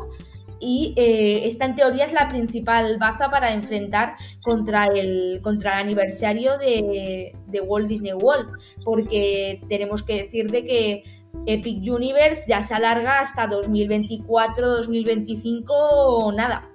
y 0.59 0.93
eh, 0.97 1.45
esta 1.45 1.65
en 1.65 1.75
teoría 1.75 2.05
es 2.05 2.13
la 2.13 2.27
principal 2.27 2.97
baza 2.97 3.29
para 3.29 3.51
enfrentar 3.51 4.15
contra 4.41 4.87
el, 4.87 5.39
contra 5.41 5.73
el 5.73 5.85
aniversario 5.85 6.57
de, 6.57 7.33
de 7.47 7.61
Walt 7.61 7.87
Disney 7.87 8.13
World, 8.13 8.49
porque 8.83 9.61
tenemos 9.69 10.03
que 10.03 10.23
decir 10.23 10.51
de 10.51 10.65
que 10.65 11.03
Epic 11.45 11.81
Universe 11.83 12.43
ya 12.47 12.63
se 12.63 12.73
alarga 12.73 13.19
hasta 13.19 13.47
2024, 13.47 14.67
2025 14.67 15.73
o 15.73 16.31
nada. 16.31 16.71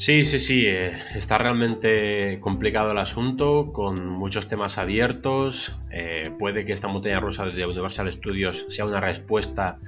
Sí, 0.00 0.24
sí, 0.24 0.38
sí, 0.38 0.64
eh, 0.66 0.92
está 1.14 1.36
realmente 1.36 2.40
complicado 2.40 2.92
el 2.92 2.96
asunto, 2.96 3.70
con 3.70 4.08
muchos 4.08 4.48
temas 4.48 4.78
abiertos. 4.78 5.78
Eh, 5.90 6.32
puede 6.38 6.64
que 6.64 6.72
esta 6.72 6.88
montaña 6.88 7.20
rusa 7.20 7.44
de 7.44 7.66
Universal 7.66 8.10
Studios 8.10 8.64
sea 8.70 8.86
una 8.86 9.00
respuesta 9.00 9.78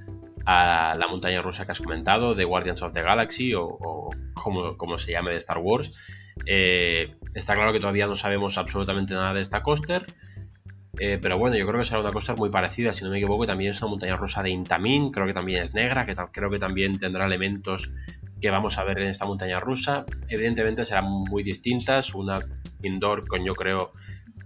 a 0.45 0.95
la 0.99 1.09
montaña 1.09 1.43
rusa 1.43 1.65
que 1.67 1.73
has 1.73 1.81
comentado, 1.81 2.35
de 2.35 2.45
Guardians 2.45 2.83
of 2.83 2.93
the 2.93 3.03
Galaxy 3.03 3.55
o, 3.55 4.11
como, 4.35 4.99
se 4.99 5.13
llame 5.13 5.31
de 5.31 5.37
Star 5.39 5.59
Wars. 5.59 5.99
Eh, 6.47 7.15
está 7.35 7.55
claro 7.55 7.73
que 7.73 7.81
todavía 7.81 8.07
no 8.07 8.17
sabemos 8.17 8.59
absolutamente 8.59 9.15
nada 9.15 9.35
de 9.35 9.41
esta 9.41 9.63
coaster. 9.63 10.15
Eh, 10.99 11.19
pero 11.21 11.39
bueno, 11.39 11.57
yo 11.57 11.67
creo 11.67 11.81
que 11.81 11.87
será 11.87 12.01
una 12.01 12.13
coaster 12.13 12.37
muy 12.37 12.51
parecida, 12.51 12.93
si 12.93 13.03
no 13.03 13.11
me 13.11 13.17
equivoco, 13.17 13.47
también 13.47 13.71
es 13.71 13.81
una 13.81 13.91
montaña 13.91 14.17
rusa 14.17 14.43
de 14.43 14.51
Intamin, 14.51 15.11
creo 15.11 15.27
que 15.27 15.33
también 15.33 15.63
es 15.63 15.73
negra, 15.73 16.05
que 16.05 16.15
creo 16.31 16.51
que 16.51 16.59
también 16.59 16.99
tendrá 16.99 17.25
elementos 17.25 17.91
que 18.43 18.51
vamos 18.51 18.77
a 18.77 18.85
ver 18.85 18.99
en 18.99 19.09
esta 19.09 19.25
montaña 19.25 19.59
rusa. 19.59 20.05
Evidentemente 20.29 20.85
serán 20.85 21.07
muy 21.07 21.43
distintas, 21.43 22.15
una 22.15 22.41
indoor 22.83 23.27
con 23.27 23.45
yo 23.45 23.55
creo 23.55 23.93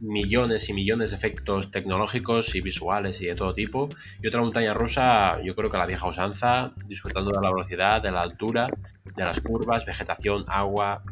millones 0.01 0.69
y 0.69 0.73
millones 0.73 1.11
de 1.11 1.17
efectos 1.17 1.71
tecnológicos 1.71 2.55
y 2.55 2.61
visuales 2.61 3.21
y 3.21 3.27
de 3.27 3.35
todo 3.35 3.53
tipo. 3.53 3.89
Y 4.23 4.27
otra 4.27 4.41
montaña 4.41 4.75
rusa, 4.75 5.41
yo 5.43 5.55
creo 5.55 5.71
que 5.71 5.79
la 5.79 5.87
vieja 5.87 6.09
usanza, 6.09 6.73
disfrutando 6.87 7.31
de 7.31 7.41
la 7.41 7.51
velocidad, 7.51 8.03
de 8.03 8.11
la 8.11 8.23
altura, 8.23 8.69
de 9.15 9.25
las 9.25 9.41
curvas, 9.41 9.85
vegetación, 9.85 10.45
agua. 10.49 11.03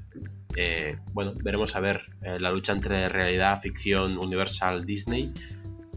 Eh, 0.57 0.97
bueno, 1.12 1.33
veremos 1.37 1.75
a 1.75 1.81
ver 1.81 2.01
eh, 2.23 2.38
la 2.38 2.53
lucha 2.53 2.73
entre 2.73 3.09
realidad, 3.09 3.61
ficción, 3.61 4.18
Universal, 4.18 4.85
Disney, 4.85 5.33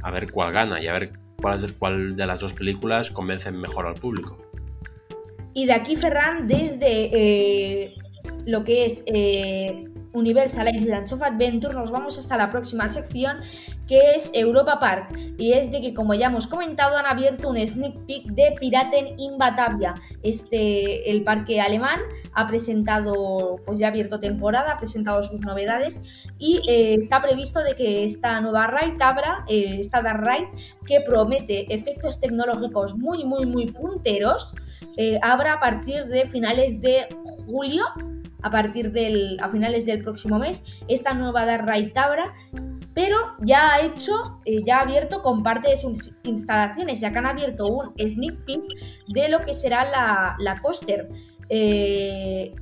a 0.01 0.11
ver 0.11 0.31
cuál 0.31 0.51
gana 0.51 0.81
y 0.81 0.87
a 0.87 0.93
ver 0.93 1.11
cuál, 1.41 1.55
es, 1.55 1.71
cuál 1.73 2.15
de 2.15 2.25
las 2.25 2.39
dos 2.39 2.53
películas 2.53 3.11
convencen 3.11 3.59
mejor 3.59 3.85
al 3.85 3.95
público. 3.95 4.37
Y 5.53 5.65
de 5.65 5.73
aquí, 5.73 5.95
Ferran, 5.95 6.47
desde 6.47 7.09
eh, 7.13 7.95
lo 8.45 8.63
que 8.63 8.85
es 8.85 9.03
Universal 10.13 10.73
Islands 10.73 11.11
of 11.13 11.21
Adventure, 11.21 11.73
nos 11.73 11.91
vamos 11.91 12.17
hasta 12.17 12.37
la 12.37 12.49
próxima 12.49 12.87
sección 12.89 13.37
que 13.87 14.15
es 14.15 14.29
Europa 14.33 14.79
Park. 14.79 15.17
Y 15.37 15.53
es 15.53 15.71
de 15.71 15.81
que, 15.81 15.93
como 15.93 16.13
ya 16.13 16.27
hemos 16.27 16.47
comentado, 16.47 16.97
han 16.97 17.05
abierto 17.05 17.49
un 17.49 17.57
sneak 17.57 18.05
peek 18.05 18.25
de 18.25 18.55
Piraten 18.59 19.19
in 19.19 19.37
Batavia. 19.37 19.95
Este, 20.23 21.09
el 21.09 21.23
parque 21.23 21.61
alemán 21.61 21.99
ha 22.33 22.47
presentado, 22.47 23.57
pues 23.65 23.79
ya 23.79 23.87
ha 23.87 23.89
abierto 23.89 24.19
temporada, 24.19 24.73
ha 24.73 24.77
presentado 24.77 25.23
sus 25.23 25.41
novedades 25.41 25.99
y 26.37 26.61
eh, 26.67 26.95
está 26.95 27.21
previsto 27.21 27.61
de 27.61 27.75
que 27.75 28.03
esta 28.03 28.39
nueva 28.41 28.67
ride 28.67 28.97
abra, 28.99 29.45
eh, 29.47 29.77
esta 29.79 30.01
Dark 30.01 30.21
Ride, 30.21 30.49
que 30.85 31.01
promete 31.01 31.73
efectos 31.73 32.19
tecnológicos 32.19 32.95
muy, 32.95 33.23
muy, 33.23 33.45
muy 33.45 33.71
punteros, 33.71 34.53
eh, 34.97 35.19
abra 35.21 35.53
a 35.53 35.59
partir 35.59 36.05
de 36.05 36.25
finales 36.25 36.81
de 36.81 37.07
julio 37.45 37.83
a 38.41 38.51
partir 38.51 38.91
del, 38.91 39.37
a 39.41 39.49
finales 39.49 39.85
del 39.85 40.03
próximo 40.03 40.39
mes, 40.39 40.63
esta 40.87 41.13
nueva 41.13 41.45
Dark 41.45 41.67
Ride 41.67 41.89
Tabra, 41.89 42.33
pero 42.93 43.17
ya 43.41 43.73
ha 43.73 43.81
hecho, 43.81 44.39
eh, 44.45 44.63
ya 44.65 44.79
ha 44.79 44.81
abierto 44.81 45.21
con 45.21 45.43
parte 45.43 45.69
de 45.69 45.77
sus 45.77 46.15
instalaciones, 46.23 46.99
ya 46.99 47.11
que 47.11 47.17
han 47.19 47.25
abierto 47.25 47.67
un 47.67 47.93
sneak 47.97 48.45
peek 48.45 48.63
de 49.07 49.29
lo 49.29 49.41
que 49.41 49.53
será 49.53 49.89
la, 49.89 50.35
la 50.39 50.61
coaster. 50.61 51.09
Eh, 51.49 52.53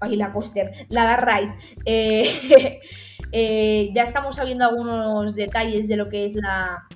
ay, 0.00 0.16
la 0.16 0.32
coaster, 0.32 0.72
la 0.88 1.04
Dark 1.04 1.26
Ride. 1.26 1.54
Eh, 1.84 2.80
eh, 3.32 3.90
ya 3.94 4.02
estamos 4.02 4.36
sabiendo 4.36 4.66
algunos 4.66 5.34
detalles 5.34 5.88
de 5.88 5.96
lo 5.96 6.08
que 6.08 6.24
es 6.24 6.34
la, 6.34 6.86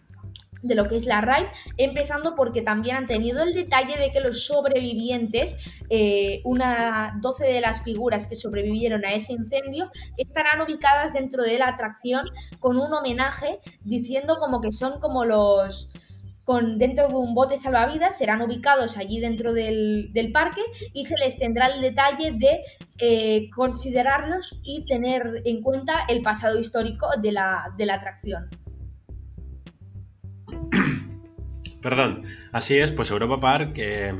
de 0.62 0.74
lo 0.74 0.88
que 0.88 0.96
es 0.96 1.06
la 1.06 1.20
raid, 1.20 1.46
empezando 1.76 2.34
porque 2.34 2.62
también 2.62 2.96
han 2.96 3.06
tenido 3.06 3.42
el 3.42 3.54
detalle 3.54 3.96
de 3.98 4.10
que 4.10 4.20
los 4.20 4.46
sobrevivientes, 4.46 5.56
eh, 5.90 6.40
una 6.44 7.18
12 7.20 7.46
de 7.46 7.60
las 7.60 7.82
figuras 7.82 8.26
que 8.26 8.36
sobrevivieron 8.36 9.04
a 9.04 9.12
ese 9.12 9.32
incendio, 9.32 9.90
estarán 10.16 10.60
ubicadas 10.60 11.12
dentro 11.12 11.42
de 11.42 11.58
la 11.58 11.68
atracción 11.68 12.26
con 12.58 12.78
un 12.78 12.92
homenaje 12.92 13.60
diciendo 13.82 14.38
como 14.38 14.60
que 14.60 14.72
son 14.72 15.00
como 15.00 15.24
los 15.24 15.90
con 16.44 16.78
dentro 16.78 17.08
de 17.08 17.14
un 17.16 17.34
bote 17.34 17.56
salvavidas, 17.56 18.16
serán 18.16 18.40
ubicados 18.40 18.96
allí 18.96 19.18
dentro 19.18 19.52
del, 19.52 20.12
parque 20.32 20.60
y 20.92 21.04
se 21.04 21.16
les 21.16 21.38
tendrá 21.38 21.66
el 21.66 21.80
detalle 21.80 22.32
de 22.38 22.60
eh, 22.98 23.50
considerarlos 23.50 24.56
y 24.62 24.84
tener 24.84 25.42
en 25.44 25.60
cuenta 25.60 26.04
el 26.08 26.22
pasado 26.22 26.56
histórico 26.60 27.08
de 27.20 27.32
la, 27.32 27.74
de 27.76 27.86
la 27.86 27.94
atracción. 27.94 28.48
Perdón, 31.80 32.24
así 32.52 32.78
es, 32.78 32.92
pues 32.92 33.10
Europa 33.10 33.38
Park 33.38 33.74
eh, 33.76 34.12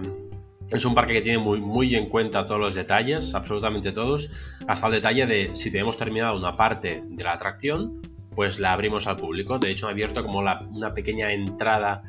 es 0.71 0.85
un 0.85 0.95
parque 0.95 1.15
que 1.15 1.23
tiene 1.23 1.39
muy, 1.39 1.61
muy 1.61 1.95
en 1.95 2.09
cuenta 2.09 2.47
todos 2.47 2.61
los 2.61 2.75
detalles, 2.75 3.35
absolutamente 3.35 3.93
todos, 3.93 4.31
hasta 4.67 4.87
el 4.87 4.93
detalle 4.95 5.27
de 5.27 5.51
si 5.55 5.71
tenemos 5.71 5.97
terminado 5.97 6.37
una 6.37 6.57
parte 6.57 7.03
de 7.07 7.25
la 7.25 7.33
atracción, 7.33 8.03
pues 8.35 8.59
la 8.59 8.73
abrimos 8.73 9.07
al 9.07 9.17
público. 9.17 9.59
De 9.59 9.71
hecho, 9.71 9.87
han 9.87 9.93
abierto 9.93 10.23
como 10.23 10.41
una 10.41 10.93
pequeña 10.93 11.33
entrada 11.33 12.03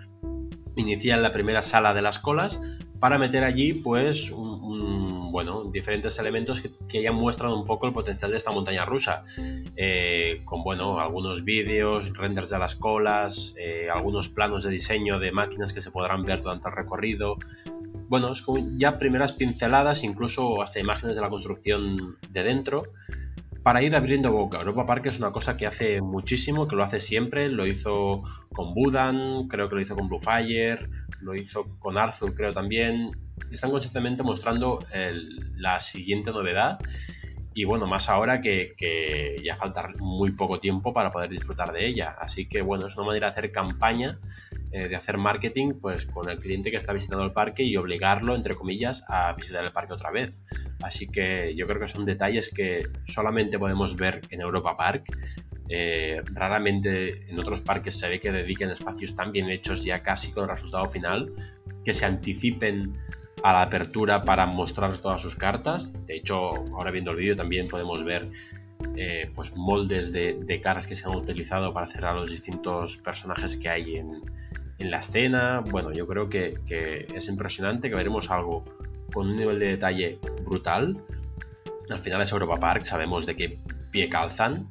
inicial, 0.77 1.21
la 1.21 1.31
primera 1.31 1.61
sala 1.61 1.93
de 1.93 2.01
las 2.01 2.19
colas, 2.19 2.59
para 2.99 3.17
meter 3.17 3.43
allí 3.43 3.73
pues 3.73 4.31
bueno, 5.31 5.65
diferentes 5.65 6.17
elementos 6.19 6.61
que, 6.61 7.01
ya 7.01 7.11
muestran 7.11 7.51
un 7.51 7.65
poco 7.65 7.85
el 7.85 7.93
potencial 7.93 8.31
de 8.31 8.37
esta 8.37 8.51
montaña 8.51 8.85
rusa, 8.85 9.23
eh, 9.75 10.41
con 10.45 10.63
bueno, 10.63 10.99
algunos 10.99 11.43
vídeos, 11.43 12.17
renders 12.17 12.49
de 12.49 12.57
las 12.57 12.75
colas, 12.75 13.53
eh, 13.57 13.87
algunos 13.93 14.29
planos 14.29 14.63
de 14.63 14.71
diseño 14.71 15.19
de 15.19 15.31
máquinas 15.31 15.73
que 15.73 15.81
se 15.81 15.91
podrán 15.91 16.23
ver 16.23 16.41
durante 16.41 16.69
el 16.69 16.75
recorrido. 16.75 17.37
Bueno, 18.09 18.31
es 18.31 18.41
como 18.41 18.65
ya 18.77 18.97
primeras 18.97 19.33
pinceladas, 19.33 20.03
incluso 20.03 20.61
hasta 20.61 20.79
imágenes 20.79 21.15
de 21.15 21.21
la 21.21 21.29
construcción 21.29 22.17
de 22.29 22.43
dentro 22.43 22.83
para 23.67 23.83
ir 23.83 23.97
abriendo 23.97 24.31
boca. 24.31 24.59
Europa 24.59 24.85
Park 24.85 25.07
es 25.07 25.17
una 25.17 25.33
cosa 25.33 25.57
que 25.57 25.67
hace 25.67 25.99
muchísimo, 25.99 26.69
que 26.69 26.77
lo 26.77 26.83
hace 26.83 27.01
siempre, 27.01 27.49
lo 27.49 27.67
hizo 27.67 28.23
con 28.53 28.73
Budan, 28.73 29.49
creo 29.49 29.67
que 29.67 29.75
lo 29.75 29.81
hizo 29.81 29.93
con 29.93 30.07
Bluefire, 30.07 30.87
lo 31.19 31.35
hizo 31.35 31.77
con 31.77 31.97
Arthur, 31.97 32.33
creo 32.33 32.53
también. 32.53 33.11
Están 33.51 33.71
constantemente 33.71 34.23
mostrando 34.23 34.79
la 35.57 35.81
siguiente 35.81 36.31
novedad 36.31 36.79
y 37.53 37.65
bueno, 37.65 37.87
más 37.87 38.07
ahora 38.07 38.39
que, 38.39 38.73
que, 38.77 39.35
ya 39.43 39.57
falta 39.57 39.89
muy 39.99 40.31
poco 40.31 40.61
tiempo 40.61 40.93
para 40.93 41.11
poder 41.11 41.29
disfrutar 41.29 41.73
de 41.73 41.87
ella. 41.87 42.15
Así 42.17 42.47
que 42.47 42.61
bueno, 42.61 42.85
es 42.85 42.95
una 42.95 43.07
manera 43.07 43.27
de 43.27 43.31
hacer 43.31 43.51
campaña 43.51 44.17
eh, 44.71 44.89
de 44.89 44.97
hacer 44.97 45.17
marketing 45.17 45.75
pues 45.81 46.05
con 46.05 46.29
el 46.29 46.39
cliente 46.39 46.71
que 46.71 46.75
está 46.75 46.91
visitando 46.91 47.23
el 47.23 47.31
parque 47.31 47.63
y 47.63 47.77
obligarlo, 47.77 48.35
entre 48.35 48.53
comillas, 48.53 49.05
a 49.07 49.31
visitar 49.31 49.63
el 49.63 49.71
parque 49.71 49.93
otra 49.93 50.11
vez. 50.11 50.41
Así 50.81 51.07
que 51.07 51.55
yo 51.55 51.65
creo 51.67 51.79
que 51.79 51.87
son 51.87 52.05
detalles 52.05 52.53
que 52.53 52.85
solamente 53.05 53.57
podemos 53.57 53.95
ver 53.95 54.21
en 54.29 54.41
Europa 54.41 54.75
Park. 54.75 55.05
Eh, 55.69 56.21
raramente 56.33 57.29
en 57.29 57.39
otros 57.39 57.61
parques 57.61 57.97
se 57.97 58.09
ve 58.09 58.19
que 58.19 58.31
dediquen 58.31 58.69
espacios 58.69 59.15
tan 59.15 59.31
bien 59.31 59.49
hechos 59.49 59.85
ya 59.85 60.03
casi 60.03 60.33
con 60.33 60.49
resultado 60.49 60.85
final, 60.85 61.31
que 61.85 61.93
se 61.93 62.05
anticipen 62.05 62.93
a 63.43 63.53
la 63.53 63.61
apertura 63.61 64.23
para 64.23 64.45
mostrar 64.47 64.97
todas 64.97 65.21
sus 65.21 65.37
cartas. 65.37 65.93
De 66.05 66.17
hecho, 66.17 66.49
ahora 66.75 66.91
viendo 66.91 67.11
el 67.11 67.17
vídeo 67.17 67.37
también 67.37 67.69
podemos 67.69 68.03
ver 68.03 68.27
eh, 68.97 69.31
pues 69.33 69.55
moldes 69.55 70.11
de, 70.11 70.37
de, 70.43 70.61
caras 70.61 70.87
que 70.87 70.95
se 70.95 71.05
han 71.05 71.15
utilizado 71.15 71.73
para 71.73 71.87
cerrar 71.87 72.15
los 72.15 72.29
distintos 72.29 72.97
personajes 72.97 73.57
que 73.57 73.69
hay 73.69 73.95
en, 73.95 74.21
en 74.79 74.91
la 74.91 74.99
escena. 74.99 75.63
Bueno, 75.69 75.91
yo 75.91 76.07
creo 76.07 76.29
que, 76.29 76.57
es 77.13 77.27
impresionante, 77.27 77.89
que 77.89 77.95
veremos 77.95 78.29
algo 78.31 78.63
con 79.13 79.29
un 79.29 79.35
nivel 79.35 79.59
de 79.59 79.67
detalle 79.67 80.19
brutal. 80.43 80.97
Al 81.89 81.99
final 81.99 82.21
es 82.21 82.31
Europa 82.31 82.59
Park, 82.59 82.83
sabemos 82.83 83.25
de 83.25 83.35
qué 83.35 83.59
pie 83.91 84.09
calzan. 84.09 84.69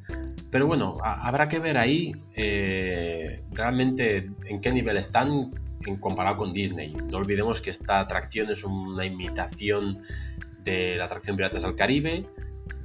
Pero 0.51 0.67
bueno, 0.67 0.97
habrá 1.03 1.49
que 1.49 1.59
ver 1.59 1.77
ahí 1.77 2.13
eh, 2.35 3.43
realmente 3.53 4.31
en 4.47 4.61
qué 4.61 4.71
nivel 4.71 4.97
están 4.97 5.53
comparado 6.01 6.37
con 6.37 6.53
Disney. 6.53 6.93
No 6.93 7.19
olvidemos 7.19 7.61
que 7.61 7.71
esta 7.71 8.01
atracción 8.01 8.51
es 8.51 8.65
una 8.65 9.05
imitación 9.05 9.99
de 10.63 10.97
la 10.97 11.05
atracción 11.05 11.37
Piratas 11.37 11.63
del 11.63 11.77
Caribe, 11.77 12.27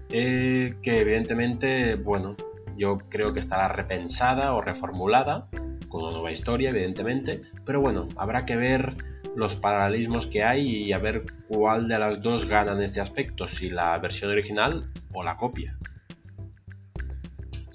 eh, 0.10 0.76
que 0.84 1.02
evidentemente, 1.02 1.96
bueno, 1.96 2.36
yo 2.78 3.00
creo 3.10 3.34
que 3.34 3.40
estará 3.40 3.68
repensada 3.68 4.54
o 4.54 4.62
reformulada 4.62 5.48
con 5.92 6.04
una 6.04 6.14
nueva 6.14 6.32
historia, 6.32 6.70
evidentemente, 6.70 7.42
pero 7.66 7.82
bueno, 7.82 8.08
habrá 8.16 8.46
que 8.46 8.56
ver 8.56 8.96
los 9.36 9.56
paralelismos 9.56 10.28
que 10.28 10.44
hay 10.44 10.68
y 10.68 10.94
a 10.94 10.98
ver 10.98 11.26
cuál 11.48 11.88
de 11.88 12.00
las 12.00 12.22
dos 12.22 12.46
gana 12.46 12.72
en 12.72 12.82
este 12.82 13.02
aspecto, 13.02 13.48
si 13.48 13.70
la 13.70 13.98
versión 14.00 14.32
original 14.32 14.90
o 15.14 15.24
la 15.24 15.38
copia. 15.38 15.78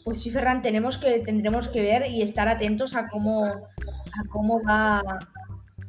Pues 0.05 0.23
sí, 0.23 0.31
Ferran, 0.31 0.63
tenemos 0.63 0.99
que, 0.99 1.21
tendremos 1.21 1.69
que 1.69 1.83
ver 1.83 2.11
y 2.11 2.23
estar 2.23 2.49
atentos 2.49 2.95
a 2.95 3.09
cómo, 3.09 3.45
a 3.45 4.29
cómo 4.31 4.63
va 4.63 5.03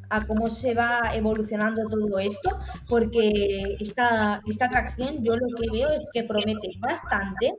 a 0.10 0.26
cómo 0.26 0.50
se 0.50 0.74
va 0.74 1.00
evolucionando 1.14 1.84
todo 1.90 2.20
esto, 2.20 2.58
porque 2.88 3.78
esta, 3.80 4.42
esta 4.48 4.66
atracción 4.66 5.24
yo 5.24 5.36
lo 5.36 5.48
que 5.56 5.70
veo 5.72 5.90
es 5.90 6.06
que 6.14 6.24
promete 6.24 6.70
bastante 6.80 7.54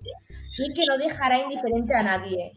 y 0.59 0.73
que 0.75 0.85
no 0.87 0.99
dejará 0.99 1.41
indiferente 1.41 1.95
a 1.95 2.03
nadie. 2.03 2.53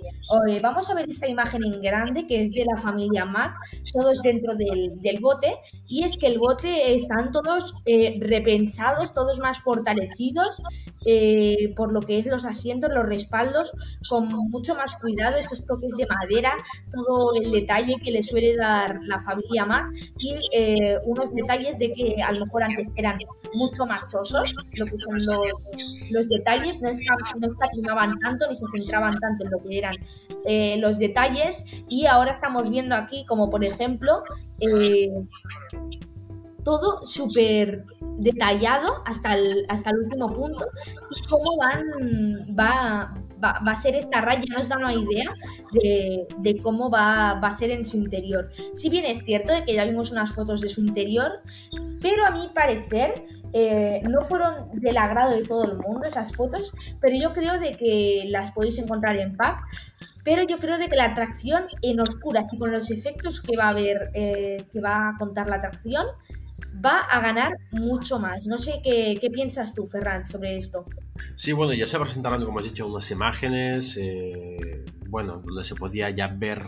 vamos 0.62 0.90
a 0.90 0.96
ver 0.96 1.10
esta 1.10 1.28
imagen 1.28 1.64
en 1.64 1.82
grande 1.82 2.26
que 2.26 2.44
es 2.44 2.52
de 2.52 2.66
la 2.66 2.78
familia 2.82 3.26
Mac, 3.26 3.56
todos 3.94 4.22
dentro 4.22 4.56
del, 4.56 5.20
bote, 5.20 5.58
y 5.88 6.04
es 6.04 6.18
que 6.18 6.28
el 6.28 6.40
bote 6.40 6.96
están 6.96 7.32
todos 7.32 7.76
eh, 7.86 8.18
repensados, 8.22 9.14
todos 9.14 9.40
más 9.40 9.60
fortalecidos 9.60 10.62
eh, 11.06 11.74
por 11.76 11.94
lo 11.94 12.02
que 12.02 12.18
es 12.18 12.26
los 12.26 12.46
asientos, 12.46 12.92
los 12.94 13.06
respaldos, 13.06 13.72
con 14.10 14.28
mucho 14.28 14.76
más 14.76 14.96
cuidado, 14.96 15.38
esos 15.38 15.66
toques 15.66 15.94
de 15.96 16.08
madera, 16.08 16.54
todo 16.92 17.36
el 17.36 17.52
detalle 17.52 17.98
que 18.04 18.12
le 18.12 18.22
suele 18.22 18.56
dar 18.56 19.00
la 19.04 19.22
familia 19.22 19.66
Mac 19.66 19.81
y 20.18 20.36
eh, 20.54 20.98
unos 21.06 21.34
detalles 21.34 21.78
de 21.78 21.94
que 21.94 22.22
a 22.22 22.32
lo 22.32 22.46
mejor 22.46 22.64
antes 22.64 22.90
eran 22.96 23.18
mucho 23.54 23.86
más 23.86 24.10
sosos, 24.12 24.54
lo 24.74 24.86
que 24.86 24.98
son 25.00 25.16
los, 25.16 26.12
los 26.12 26.30
detalles, 26.30 26.82
no, 26.82 26.90
escatimaban 26.90 28.18
tanto 28.20 28.48
ni 28.50 28.56
se 28.56 28.66
centraban 28.76 29.20
tanto 29.20 29.46
en 29.46 29.52
lo 29.52 29.64
que 29.64 29.78
eran 29.78 29.96
eh, 30.46 30.78
los 30.78 30.98
detalles 30.98 31.64
y 31.88 32.06
ahora 32.06 32.32
estamos 32.32 32.70
viendo 32.70 32.96
aquí 32.96 33.26
como 33.26 33.50
por 33.50 33.64
ejemplo 33.64 34.22
eh, 34.60 35.10
todo 36.64 37.06
súper 37.06 37.86
detallado 38.18 39.04
hasta 39.06 39.36
el, 39.36 39.66
hasta 39.70 39.90
el 39.92 39.98
último 39.98 40.34
punto 40.34 40.68
y 41.10 41.28
cómo 41.28 41.58
van, 41.58 42.56
va, 42.58 43.14
va, 43.44 43.52
a 43.66 43.76
ser 43.76 43.96
esta 43.96 44.22
raya, 44.22 44.44
nos 44.50 44.70
da 44.70 44.78
una 44.78 44.94
idea 44.94 45.34
de, 45.74 46.60
cómo 46.62 46.90
va, 46.90 47.32
a 47.32 47.52
ser 47.52 47.72
en 47.72 47.86
su 47.86 47.98
interior. 47.98 48.50
Si 48.74 48.90
bien 48.90 49.06
es 49.06 49.24
cierto 49.24 49.54
de 49.54 49.64
que 49.64 49.74
ya 49.74 49.86
vimos 49.86 50.12
unas 50.12 50.34
fotos 50.34 50.62
de 50.62 50.70
su 50.70 50.82
interior, 50.82 51.42
pero 52.02 52.26
a 52.26 52.32
mi 52.32 52.50
parecer 52.50 53.26
eh, 53.54 54.02
no 54.10 54.22
fueron 54.22 54.70
del 54.74 54.98
agrado 54.98 55.36
de 55.36 55.44
todo 55.44 55.72
el 55.72 55.78
mundo 55.78 56.08
esas 56.08 56.34
fotos, 56.36 56.72
pero 57.00 57.16
yo 57.16 57.34
creo 57.34 57.60
de 57.60 57.76
que 57.76 58.26
las 58.28 58.52
podéis 58.52 58.78
encontrar 58.78 59.18
en 59.18 59.36
pack. 59.36 59.60
Pero 60.24 60.44
yo 60.44 60.60
creo 60.60 60.78
de 60.78 60.88
que 60.88 60.96
la 60.96 61.06
atracción 61.06 61.64
en 61.82 62.00
oscuras 62.00 62.48
y 62.52 62.58
con 62.60 62.72
los 62.72 62.92
efectos 62.92 63.42
que 63.42 63.58
va 63.58 63.66
a 63.66 63.70
haber, 63.70 64.12
eh, 64.14 64.66
que 64.72 64.80
va 64.80 65.10
a 65.10 65.18
contar 65.18 65.50
la 65.50 65.56
atracción, 65.56 66.06
va 66.74 67.00
a 67.00 67.20
ganar 67.22 67.58
mucho 67.72 68.20
más. 68.20 68.46
No 68.46 68.58
sé 68.58 68.82
qué, 68.84 69.30
piensas 69.32 69.74
tú, 69.74 69.86
Ferran, 69.86 70.26
sobre 70.28 70.58
esto. 70.58 70.86
Sí, 71.36 71.52
bueno, 71.52 71.74
ya 71.74 71.88
se 71.88 72.00
presentaron, 72.00 72.44
como 72.46 72.60
has 72.60 72.66
dicho, 72.66 72.88
unas 72.88 73.10
imágenes, 73.12 73.98
eh, 74.02 74.86
bueno, 75.08 75.42
donde 75.46 75.64
se 75.64 75.76
podía 75.76 76.10
ya 76.10 76.28
ver 76.28 76.66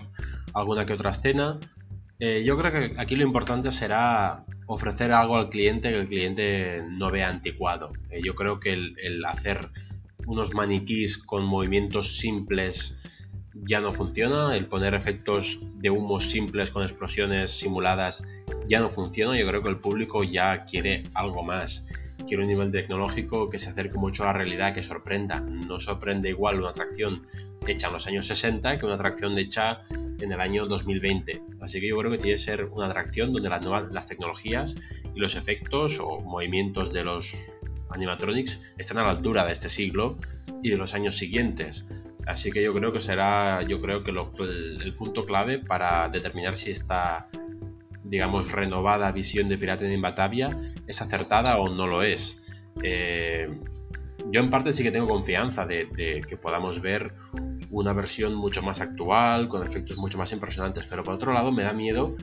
alguna 0.54 0.86
que 0.86 0.94
otra 0.94 1.12
escena. 1.12 1.60
Eh, 2.20 2.44
yo 2.46 2.58
creo 2.58 2.72
que 2.72 3.00
aquí 3.00 3.16
lo 3.16 3.24
importante 3.24 3.72
será 3.72 4.46
ofrecer 4.68 5.12
algo 5.12 5.38
al 5.38 5.50
cliente 5.50 5.90
que 5.90 6.00
el 6.00 6.08
cliente 6.08 6.84
no 6.88 7.12
vea 7.12 7.30
anticuado. 7.30 7.92
Eh, 8.10 8.22
yo 8.24 8.36
creo 8.36 8.60
que 8.60 8.74
el 8.74 9.26
hacer 9.26 9.70
unos 10.26 10.54
maniquís 10.54 11.18
con 11.18 11.44
movimientos 11.44 12.18
simples 12.18 12.96
ya 13.54 13.80
no 13.80 13.92
funciona, 13.92 14.56
el 14.56 14.68
poner 14.68 14.94
efectos 14.94 15.60
de 15.76 15.90
humo 15.90 16.20
simples 16.20 16.72
con 16.72 16.84
explosiones 16.84 17.52
simuladas 17.52 18.26
ya 18.68 18.80
no 18.80 18.90
funciona, 18.90 19.38
yo 19.38 19.48
creo 19.48 19.62
que 19.62 19.70
el 19.70 19.80
público 19.80 20.24
ya 20.24 20.66
quiere 20.66 21.04
algo 21.14 21.44
más, 21.44 21.86
quiere 22.28 22.44
un 22.44 22.50
nivel 22.50 22.72
tecnológico 22.72 23.50
que 23.50 23.60
se 23.60 23.70
acerque 23.70 23.98
mucho 23.98 24.24
a 24.24 24.28
la 24.28 24.34
realidad, 24.34 24.74
que 24.74 24.82
sorprenda, 24.82 25.40
no 25.42 25.80
sorprende 25.80 26.30
igual 26.30 26.60
una 26.60 26.70
atracción 26.70 27.24
hecha 27.68 27.88
en 27.88 27.94
los 27.94 28.08
años 28.08 28.28
60 28.28 28.78
que 28.78 28.86
una 28.86 28.96
atracción 28.96 29.38
hecha 29.38 29.82
en 29.92 30.32
el 30.32 30.40
año 30.40 30.66
2020, 30.66 31.42
así 31.62 31.80
que 31.80 31.90
yo 31.90 31.98
creo 31.98 32.12
que 32.12 32.18
tiene 32.18 32.34
que 32.34 32.42
ser 32.42 32.66
una 32.66 32.88
atracción 32.88 33.34
donde 33.34 33.50
las, 33.50 33.62
nuevas, 33.62 33.92
las 33.92 34.08
tecnologías 34.08 34.76
y 35.14 35.20
los 35.20 35.36
efectos 35.36 36.00
o 36.00 36.22
movimientos 36.22 36.94
de 36.94 37.04
los 37.04 37.36
animatronics 37.92 38.62
están 38.78 38.98
a 38.98 39.04
la 39.04 39.12
altura 39.12 39.46
de 39.46 39.52
este 39.52 39.70
siglo 39.70 40.18
y 40.64 40.70
de 40.70 40.78
los 40.78 40.94
años 40.94 41.18
siguientes 41.18 41.86
Así 42.26 42.52
que 42.52 42.64
yo 42.64 42.74
creo 42.74 42.94
que 42.94 43.00
será, 43.00 43.62
yo 43.64 43.82
creo 43.82 44.04
que 44.04 44.12
el, 44.12 44.96
punto 44.98 45.26
clave 45.26 45.60
para 45.60 46.08
determinar 46.10 46.56
si 46.56 46.72
esta, 46.72 47.28
digamos, 48.06 48.52
renovada 48.52 49.12
visión 49.12 49.50
de 49.50 49.58
Pirata 49.58 49.86
en 49.86 50.02
Batavia 50.02 50.50
es 50.88 51.02
acertada 51.02 51.58
o 51.58 51.70
no 51.70 51.88
lo 51.88 52.02
es. 52.02 52.40
Eh, 52.82 53.50
yo 54.32 54.40
en 54.40 54.50
parte 54.50 54.72
sí 54.72 54.84
que 54.84 54.92
tengo 54.92 55.08
confianza 55.08 55.66
de, 55.66 56.24
que 56.28 56.38
podamos 56.38 56.82
ver 56.82 57.14
una 57.70 57.92
versión 57.94 58.36
mucho 58.36 58.62
más 58.62 58.80
actual, 58.80 59.50
con 59.50 59.64
efectos 59.64 59.98
mucho 59.98 60.18
más 60.18 60.32
impresionantes, 60.32 60.86
pero 60.88 61.04
por 61.04 61.16
otro 61.16 61.34
lado 61.34 61.52
me 61.52 61.64
da 61.64 61.74
miedo 61.74 62.16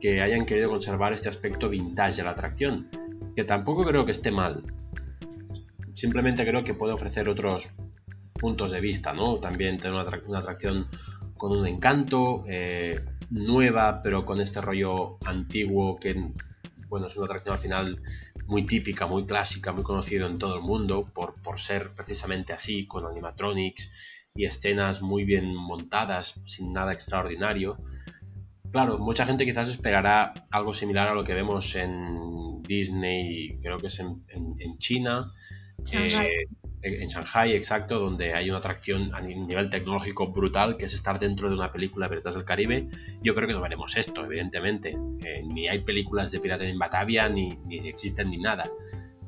que 0.00 0.20
hayan 0.20 0.46
querido 0.46 0.68
conservar 0.68 1.12
este 1.12 1.28
aspecto 1.28 1.68
vintage 1.68 2.16
de 2.16 2.24
la 2.24 2.30
atracción, 2.30 2.88
que 3.36 3.44
tampoco 3.44 3.84
creo 3.84 4.04
que 4.04 4.12
esté 4.12 4.30
mal. 4.30 4.62
Simplemente 5.94 6.44
creo 6.44 6.64
que 6.64 6.74
puede 6.74 6.92
ofrecer 6.92 7.28
otros 7.28 7.70
puntos 8.34 8.72
de 8.72 8.80
vista, 8.80 9.12
¿no? 9.12 9.36
También 9.36 9.78
tener 9.78 9.94
una, 10.26 10.38
atracción 10.38 10.86
con 11.36 11.52
un 11.52 11.66
encanto, 11.66 12.44
eh, 12.46 13.04
nueva, 13.30 14.02
pero 14.02 14.24
con 14.24 14.40
este 14.40 14.60
rollo 14.60 15.18
antiguo 15.24 15.98
que, 15.98 16.30
bueno, 16.88 17.06
es 17.06 17.16
una 17.16 17.26
atracción 17.26 17.54
al 17.54 17.60
final 17.60 18.02
muy 18.46 18.64
típica, 18.64 19.06
muy 19.06 19.24
clásica, 19.24 19.72
muy 19.72 19.82
conocido 19.82 20.26
en 20.26 20.38
todo 20.38 20.56
el 20.56 20.62
mundo 20.62 21.10
por, 21.14 21.34
por 21.42 21.58
ser 21.58 21.90
precisamente 21.90 22.52
así, 22.52 22.86
con 22.86 23.06
animatronics 23.06 23.90
y 24.34 24.44
escenas 24.44 25.00
muy 25.00 25.24
bien 25.24 25.54
montadas, 25.54 26.40
sin 26.44 26.72
nada 26.72 26.92
extraordinario. 26.92 27.78
Claro, 28.70 28.98
mucha 28.98 29.24
gente 29.24 29.44
quizás 29.44 29.68
esperará 29.68 30.46
algo 30.50 30.74
similar 30.74 31.08
a 31.08 31.14
lo 31.14 31.22
que 31.22 31.34
vemos 31.34 31.74
en 31.76 32.62
Disney, 32.62 33.58
creo 33.62 33.78
que 33.78 33.86
es 33.86 34.00
en, 34.00 34.24
en 34.28 34.78
China, 34.78 35.24
eh, 35.92 36.46
en 36.84 37.08
Shanghai, 37.08 37.54
exacto, 37.54 37.98
donde 37.98 38.34
hay 38.34 38.50
una 38.50 38.58
atracción 38.58 39.14
a 39.14 39.20
nivel 39.20 39.70
tecnológico 39.70 40.28
brutal, 40.28 40.76
que 40.76 40.84
es 40.84 40.92
estar 40.92 41.18
dentro 41.18 41.48
de 41.48 41.54
una 41.54 41.72
película 41.72 42.06
de 42.06 42.10
Piratas 42.10 42.34
del 42.34 42.44
Caribe. 42.44 42.88
Yo 43.22 43.34
creo 43.34 43.48
que 43.48 43.54
no 43.54 43.62
veremos 43.62 43.96
esto, 43.96 44.24
evidentemente. 44.24 44.96
Eh, 45.24 45.42
ni 45.46 45.68
hay 45.68 45.80
películas 45.80 46.30
de 46.30 46.40
Piratas 46.40 46.66
en 46.66 46.78
Batavia, 46.78 47.28
ni, 47.28 47.56
ni 47.66 47.78
existen 47.88 48.30
ni 48.30 48.36
nada. 48.36 48.70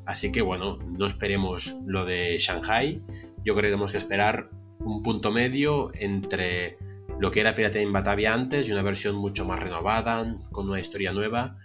Así 0.05 0.31
que 0.31 0.41
bueno, 0.41 0.77
no 0.77 1.07
esperemos 1.07 1.75
lo 1.85 2.05
de 2.05 2.37
Shanghai. 2.37 3.01
Yo 3.43 3.53
creo 3.53 3.63
que 3.63 3.69
tenemos 3.69 3.91
que 3.91 3.97
esperar 3.97 4.49
un 4.79 5.01
punto 5.03 5.31
medio 5.31 5.91
entre 5.95 6.77
lo 7.19 7.31
que 7.31 7.39
era 7.39 7.55
Pirate 7.55 7.81
en 7.81 7.91
Batavia 7.91 8.33
antes 8.33 8.69
y 8.69 8.71
una 8.71 8.83
versión 8.83 9.15
mucho 9.15 9.45
más 9.45 9.59
renovada, 9.59 10.37
con 10.51 10.69
una 10.69 10.79
historia 10.79 11.11
nueva 11.11 11.57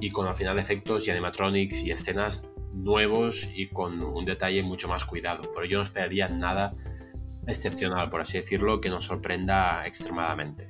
y 0.00 0.10
con 0.10 0.26
al 0.26 0.34
final 0.34 0.58
efectos 0.58 1.06
y 1.06 1.10
animatronics 1.10 1.82
y 1.82 1.90
escenas 1.90 2.48
nuevos 2.74 3.48
y 3.54 3.68
con 3.68 4.02
un 4.02 4.24
detalle 4.24 4.62
mucho 4.62 4.88
más 4.88 5.04
cuidado. 5.04 5.50
Pero 5.54 5.66
yo 5.66 5.78
no 5.78 5.82
esperaría 5.82 6.28
nada 6.28 6.74
excepcional, 7.46 8.10
por 8.10 8.20
así 8.20 8.38
decirlo, 8.38 8.80
que 8.80 8.88
nos 8.88 9.04
sorprenda 9.04 9.86
extremadamente. 9.86 10.68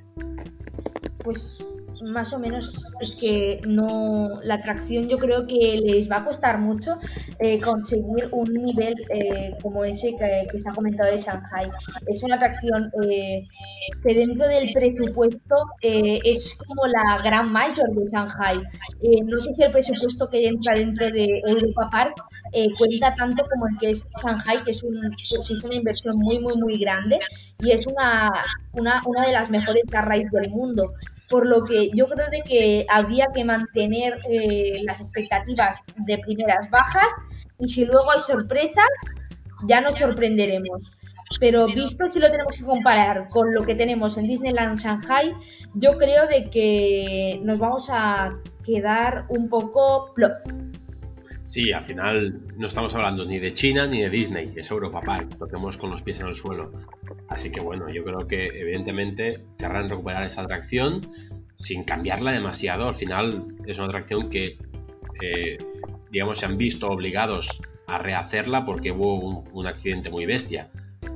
Pues 1.19 1.65
más 2.03 2.33
o 2.33 2.39
menos 2.39 2.85
es 2.99 3.15
que 3.15 3.61
no 3.67 4.41
la 4.43 4.55
atracción 4.55 5.07
yo 5.07 5.17
creo 5.17 5.45
que 5.45 5.79
les 5.83 6.09
va 6.09 6.17
a 6.17 6.25
costar 6.25 6.59
mucho 6.59 6.97
eh, 7.39 7.59
conseguir 7.59 8.27
un 8.31 8.53
nivel 8.53 8.95
eh, 9.09 9.55
como 9.61 9.83
ese 9.83 10.15
que, 10.15 10.59
se 10.59 10.69
ha 10.69 10.73
comentado 10.73 11.11
de 11.11 11.19
Shanghai. 11.19 11.69
Es 12.07 12.23
una 12.23 12.35
atracción 12.35 12.91
eh, 13.03 13.47
que 14.03 14.13
dentro 14.13 14.47
del 14.47 14.71
presupuesto 14.73 15.55
es 15.81 16.57
como 16.67 16.87
la 16.87 17.21
gran 17.23 17.51
mayor 17.51 17.93
de 17.93 18.09
Shanghai. 18.09 18.61
no 19.25 19.39
sé 19.39 19.53
si 19.53 19.63
el 19.63 19.71
presupuesto 19.71 20.29
que 20.29 20.47
entra 20.47 20.75
dentro 20.75 21.09
de 21.11 21.41
Europa 21.45 21.89
Park 21.91 22.15
cuenta 22.77 23.13
tanto 23.15 23.43
como 23.49 23.67
el 23.67 23.77
que 23.77 23.91
es 23.91 24.07
Shanghai, 24.23 24.63
que 24.63 24.71
es, 24.71 24.83
un, 24.83 25.15
pues 25.39 25.63
una 25.63 25.75
inversión 25.75 26.17
muy, 26.17 26.39
muy, 26.39 26.57
muy 26.57 26.77
grande 26.77 27.19
y 27.59 27.71
es 27.71 27.85
una, 27.87 28.31
una, 28.73 29.01
una 29.05 29.25
de 29.25 29.33
las 29.33 29.49
mejores 29.49 29.83
carriles 29.89 30.31
del 30.31 30.49
mundo 30.51 30.93
por 31.29 31.45
lo 31.45 31.63
que 31.63 31.89
yo 31.93 32.07
creo 32.07 32.29
de 32.29 32.41
que 32.41 32.85
habría 32.89 33.27
que 33.33 33.43
mantener 33.43 34.17
eh, 34.29 34.81
las 34.83 35.01
expectativas 35.01 35.81
de 35.95 36.17
primeras 36.19 36.69
bajas 36.69 37.07
y 37.59 37.67
si 37.67 37.85
luego 37.85 38.11
hay 38.11 38.19
sorpresas, 38.19 38.87
ya 39.67 39.81
nos 39.81 39.97
sorprenderemos. 39.97 40.91
Pero 41.39 41.65
visto 41.67 42.07
si 42.07 42.19
lo 42.19 42.29
tenemos 42.29 42.55
que 42.55 42.63
comparar 42.63 43.27
con 43.29 43.53
lo 43.53 43.65
que 43.65 43.75
tenemos 43.75 44.17
en 44.17 44.27
Disneyland 44.27 44.79
Shanghai, 44.79 45.33
yo 45.73 45.97
creo 45.97 46.27
de 46.27 46.49
que 46.49 47.39
nos 47.43 47.59
vamos 47.59 47.87
a 47.89 48.37
quedar 48.63 49.25
un 49.29 49.49
poco 49.49 50.13
plof. 50.13 50.37
Sí, 51.45 51.71
al 51.71 51.83
final 51.83 52.41
no 52.57 52.65
estamos 52.65 52.95
hablando 52.95 53.23
ni 53.23 53.37
de 53.37 53.53
China 53.53 53.85
ni 53.85 54.01
de 54.01 54.09
Disney, 54.09 54.51
es 54.55 54.71
Europa 54.71 54.99
Park, 55.01 55.37
lo 55.39 55.45
tenemos 55.45 55.77
con 55.77 55.91
los 55.91 56.01
pies 56.01 56.19
en 56.19 56.27
el 56.27 56.35
suelo. 56.35 56.71
Así 57.29 57.51
que 57.51 57.61
bueno, 57.61 57.87
yo 57.89 58.03
creo 58.03 58.27
que 58.27 58.47
evidentemente 58.47 59.41
querrán 59.57 59.87
recuperar 59.87 60.23
esa 60.23 60.41
atracción 60.41 61.07
sin 61.53 61.83
cambiarla 61.83 62.31
demasiado. 62.31 62.87
Al 62.87 62.95
final 62.95 63.55
es 63.67 63.77
una 63.77 63.87
atracción 63.87 64.29
que, 64.29 64.57
eh, 65.21 65.57
digamos, 66.11 66.39
se 66.39 66.47
han 66.47 66.57
visto 66.57 66.89
obligados 66.89 67.61
a 67.85 67.99
rehacerla 67.99 68.65
porque 68.65 68.91
hubo 68.91 69.41
un, 69.41 69.67
accidente 69.67 70.09
muy 70.09 70.25
bestia. 70.25 70.71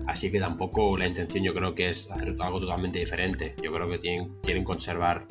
Así 0.05 0.31
que 0.31 0.39
tampoco 0.39 0.95
la 0.95 1.07
intención 1.07 1.43
yo 1.43 1.55
creo 1.55 1.73
que 1.73 1.89
es 1.89 2.09
hacer 2.11 2.35
algo 2.39 2.59
totalmente 2.59 2.99
diferente. 2.99 3.55
Yo 3.63 3.73
creo 3.73 3.89
que 3.89 3.97
tienen, 3.97 4.31
quieren 4.43 4.63
conservar 4.63 5.25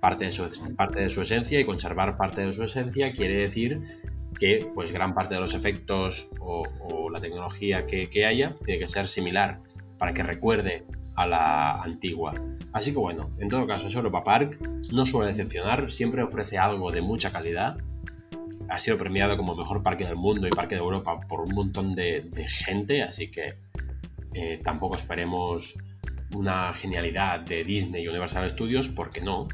parte 0.00 0.26
de, 0.26 0.32
su, 0.32 0.48
parte 0.76 1.00
de 1.00 1.08
su 1.08 1.22
esencia 1.22 1.58
y 1.58 1.64
conservar 1.64 2.16
parte 2.16 2.46
de 2.46 2.52
su 2.52 2.62
esencia 2.62 3.12
quiere 3.12 3.38
decir 3.38 3.80
que 4.38 4.70
pues 4.74 4.92
gran 4.92 5.14
parte 5.14 5.34
de 5.34 5.40
los 5.40 5.54
efectos 5.54 6.28
o, 6.40 6.64
la 7.10 7.20
tecnología 7.20 7.86
que, 7.86 8.26
haya 8.26 8.54
tiene 8.64 8.80
que 8.80 8.88
ser 8.88 9.08
similar 9.08 9.60
para 9.98 10.12
que 10.12 10.22
recuerde 10.22 10.84
a 11.14 11.26
la 11.26 11.82
antigua. 11.82 12.34
Así 12.72 12.92
que 12.92 12.98
bueno, 12.98 13.30
en 13.38 13.48
todo 13.48 13.66
caso 13.66 13.88
Europa 13.88 14.22
Park, 14.22 14.60
no 14.92 15.04
suele 15.06 15.28
decepcionar, 15.28 15.90
siempre 15.90 16.22
ofrece 16.22 16.58
algo 16.58 16.92
de 16.92 17.00
mucha 17.00 17.32
calidad. 17.32 17.78
Ha 18.68 18.78
sido 18.78 18.98
premiado 18.98 19.36
como 19.36 19.54
mejor 19.54 19.82
parque 19.82 20.04
del 20.04 20.16
mundo 20.16 20.46
y 20.46 20.50
parque 20.50 20.74
de 20.74 20.82
Europa 20.82 21.18
por 21.28 21.40
un 21.40 21.54
montón 21.54 21.94
de, 21.94 22.28
gente, 22.48 23.02
así 23.02 23.30
que 23.30 23.54
eh, 24.34 24.60
tampoco 24.62 24.96
esperemos 24.96 25.74
una 26.34 26.74
genialidad 26.74 27.40
de 27.40 27.64
Disney 27.64 28.04
y 28.04 28.08
Universal 28.08 28.50
Studios, 28.50 28.88
porque 28.88 29.20
no, 29.20 29.48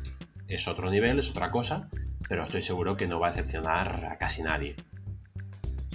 es 0.49 0.67
otro 0.67 0.91
nivel, 0.91 1.19
es 1.19 1.31
otra 1.31 1.51
cosa, 1.51 1.89
pero 2.29 2.45
estoy 2.45 2.63
seguro 2.63 2.97
que 2.97 3.07
no 3.07 3.21
va 3.21 3.29
a 3.29 3.31
decepcionar 3.31 4.07
a 4.11 4.19
casi 4.19 4.43
nadie. 4.43 4.77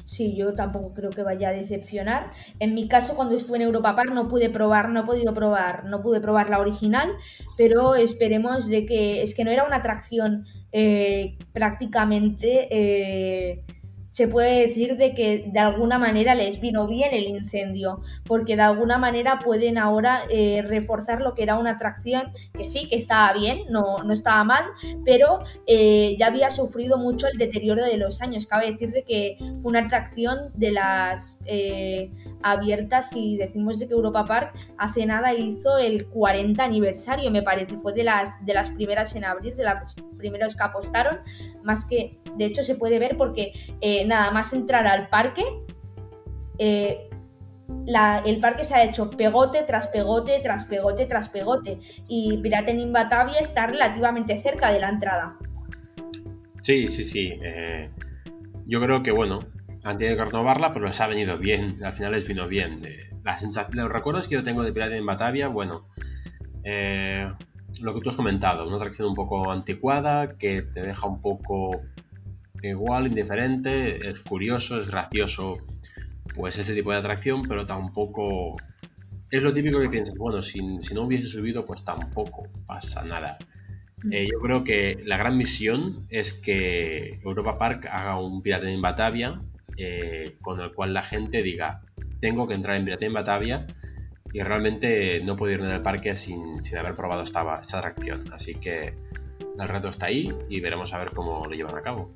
Sí, 0.08 0.38
yo 0.38 0.54
tampoco 0.54 0.94
creo 0.94 1.10
que 1.10 1.22
vaya 1.22 1.50
a 1.50 1.52
decepcionar. 1.52 2.32
En 2.60 2.74
mi 2.74 2.88
caso, 2.88 3.14
cuando 3.14 3.36
estuve 3.36 3.58
en 3.58 3.64
Europa 3.64 3.94
Park 3.94 4.12
no 4.14 4.30
pude 4.30 4.50
probar, 4.50 4.88
no 4.88 5.02
he 5.02 5.04
podido 5.04 5.34
probar, 5.34 5.84
no 5.84 6.02
pude 6.02 6.22
probar 6.22 6.50
la 6.50 6.60
original, 6.60 7.12
pero 7.58 7.94
esperemos 7.96 8.68
de 8.68 8.86
que 8.86 9.22
es 9.22 9.36
que 9.36 9.44
no 9.44 9.52
era 9.52 9.66
una 9.66 9.76
atracción 9.76 10.46
eh, 10.72 11.38
prácticamente 11.52 12.70
eh, 12.72 13.66
se 14.18 14.28
puede 14.28 14.62
decir 14.62 14.98
de 14.98 15.14
que 15.14 15.46
de 15.46 15.60
alguna 15.60 16.00
manera 16.00 16.34
les 16.34 16.60
vino 16.60 16.88
bien 16.88 17.10
el 17.14 17.26
incendio, 17.26 18.02
porque 18.26 18.56
de 18.56 18.64
alguna 18.64 18.98
manera 18.98 19.38
pueden 19.38 19.78
ahora 19.78 20.24
eh, 20.32 20.64
reforzar 20.64 21.22
lo 21.22 21.36
que 21.36 21.44
era 21.44 21.56
una 21.60 21.74
atracción 21.74 22.32
que 22.52 22.66
sí, 22.66 22.88
que 22.90 22.96
estaba 22.96 23.32
bien, 23.34 23.66
no, 23.70 24.00
no 24.04 24.12
estaba 24.14 24.44
mal, 24.44 24.64
pero 25.06 25.42
eh, 25.68 26.16
ya 26.18 26.28
había 26.28 26.50
sufrido 26.50 26.98
mucho 26.98 27.28
el 27.28 27.38
deterioro 27.38 27.84
de 27.84 27.96
los 27.98 28.20
años. 28.24 28.48
Cabe 28.48 28.72
decir 28.72 28.90
de 28.92 29.04
que 29.04 29.38
fue 29.40 29.70
una 29.70 29.82
atracción 29.82 30.52
de 30.56 30.72
las 30.72 31.38
eh, 31.46 32.12
abiertas 32.42 33.12
y 33.14 33.38
decimos 33.38 33.78
de 33.78 33.88
que 33.88 33.94
Europa 33.94 34.26
Park 34.26 34.56
hace 34.80 35.06
nada 35.06 35.36
hizo 35.36 35.78
el 35.78 36.08
40 36.08 36.64
aniversario, 36.64 37.30
me 37.30 37.44
parece, 37.44 37.78
fue 37.78 37.94
de 37.94 38.04
las, 38.04 38.44
de 38.44 38.56
las 38.56 38.72
primeras 38.72 39.16
en 39.16 39.26
abrir, 39.26 39.56
de 39.56 39.64
las 39.64 39.96
primeros 40.18 40.56
que 40.56 40.64
apostaron, 40.64 41.20
más 41.62 41.86
que, 41.86 42.18
de 42.36 42.46
hecho 42.46 42.64
se 42.64 42.74
puede 42.74 42.98
ver 42.98 43.16
porque 43.16 43.52
nada 44.08 44.32
más 44.32 44.54
entrar 44.54 44.88
al 44.88 45.10
parque, 45.10 45.44
eh, 46.58 47.10
el 48.26 48.40
parque 48.40 48.64
se 48.64 48.76
ha 48.76 48.84
hecho 48.84 49.10
pegote 49.10 49.64
tras 49.64 49.88
pegote, 49.88 50.40
tras 50.42 50.66
pegote, 50.66 51.06
tras 51.06 51.30
pegote. 51.30 51.80
Y 52.08 52.38
Piraten 52.38 52.92
Batavia 52.92 53.40
está 53.40 53.68
relativamente 53.68 54.42
cerca 54.42 54.72
de 54.72 54.80
la 54.80 54.90
entrada. 54.90 55.38
Sí, 56.62 56.88
sí, 56.88 57.04
sí. 57.04 57.40
Eh, 57.44 57.90
yo 58.66 58.82
creo 58.82 59.04
que, 59.04 59.12
bueno, 59.12 59.40
han 59.84 59.98
tenido 59.98 60.18
que 60.18 60.26
renovarla, 60.26 60.74
pero 60.74 60.86
les 60.86 61.00
ha 61.02 61.08
venido 61.08 61.38
bien. 61.38 61.84
Al 61.84 61.94
final 61.94 62.14
les 62.14 62.28
vino 62.28 62.48
bien. 62.48 62.82
Eh, 62.86 63.10
la 63.24 63.38
sensación, 63.38 63.84
los 63.84 63.92
recuerdos 63.92 64.28
que 64.28 64.36
yo 64.36 64.44
tengo 64.44 64.64
de 64.64 64.72
Piraten 64.72 65.06
Batavia, 65.06 65.48
bueno, 65.48 65.88
lo 67.82 67.94
que 67.94 68.02
tú 68.02 68.10
has 68.10 68.16
comentado, 68.16 68.68
una 68.68 68.78
atracción 68.78 69.10
un 69.10 69.16
poco 69.16 69.52
anticuada, 69.52 70.38
que 70.38 70.62
te 70.62 70.82
deja 70.82 71.08
un 71.08 71.22
poco 71.22 71.82
igual, 72.64 73.08
indiferente, 73.08 74.08
es 74.08 74.22
curioso, 74.22 74.80
es 74.80 74.88
gracioso, 74.88 75.58
pues 76.36 76.58
ese 76.58 76.74
tipo 76.74 76.92
de 76.92 76.98
atracción, 76.98 77.42
pero 77.48 77.66
tampoco 77.66 78.56
es 79.30 79.44
lo 79.44 79.54
típico 79.54 79.80
que 79.80 79.90
piensas, 79.90 80.18
bueno, 80.18 80.42
si, 80.42 80.62
no 80.62 81.04
hubiese 81.04 81.28
subido, 81.28 81.66
pues 81.66 81.84
tampoco 81.84 82.48
pasa 82.66 83.04
nada. 83.04 83.38
Mm. 84.04 84.14
Eh, 84.14 84.28
yo 84.32 84.40
creo 84.40 84.64
que 84.64 85.02
la 85.06 85.18
gran 85.18 85.38
misión 85.38 86.06
es 86.10 86.34
que 86.34 87.20
Europa 87.24 87.58
Park 87.58 87.88
haga 87.92 88.20
un 88.20 88.42
Pirate 88.42 88.72
en 88.72 88.82
Batavia 88.82 89.42
eh, 89.78 90.36
con 90.42 90.60
el 90.62 90.72
cual 90.72 90.94
la 90.94 91.04
gente 91.04 91.42
diga, 91.42 91.82
tengo 92.20 92.48
que 92.48 92.54
entrar 92.54 92.78
en 92.78 92.86
Pirate 92.86 93.06
en 93.06 93.14
Batavia 93.14 93.66
y 94.34 94.42
realmente 94.42 95.20
no 95.22 95.36
puedo 95.36 95.54
ir 95.54 95.62
en 95.62 95.70
el 95.70 95.82
parque 95.82 96.16
sin, 96.16 96.64
sin 96.64 96.78
haber 96.78 96.96
probado 96.96 97.24
esta, 97.24 97.60
esta 97.62 97.80
atracción. 97.80 98.24
Así 98.32 98.56
que 98.56 98.94
el 99.60 99.68
reto 99.68 99.90
está 99.90 100.08
ahí 100.08 100.32
y 100.50 100.60
veremos 100.60 100.94
a 100.94 101.00
ver 101.00 101.12
cómo 101.12 101.46
lo 101.46 101.52
llevan 101.52 101.76
a 101.76 101.82
cabo. 101.82 102.14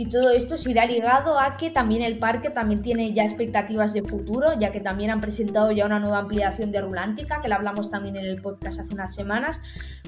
Y 0.00 0.06
todo 0.06 0.30
esto 0.30 0.56
se 0.56 0.70
irá 0.70 0.86
ligado 0.86 1.38
a 1.38 1.58
que 1.58 1.68
también 1.68 2.00
el 2.00 2.18
parque 2.18 2.48
también 2.48 2.80
tiene 2.80 3.12
ya 3.12 3.22
expectativas 3.22 3.92
de 3.92 4.02
futuro, 4.02 4.58
ya 4.58 4.72
que 4.72 4.80
también 4.80 5.10
han 5.10 5.20
presentado 5.20 5.72
ya 5.72 5.84
una 5.84 6.00
nueva 6.00 6.20
ampliación 6.20 6.72
de 6.72 6.80
Rulántica, 6.80 7.42
que 7.42 7.48
la 7.48 7.56
hablamos 7.56 7.90
también 7.90 8.16
en 8.16 8.24
el 8.24 8.40
podcast 8.40 8.80
hace 8.80 8.94
unas 8.94 9.14
semanas, 9.14 9.60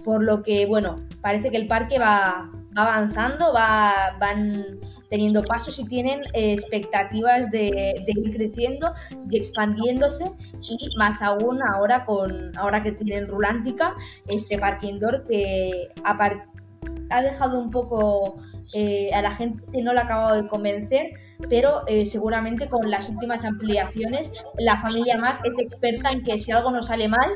por 0.03 0.23
lo 0.23 0.43
que, 0.43 0.65
bueno, 0.65 1.05
parece 1.21 1.51
que 1.51 1.59
el 1.59 1.67
parque 1.67 1.99
va, 1.99 2.51
avanzando, 2.75 3.53
va, 3.53 4.17
van 4.19 4.65
teniendo 5.11 5.43
pasos 5.43 5.79
y 5.79 5.85
tienen 5.85 6.23
expectativas 6.33 7.51
de, 7.51 8.03
ir 8.07 8.33
creciendo 8.35 8.95
y 9.31 9.37
expandiéndose 9.37 10.25
y 10.63 10.89
más 10.97 11.21
aún 11.21 11.63
ahora 11.63 12.07
con 12.07 12.57
ahora 12.57 12.83
que 12.83 12.93
tienen 12.93 13.29
Rulántica, 13.29 13.95
este 14.27 14.59
parque 14.59 14.87
indoor 14.87 15.27
que 15.27 15.89
ha 17.13 17.23
dejado 17.23 17.61
un 17.61 17.71
poco 17.71 18.37
eh, 18.73 19.11
a 19.13 19.21
la 19.21 19.35
gente 19.35 19.63
no 19.83 19.93
le 19.93 20.01
ha 20.01 20.05
acabado 20.05 20.41
de 20.41 20.49
convencer, 20.49 21.13
pero 21.49 21.83
eh, 21.87 22.07
seguramente 22.07 22.69
con 22.69 22.91
las 22.91 23.09
últimas 23.11 23.45
ampliaciones 23.45 24.33
la 24.59 24.79
familia 24.79 25.19
Mac 25.19 25.41
es 25.45 25.59
experta 25.59 26.11
en 26.11 26.23
que 26.23 26.39
si 26.39 26.53
algo 26.53 26.71
no 26.71 26.81
sale 26.81 27.09
mal, 27.09 27.31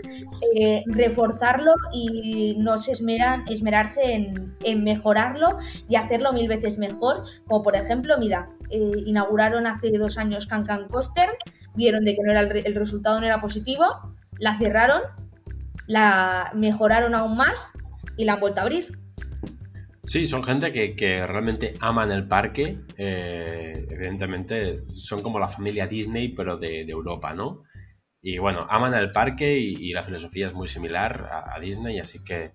eh, 0.55 0.83
reforzarlo 0.87 1.75
y 1.93 2.57
no 2.59 2.79
se 2.79 2.93
esmeran, 2.93 3.45
esmerarse 3.49 4.15
en, 4.15 4.57
mejorarlo 4.83 5.59
y 5.89 5.97
hacerlo 5.97 6.33
mil 6.33 6.49
veces 6.49 6.79
mejor. 6.79 7.23
Como 7.47 7.63
por 7.63 7.77
ejemplo, 7.77 8.19
mira, 8.19 8.51
inauguraron 8.71 9.67
hace 9.67 9.91
dos 9.97 10.19
años 10.19 10.47
Can 10.47 10.65
Coaster, 10.89 11.29
vieron 11.75 12.05
de 12.05 12.15
que 12.15 12.23
no 12.23 12.33
era 12.33 12.41
el 12.41 12.75
resultado 12.75 13.21
no 13.21 13.27
era 13.27 13.41
positivo, 13.41 13.85
la 14.39 14.57
cerraron, 14.57 15.03
la 15.87 16.51
mejoraron 16.55 17.15
aún 17.15 17.37
más 17.37 17.73
y 18.17 18.25
la 18.25 18.35
han 18.35 18.41
vuelto 18.41 18.61
a 18.61 18.65
abrir. 18.65 19.06
Sí, 20.07 20.29
son 20.29 20.45
gente 20.45 20.73
que, 20.73 21.27
realmente 21.27 21.75
aman 21.81 22.13
el 22.13 22.29
parque. 22.29 22.79
Eh, 22.97 23.73
evidentemente 23.91 24.85
son 24.95 25.21
como 25.21 25.41
la 25.41 25.49
familia 25.49 25.89
Disney, 25.89 26.29
pero 26.29 26.57
de, 26.57 26.83
Europa, 26.83 27.35
¿no? 27.35 27.65
Y 28.23 28.39
bueno, 28.39 28.67
aman 28.71 28.95
el 28.95 29.11
parque 29.11 29.59
y, 29.59 29.93
la 29.93 30.05
filosofía 30.05 30.47
es 30.47 30.55
muy 30.55 30.69
similar 30.69 31.29
a, 31.53 31.59
Disney, 31.61 31.99
así 31.99 32.23
que 32.23 32.53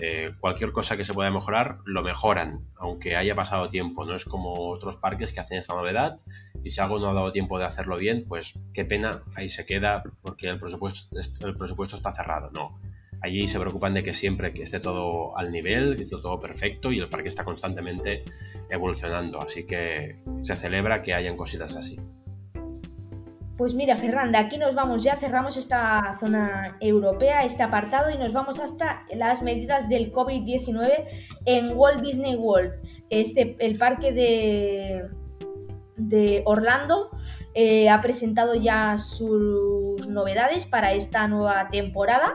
eh, 0.00 0.32
cualquier 0.38 0.72
cosa 0.72 0.96
que 0.96 1.04
se 1.04 1.14
pueda 1.14 1.30
mejorar, 1.30 1.78
lo 1.86 2.02
mejoran, 2.02 2.60
aunque 2.76 3.16
haya 3.16 3.34
pasado 3.34 3.68
tiempo. 3.68 4.04
No 4.04 4.14
es 4.14 4.24
como 4.24 4.70
otros 4.70 4.96
parques 4.96 5.32
que 5.32 5.40
hacen 5.40 5.58
esta 5.58 5.74
novedad 5.74 6.18
y 6.62 6.70
si 6.70 6.80
algo 6.80 7.00
no 7.00 7.10
ha 7.10 7.14
dado 7.14 7.32
tiempo 7.32 7.58
de 7.58 7.64
hacerlo 7.64 7.96
bien, 7.96 8.26
pues 8.28 8.58
qué 8.72 8.84
pena, 8.84 9.22
ahí 9.34 9.48
se 9.48 9.64
queda 9.64 10.04
porque 10.22 10.48
el 10.48 10.60
presupuesto, 10.60 11.16
el 11.40 11.56
presupuesto 11.56 11.96
está 11.96 12.12
cerrado. 12.12 12.50
No, 12.52 12.78
Allí 13.22 13.46
se 13.46 13.58
preocupan 13.58 13.94
de 13.94 14.02
que 14.02 14.14
siempre 14.14 14.52
que 14.52 14.62
esté 14.62 14.80
todo 14.80 15.36
al 15.36 15.50
nivel, 15.50 15.96
que 15.96 16.02
esté 16.02 16.16
todo 16.16 16.38
perfecto 16.38 16.92
y 16.92 16.98
el 16.98 17.08
parque 17.08 17.28
está 17.28 17.44
constantemente 17.44 18.24
evolucionando. 18.70 19.40
Así 19.40 19.64
que 19.64 20.16
se 20.42 20.56
celebra 20.56 21.02
que 21.02 21.14
hayan 21.14 21.36
cositas 21.36 21.76
así. 21.76 21.98
Pues 23.56 23.74
mira, 23.74 23.96
Fernanda, 23.96 24.38
aquí 24.38 24.58
nos 24.58 24.74
vamos 24.74 25.02
ya, 25.02 25.16
cerramos 25.16 25.56
esta 25.56 26.12
zona 26.20 26.76
europea, 26.78 27.42
este 27.42 27.62
apartado, 27.62 28.10
y 28.10 28.18
nos 28.18 28.34
vamos 28.34 28.60
hasta 28.60 29.06
las 29.14 29.40
medidas 29.42 29.88
del 29.88 30.12
COVID-19 30.12 31.04
en 31.46 31.74
Walt 31.74 32.02
Disney 32.02 32.36
World, 32.36 32.74
este, 33.08 33.56
el 33.58 33.78
parque 33.78 34.12
de, 34.12 35.08
de 35.96 36.42
Orlando. 36.44 37.08
Eh, 37.54 37.88
ha 37.88 38.02
presentado 38.02 38.54
ya 38.54 38.98
sus 38.98 40.06
novedades 40.06 40.66
para 40.66 40.92
esta 40.92 41.26
nueva 41.26 41.70
temporada 41.70 42.34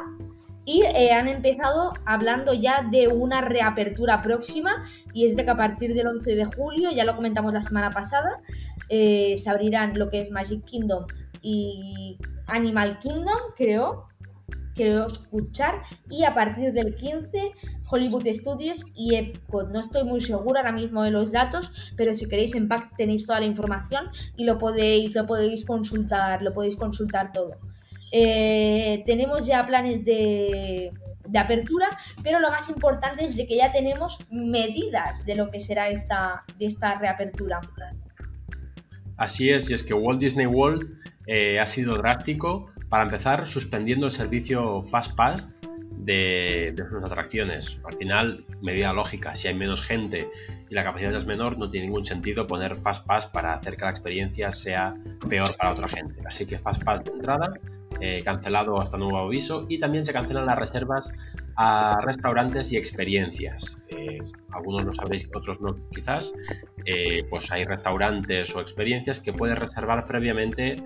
y 0.66 0.84
eh, 0.84 1.12
han 1.12 1.28
empezado 1.28 1.94
hablando 2.06 2.54
ya 2.54 2.84
de 2.90 3.08
una 3.08 3.42
reapertura 3.42 4.22
próxima 4.22 4.84
y 5.14 5.26
es 5.26 5.36
de 5.36 5.44
que 5.44 5.52
a 5.52 5.58
partir 5.58 5.94
del 5.94 6.08
11 6.08 6.36
de 6.36 6.46
julio, 6.46 6.92
ya 6.92 7.06
lo 7.06 7.16
comentamos 7.16 7.54
la 7.54 7.64
semana 7.64 7.92
pasada, 7.92 8.42
eh, 8.90 9.36
se 9.38 9.50
abrirán 9.50 9.98
lo 9.98 10.10
que 10.10 10.22
es 10.22 10.32
Magic 10.32 10.64
Kingdom 10.66 11.06
y 11.42 12.18
Animal 12.48 13.00
Kingdom, 13.00 13.40
creo, 13.56 14.08
creo 14.76 15.08
escuchar, 15.08 15.82
y 16.10 16.24
a 16.24 16.36
partir 16.36 16.74
del 16.74 16.96
15 16.96 17.54
Hollywood 17.90 18.28
Studios 18.32 18.86
y 18.96 19.16
Epcot. 19.16 19.70
No 19.70 19.80
estoy 19.80 20.04
muy 20.04 20.22
segura 20.22 20.60
ahora 20.60 20.72
mismo 20.72 21.04
de 21.04 21.12
los 21.12 21.32
datos, 21.32 21.94
pero 21.98 22.14
si 22.14 22.28
queréis 22.28 22.56
en 22.56 22.68
Pack 22.68 22.96
tenéis 22.98 23.26
toda 23.26 23.40
la 23.40 23.46
información 23.46 24.06
y 24.38 24.46
lo 24.46 24.58
podéis, 24.58 25.16
lo 25.16 25.26
podéis 25.26 25.66
consultar, 25.66 26.42
lo 26.42 26.54
podéis 26.54 26.76
consultar 26.76 27.32
todo. 27.32 27.58
Eh, 28.12 29.04
tenemos 29.06 29.46
ya 29.46 29.66
planes 29.66 30.04
de, 30.04 30.92
apertura, 31.34 31.88
pero 32.24 32.40
lo 32.40 32.52
más 32.52 32.68
importante 32.70 33.24
es 33.24 33.38
de 33.38 33.48
que 33.48 33.56
ya 33.56 33.72
tenemos 33.72 34.20
medidas 34.30 35.26
de 35.26 35.36
lo 35.36 35.50
que 35.50 35.62
será 35.62 35.88
esta, 35.88 36.44
esta 36.60 37.00
reapertura. 37.00 37.62
Así 39.16 39.50
es, 39.50 39.70
y 39.70 39.74
es 39.74 39.84
que 39.84 39.94
Walt 39.94 40.20
Disney 40.20 40.46
World 40.46 40.92
eh, 41.28 41.60
ha 41.60 41.66
sido 41.66 41.96
drástico, 41.96 42.68
para 42.90 43.04
empezar 43.04 43.48
suspendiendo 43.48 44.08
el 44.08 44.12
servicio 44.12 44.84
Fast 44.84 45.16
Pass 45.16 45.54
de, 46.06 46.74
de, 46.76 46.90
sus 46.90 47.02
atracciones. 47.02 47.80
Al 47.86 47.94
final, 47.96 48.44
medida 48.62 48.92
lógica, 48.92 49.34
si 49.34 49.48
hay 49.48 49.54
menos 49.54 49.82
gente 49.82 50.28
y 50.72 50.74
la 50.74 50.86
capacidad 50.86 51.14
es 51.14 51.26
menor, 51.26 51.58
no 51.58 51.70
tiene 51.70 51.88
ningún 51.88 52.06
sentido 52.06 52.48
poner 52.48 52.78
Fast 52.78 53.06
Pass 53.06 53.26
para 53.26 53.56
hacer 53.56 53.76
que 53.76 53.84
la 53.84 53.92
experiencia 53.92 54.54
sea 54.54 54.96
peor 55.28 55.54
para 55.58 55.74
otra 55.74 55.90
gente. 55.90 56.22
Así 56.26 56.46
que 56.46 56.58
Fast 56.60 56.82
Pass 56.86 57.04
de 57.04 57.12
entrada, 57.12 57.52
eh, 58.00 58.22
cancelado 58.24 58.80
hasta 58.80 58.98
nuevo 58.98 59.18
aviso, 59.18 59.66
y 59.68 59.80
también 59.80 60.06
se 60.06 60.14
cancelan 60.14 60.46
las 60.46 60.58
reservas 60.58 61.14
a 61.58 62.00
restaurantes 62.06 62.72
y 62.72 62.78
experiencias. 62.78 63.78
Eh, 63.90 64.20
algunos 64.52 64.86
lo 64.86 64.94
sabréis, 64.94 65.30
otros 65.36 65.60
no 65.60 65.76
quizás. 65.90 66.34
Eh, 66.86 67.26
pues 67.30 67.52
hay 67.52 67.66
restaurantes 67.66 68.56
o 68.56 68.62
experiencias 68.62 69.20
que 69.20 69.34
puedes 69.34 69.60
reservar 69.60 70.06
previamente 70.06 70.82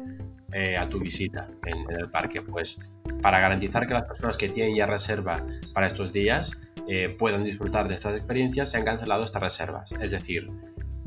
a 0.80 0.88
tu 0.88 1.02
visita 1.02 1.50
en, 1.66 1.80
en, 1.92 2.00
el 2.00 2.10
parque. 2.10 2.42
Pues 2.42 2.80
para 3.22 3.42
garantizar 3.42 3.86
que 3.86 3.94
las 3.94 4.06
personas 4.06 4.38
que 4.38 4.48
tienen 4.48 4.74
ya 4.74 4.86
reserva 4.86 5.46
para 5.74 5.88
estos 5.88 6.14
días 6.14 6.54
eh, 6.88 7.16
puedan 7.18 7.44
disfrutar 7.44 7.88
de 7.88 7.96
estas 7.96 8.16
experiencias, 8.16 8.70
se 8.70 8.78
han 8.78 8.86
cancelado 8.86 9.24
estas 9.24 9.42
reservas. 9.42 9.92
Es 9.94 10.12
decir, 10.12 10.44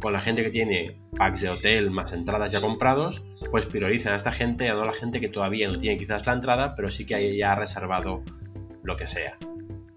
con 0.00 0.12
la 0.12 0.20
gente 0.20 0.42
que 0.42 0.50
tiene 0.50 1.00
packs 1.16 1.40
de 1.40 1.50
hotel 1.50 1.90
más 1.90 2.12
entradas 2.12 2.52
ya 2.52 2.60
comprados, 2.60 3.22
pues 3.50 3.66
priorizan 3.66 4.12
a 4.12 4.16
esta 4.16 4.32
gente, 4.32 4.68
a 4.68 4.74
no 4.74 4.84
la 4.84 4.92
gente 4.92 5.20
que 5.20 5.28
todavía 5.28 5.68
no 5.68 5.78
tiene 5.78 5.98
quizás 5.98 6.26
la 6.26 6.32
entrada, 6.32 6.74
pero 6.74 6.90
sí 6.90 7.06
que 7.06 7.14
haya 7.14 7.54
reservado 7.54 8.22
lo 8.82 8.96
que 8.96 9.06
sea. 9.06 9.36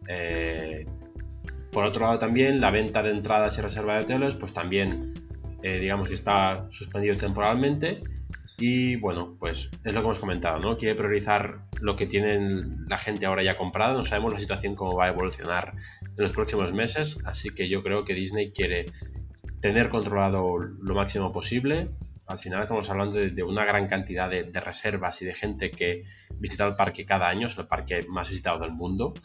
Eh, 0.08 0.86
por 1.72 1.86
otro 1.86 2.06
lado 2.06 2.20
también, 2.20 2.60
la 2.60 2.70
venta 2.70 3.02
de 3.02 3.12
entradas 3.12 3.58
y 3.58 3.62
reserva 3.62 3.96
de 3.96 4.02
hoteles, 4.02 4.36
pues 4.36 4.54
también 4.54 5.14
eh, 5.64 5.80
digamos 5.80 6.08
que 6.10 6.16
está 6.16 6.66
suspendido 6.70 7.16
temporalmente 7.16 8.02
y 8.62 8.96
bueno, 8.96 9.36
pues 9.40 9.72
es 9.84 9.96
lo 9.96 10.02
que 10.02 10.06
hemos 10.06 10.20
comentado, 10.20 10.60
¿no? 10.60 10.78
Quiere 10.78 10.94
priorizar 10.94 11.62
lo 11.82 11.96
que 11.96 12.06
tienen 12.06 12.86
la 12.88 13.00
gente 13.00 13.26
ahora 13.26 13.42
ya 13.42 13.58
comprada. 13.58 13.96
No 13.96 14.06
sabemos 14.06 14.34
la 14.34 14.40
situación 14.40 14.76
cómo 14.76 14.96
va 14.96 15.06
a 15.06 15.10
evolucionar 15.10 15.74
en 16.04 16.24
los 16.24 16.32
próximos 16.32 16.72
meses, 16.72 17.18
así 17.26 17.50
que 17.50 17.68
yo 17.68 17.82
creo 17.82 18.06
que 18.06 18.14
Disney 18.14 18.52
quiere 18.52 18.86
tener 19.62 19.90
controlado 19.90 20.60
lo 20.60 20.94
máximo 20.94 21.32
posible. 21.32 21.90
Al 22.28 22.38
final 22.38 22.62
estamos 22.62 22.88
hablando 22.92 23.18
de, 23.18 23.42
una 23.42 23.66
gran 23.66 23.88
cantidad 23.88 24.30
de, 24.30 24.44
reservas 24.62 25.20
y 25.24 25.26
de 25.26 25.34
gente 25.34 25.72
que 25.72 26.04
visita 26.36 26.68
el 26.68 26.76
parque 26.76 27.04
cada 27.04 27.28
año, 27.30 27.48
es 27.48 27.58
el 27.58 27.66
parque 27.66 28.06
más 28.08 28.30
visitado 28.30 28.60
del 28.60 28.72
mundo. 28.72 29.16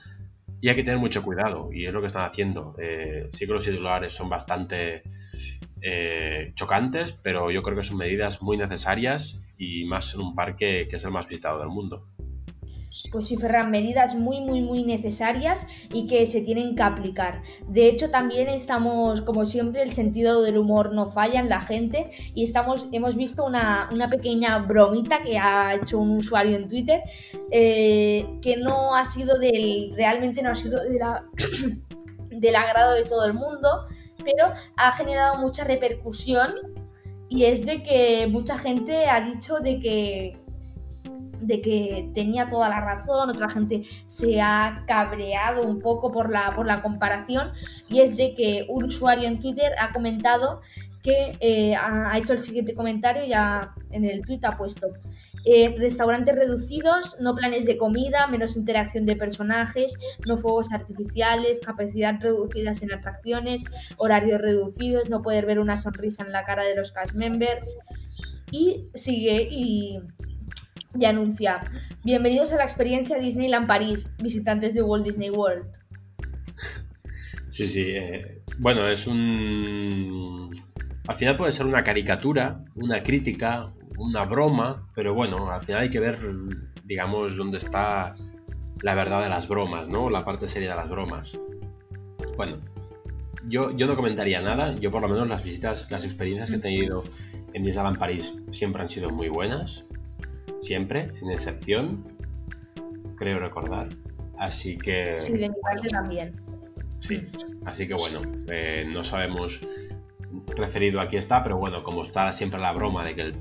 Y 0.62 0.70
hay 0.70 0.76
que 0.76 0.82
tener 0.82 0.99
mucho 0.99 1.22
cuidado, 1.22 1.68
y 1.70 1.84
es 1.84 1.93
lo 1.93 2.01
que 2.01 2.07
están 2.07 2.24
haciendo. 2.24 2.74
Eh, 2.78 3.28
sí 3.34 3.47
que 3.47 3.53
los 3.53 3.66
titulares 3.66 4.14
son 4.14 4.30
bastante 4.30 5.03
eh, 5.83 6.53
chocantes, 6.55 7.12
pero 7.22 7.51
yo 7.51 7.62
creo 7.62 7.77
que 7.77 7.83
son 7.83 7.99
medidas 7.99 8.43
muy 8.43 8.57
necesarias 8.57 9.41
y 9.59 9.85
más 9.89 10.14
en 10.14 10.20
un 10.20 10.35
parque 10.35 10.87
que 10.89 10.97
es 10.97 11.05
el 11.05 11.11
más 11.11 11.29
visitado 11.29 11.59
del 11.59 11.68
mundo. 11.68 12.07
Pues 13.12 13.29
sí, 13.29 13.37
Ferran, 13.37 13.70
medidas 13.70 14.14
muy, 14.14 14.41
muy, 14.41 14.61
muy 14.61 14.83
necesarias 14.83 15.66
y 15.93 16.07
que 16.07 16.27
se 16.27 16.41
tienen 16.41 16.74
que 16.74 16.83
aplicar. 16.83 17.43
De 17.68 17.89
hecho, 17.89 18.11
también 18.11 18.49
estamos, 18.49 19.20
como 19.20 19.47
siempre, 19.47 19.83
el 19.83 19.93
sentido 19.93 20.43
del 20.43 20.59
humor 20.59 20.93
no 20.93 21.07
falla 21.07 21.41
en 21.41 21.49
la 21.49 21.61
gente 21.61 22.11
y 22.35 22.45
estamos, 22.45 22.89
hemos 22.93 23.16
visto 23.16 23.45
una, 23.45 23.89
pequeña 24.11 24.59
bromita 24.59 25.22
que 25.22 25.39
ha 25.39 25.74
hecho 25.74 25.99
un 25.99 26.18
usuario 26.18 26.57
en 26.57 26.68
Twitter 26.68 27.03
eh, 27.51 28.27
que 28.41 28.57
no 28.57 28.95
ha 28.95 29.05
sido 29.05 29.39
del, 29.39 29.93
realmente 29.97 30.43
no 30.43 30.51
ha 30.51 30.55
sido 30.55 30.83
de 30.83 30.99
la, 30.99 31.24
del 32.31 32.57
agrado 32.57 32.95
de 32.95 33.05
todo 33.05 33.27
el 33.27 33.35
mundo 33.35 33.68
pero 34.27 34.53
ha 34.77 34.93
generado 34.93 35.39
mucha 35.39 35.64
repercusión 35.64 36.53
y 37.29 37.45
es 37.45 37.64
de 37.64 37.83
que 37.83 38.27
mucha 38.27 38.59
gente 38.59 39.09
ha 39.09 39.20
dicho 39.20 39.59
de 39.61 39.81
que 39.81 40.41
de 41.41 41.61
que 41.61 42.11
tenía 42.14 42.49
toda 42.49 42.68
la 42.68 42.81
razón, 42.81 43.31
otra 43.31 43.49
gente 43.49 43.83
se 44.07 44.41
ha 44.41 44.85
cabreado 44.87 45.64
un 45.64 45.81
poco 45.81 46.11
por 46.11 46.31
la, 46.31 46.55
por 46.57 46.66
la 46.66 46.83
comparación 46.83 47.53
y 47.89 48.01
es 48.01 48.16
de 48.16 48.35
que 48.35 48.66
un 48.68 48.85
usuario 48.85 49.29
en 49.29 49.39
Twitter 49.39 49.72
ha 49.79 49.93
comentado 49.93 50.61
que 51.07 51.39
eh, 51.39 51.77
ha, 51.77 52.19
hecho 52.19 52.33
el 52.33 52.41
siguiente 52.41 52.75
comentario, 52.75 53.25
ya 53.25 53.73
en 53.93 54.05
el 54.05 54.23
tweet 54.23 54.41
ha 54.43 54.57
puesto, 54.57 54.89
eh, 55.45 55.73
restaurantes 55.79 56.35
reducidos, 56.35 57.17
no 57.21 57.37
planes 57.37 57.65
de 57.65 57.77
comida, 57.77 58.27
menos 58.27 58.57
interacción 58.57 59.07
de 59.07 59.15
personajes, 59.15 59.95
no 60.27 60.37
fuegos 60.37 60.73
artificiales, 60.73 61.61
capacidad 61.61 62.21
reducidas 62.21 62.83
en 62.83 62.93
atracciones, 62.93 63.67
horarios 63.99 64.41
reducidos, 64.41 65.09
no 65.09 65.23
poder 65.23 65.47
ver 65.47 65.61
una 65.61 65.77
sonrisa 65.77 66.25
en 66.25 66.33
la 66.33 66.45
cara 66.45 66.65
de 66.65 66.75
los 66.75 66.91
cast 66.91 67.15
members. 67.15 67.79
Y 68.51 68.89
sigue 68.95 69.47
y 69.49 70.01
y 70.99 71.05
anuncia, 71.05 71.61
bienvenidos 72.05 72.55
a 72.55 72.57
la 72.57 72.65
experiencia 72.65 73.19
Disneyland 73.19 73.67
París, 73.67 74.09
visitantes 74.23 74.73
de 74.73 74.83
Walt 74.83 75.05
Disney 75.05 75.29
World. 75.29 75.67
Sí, 77.49 77.69
sí. 77.69 77.91
Eh, 77.91 78.43
bueno, 78.59 78.89
es 78.89 79.07
un... 79.07 80.51
Al 81.07 81.15
final 81.15 81.37
puede 81.37 81.53
ser 81.53 81.67
una 81.67 81.85
caricatura, 81.85 82.65
una 82.75 83.03
crítica, 83.03 83.73
una 83.99 84.25
broma, 84.25 84.89
pero 84.95 85.15
bueno, 85.15 85.51
al 85.51 85.63
final 85.63 85.83
hay 85.83 85.91
que 85.91 86.01
ver, 86.01 86.19
digamos, 86.85 87.37
dónde 87.37 87.59
está 87.59 88.15
la 88.83 88.95
verdad 88.95 89.23
de 89.23 89.29
las 89.29 89.49
bromas, 89.49 89.89
¿no? 89.89 90.11
La 90.11 90.25
parte 90.25 90.49
seria 90.49 90.71
de 90.71 90.77
las 90.77 90.91
bromas. 90.91 91.39
Bueno, 92.37 92.59
yo, 93.49 93.71
yo 93.77 93.87
no 93.87 93.97
comentaría 93.97 94.41
nada, 94.41 94.75
yo 94.75 94.91
por 94.91 95.01
lo 95.01 95.09
menos 95.09 95.29
las 95.29 95.43
visitas, 95.43 95.91
las 95.91 96.05
experiencias 96.05 96.51
que 96.51 96.57
he 96.57 96.61
tenido 96.61 97.03
en 97.53 97.63
Disneyland 97.63 97.99
París 97.99 98.37
siempre 98.53 98.83
han 98.83 98.89
sido 98.89 99.11
muy 99.11 99.29
buenas 99.29 99.85
siempre, 100.59 101.15
sin 101.17 101.31
excepción, 101.31 102.03
creo 103.17 103.39
recordar. 103.39 103.89
Así 104.39 104.77
que... 104.77 105.19
Sí, 105.19 105.33
de 105.33 105.49
mi 105.49 105.55
parte 105.63 105.89
también. 105.89 106.33
Sí, 107.01 107.27
así 107.65 107.87
que 107.87 107.95
bueno, 107.95 108.21
eh, 108.49 108.89
no 108.93 109.05
sabemos 109.05 109.67
referido 110.57 111.01
aquí 111.01 111.17
está, 111.17 111.43
pero 111.43 111.57
bueno, 111.57 111.83
como 111.83 112.03
está 112.03 112.33
siempre 112.33 112.61
la 112.61 112.73
broma 112.73 113.05
de 113.05 113.14
que 113.14 113.23
el 113.23 113.37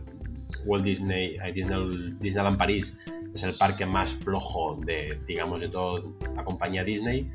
Walt 0.65 0.83
Disney, 0.83 1.37
eh, 1.43 1.51
Disney 1.53 2.15
Disneyland 2.19 2.57
París 2.57 2.97
es 3.33 3.43
el 3.43 3.55
parque 3.57 3.85
más 3.85 4.11
flojo 4.11 4.77
de, 4.85 5.19
digamos, 5.27 5.61
de 5.61 5.69
toda 5.69 6.01
la 6.35 6.43
compañía 6.43 6.83
Disney, 6.83 7.29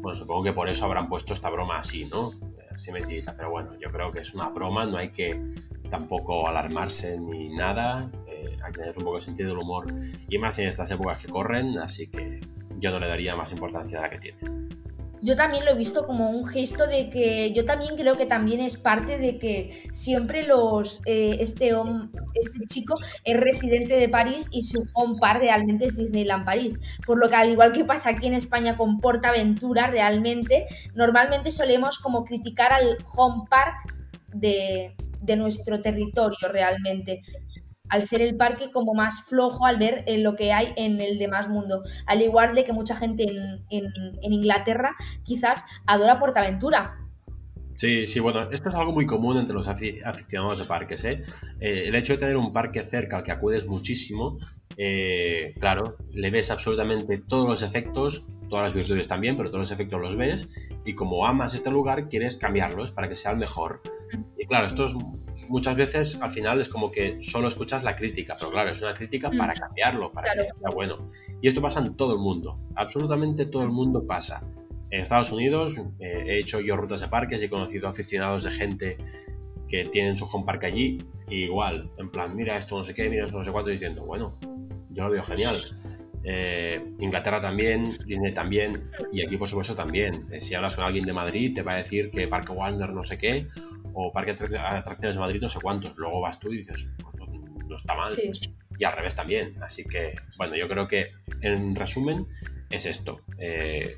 bueno, 0.00 0.16
supongo 0.16 0.44
que 0.44 0.52
por 0.52 0.68
eso 0.68 0.84
habrán 0.84 1.08
puesto 1.08 1.32
esta 1.32 1.50
broma 1.50 1.78
así, 1.78 2.06
¿no? 2.06 2.30
Así 2.72 2.92
metidita, 2.92 3.34
pero 3.36 3.50
bueno, 3.50 3.72
yo 3.80 3.90
creo 3.90 4.12
que 4.12 4.20
es 4.20 4.34
una 4.34 4.48
broma, 4.50 4.84
no 4.84 4.98
hay 4.98 5.10
que 5.10 5.40
tampoco 5.90 6.48
alarmarse 6.48 7.18
ni 7.18 7.48
nada 7.48 8.10
hay 8.66 8.72
que 8.72 8.78
tener 8.78 8.98
un 8.98 9.04
poco 9.04 9.16
de 9.16 9.22
sentido 9.22 9.50
del 9.50 9.58
humor 9.58 9.86
y 10.28 10.38
más 10.38 10.58
en 10.58 10.68
estas 10.68 10.90
épocas 10.90 11.22
que 11.22 11.28
corren, 11.28 11.78
así 11.78 12.08
que 12.08 12.40
yo 12.78 12.90
no 12.90 12.98
le 12.98 13.06
daría 13.06 13.36
más 13.36 13.52
importancia 13.52 13.98
a 13.98 14.02
la 14.02 14.10
que 14.10 14.18
tiene. 14.18 14.38
Yo 15.26 15.34
también 15.34 15.64
lo 15.64 15.72
he 15.72 15.74
visto 15.74 16.06
como 16.06 16.30
un 16.30 16.46
gesto 16.46 16.86
de 16.86 17.10
que 17.10 17.52
yo 17.52 17.64
también 17.64 17.96
creo 17.96 18.16
que 18.16 18.26
también 18.26 18.60
es 18.60 18.76
parte 18.76 19.18
de 19.18 19.38
que 19.38 19.72
siempre 19.90 20.44
los 20.44 21.02
eh, 21.04 21.38
este, 21.40 21.72
este 22.34 22.66
chico 22.68 22.96
es 23.24 23.36
residente 23.36 23.96
de 23.96 24.08
París 24.08 24.46
y 24.52 24.62
su 24.62 24.86
home 24.94 25.16
park 25.20 25.40
realmente 25.40 25.86
es 25.86 25.96
Disneyland 25.96 26.44
París. 26.44 26.78
Por 27.04 27.18
lo 27.18 27.28
que 27.28 27.34
al 27.34 27.50
igual 27.50 27.72
que 27.72 27.84
pasa 27.84 28.10
aquí 28.10 28.28
en 28.28 28.34
España 28.34 28.76
con 28.76 29.00
Portaventura 29.00 29.88
realmente, 29.88 30.66
normalmente 30.94 31.50
solemos 31.50 31.98
como 31.98 32.24
criticar 32.24 32.72
al 32.72 32.96
home 33.16 33.46
park 33.50 33.96
de, 34.28 34.94
de 35.22 35.36
nuestro 35.36 35.80
territorio 35.80 36.48
realmente 36.48 37.22
al 37.88 38.06
ser 38.06 38.22
el 38.22 38.36
parque 38.36 38.70
como 38.70 38.94
más 38.94 39.22
flojo 39.22 39.66
al 39.66 39.78
ver 39.78 40.04
eh, 40.06 40.18
lo 40.18 40.36
que 40.36 40.52
hay 40.52 40.72
en 40.76 41.00
el 41.00 41.18
demás 41.18 41.48
mundo. 41.48 41.82
Al 42.06 42.22
igual 42.22 42.54
de 42.54 42.64
que 42.64 42.72
mucha 42.72 42.96
gente 42.96 43.24
en, 43.70 43.92
Inglaterra 44.22 44.94
quizás 45.24 45.64
adora 45.86 46.18
Portaventura. 46.18 46.96
Sí, 47.76 48.06
sí, 48.06 48.20
bueno, 48.20 48.50
esto 48.50 48.70
es 48.70 48.74
algo 48.74 48.92
muy 48.92 49.04
común 49.04 49.36
entre 49.36 49.54
los 49.54 49.68
aficionados 49.68 50.58
de 50.58 50.64
parques. 50.64 51.04
¿eh? 51.04 51.22
¿eh? 51.60 51.84
el 51.86 51.94
hecho 51.94 52.14
de 52.14 52.18
tener 52.18 52.36
un 52.36 52.52
parque 52.52 52.84
cerca 52.84 53.18
al 53.18 53.22
que 53.22 53.32
acudes 53.32 53.66
muchísimo, 53.66 54.38
eh, 54.78 55.54
claro, 55.58 55.96
le 56.12 56.30
ves 56.30 56.50
absolutamente 56.50 57.18
todos 57.18 57.48
los 57.48 57.62
efectos, 57.62 58.26
todas 58.48 58.64
las 58.64 58.74
virtudes 58.74 59.08
también, 59.08 59.36
pero 59.36 59.50
todos 59.50 59.60
los 59.60 59.72
efectos 59.72 60.00
los 60.00 60.16
ves 60.16 60.48
y 60.84 60.94
como 60.94 61.26
amas 61.26 61.54
este 61.54 61.70
lugar, 61.70 62.08
quieres 62.08 62.36
cambiarlos 62.36 62.92
para 62.92 63.08
que 63.08 63.14
sea 63.14 63.32
el 63.32 63.38
mejor. 63.38 63.80
Y 64.38 64.46
claro, 64.46 64.66
esto 64.66 64.84
es 64.84 64.92
muchas 65.48 65.76
veces 65.76 66.18
al 66.20 66.30
final 66.30 66.60
es 66.60 66.68
como 66.68 66.90
que 66.90 67.18
solo 67.22 67.48
escuchas 67.48 67.82
la 67.84 67.96
crítica, 67.96 68.36
pero 68.38 68.50
claro, 68.50 68.70
es 68.70 68.80
una 68.82 68.94
crítica 68.94 69.30
para 69.30 69.54
cambiarlo, 69.54 70.12
para 70.12 70.32
que 70.34 70.44
sea 70.44 70.70
bueno. 70.74 71.08
Y 71.40 71.48
esto 71.48 71.60
pasa 71.60 71.80
en 71.80 71.94
todo 71.96 72.14
el 72.14 72.20
mundo, 72.20 72.54
absolutamente 72.74 73.46
todo 73.46 73.62
el 73.62 73.70
mundo 73.70 74.06
pasa. 74.06 74.42
En 74.90 75.00
Estados 75.00 75.32
Unidos 75.32 75.74
eh, 75.98 76.24
he 76.26 76.38
hecho 76.38 76.60
yo 76.60 76.76
rutas 76.76 77.00
de 77.00 77.08
parques 77.08 77.42
y 77.42 77.46
he 77.46 77.50
conocido 77.50 77.88
aficionados 77.88 78.44
de 78.44 78.50
gente 78.50 78.98
que 79.68 79.84
tienen 79.86 80.16
su 80.16 80.24
home 80.26 80.44
park 80.44 80.64
allí, 80.64 80.98
igual, 81.28 81.90
en 81.98 82.10
plan, 82.10 82.36
mira 82.36 82.56
esto 82.56 82.78
no 82.78 82.84
sé 82.84 82.94
qué, 82.94 83.10
mira 83.10 83.24
esto 83.24 83.38
no 83.38 83.44
sé 83.44 83.50
cuánto, 83.50 83.70
diciendo, 83.70 84.04
bueno, 84.04 84.38
yo 84.90 85.04
lo 85.04 85.10
veo 85.10 85.22
genial. 85.22 85.56
Eh, 86.28 86.84
Inglaterra 86.98 87.40
también, 87.40 87.86
Disney 88.04 88.34
también, 88.34 88.82
y 89.12 89.24
aquí 89.24 89.36
por 89.36 89.48
supuesto 89.48 89.76
también. 89.76 90.26
Eh, 90.32 90.40
si 90.40 90.54
hablas 90.54 90.74
con 90.74 90.84
alguien 90.84 91.04
de 91.04 91.12
Madrid, 91.12 91.54
te 91.54 91.62
va 91.62 91.74
a 91.74 91.76
decir 91.76 92.10
que 92.10 92.26
Parque 92.26 92.52
Wander 92.52 92.92
no 92.92 93.04
sé 93.04 93.16
qué, 93.16 93.46
o 93.98 94.12
Parque 94.12 94.34
de 94.34 94.58
Atracciones 94.58 95.16
de 95.16 95.20
Madrid 95.20 95.40
no 95.40 95.48
sé 95.48 95.58
cuántos. 95.60 95.96
Luego 95.96 96.20
vas 96.20 96.38
tú 96.38 96.52
y 96.52 96.58
dices, 96.58 96.86
pues 96.98 97.14
no, 97.66 97.76
está 97.76 97.94
mal. 97.94 98.12
Y 98.78 98.84
al 98.84 98.92
revés 98.92 99.16
también. 99.16 99.54
Así 99.62 99.84
que, 99.84 100.14
bueno, 100.36 100.54
yo 100.54 100.68
creo 100.68 100.86
que 100.86 101.12
en 101.40 101.74
resumen 101.74 102.26
es 102.68 102.84
esto. 102.84 103.20
Eh, 103.38 103.96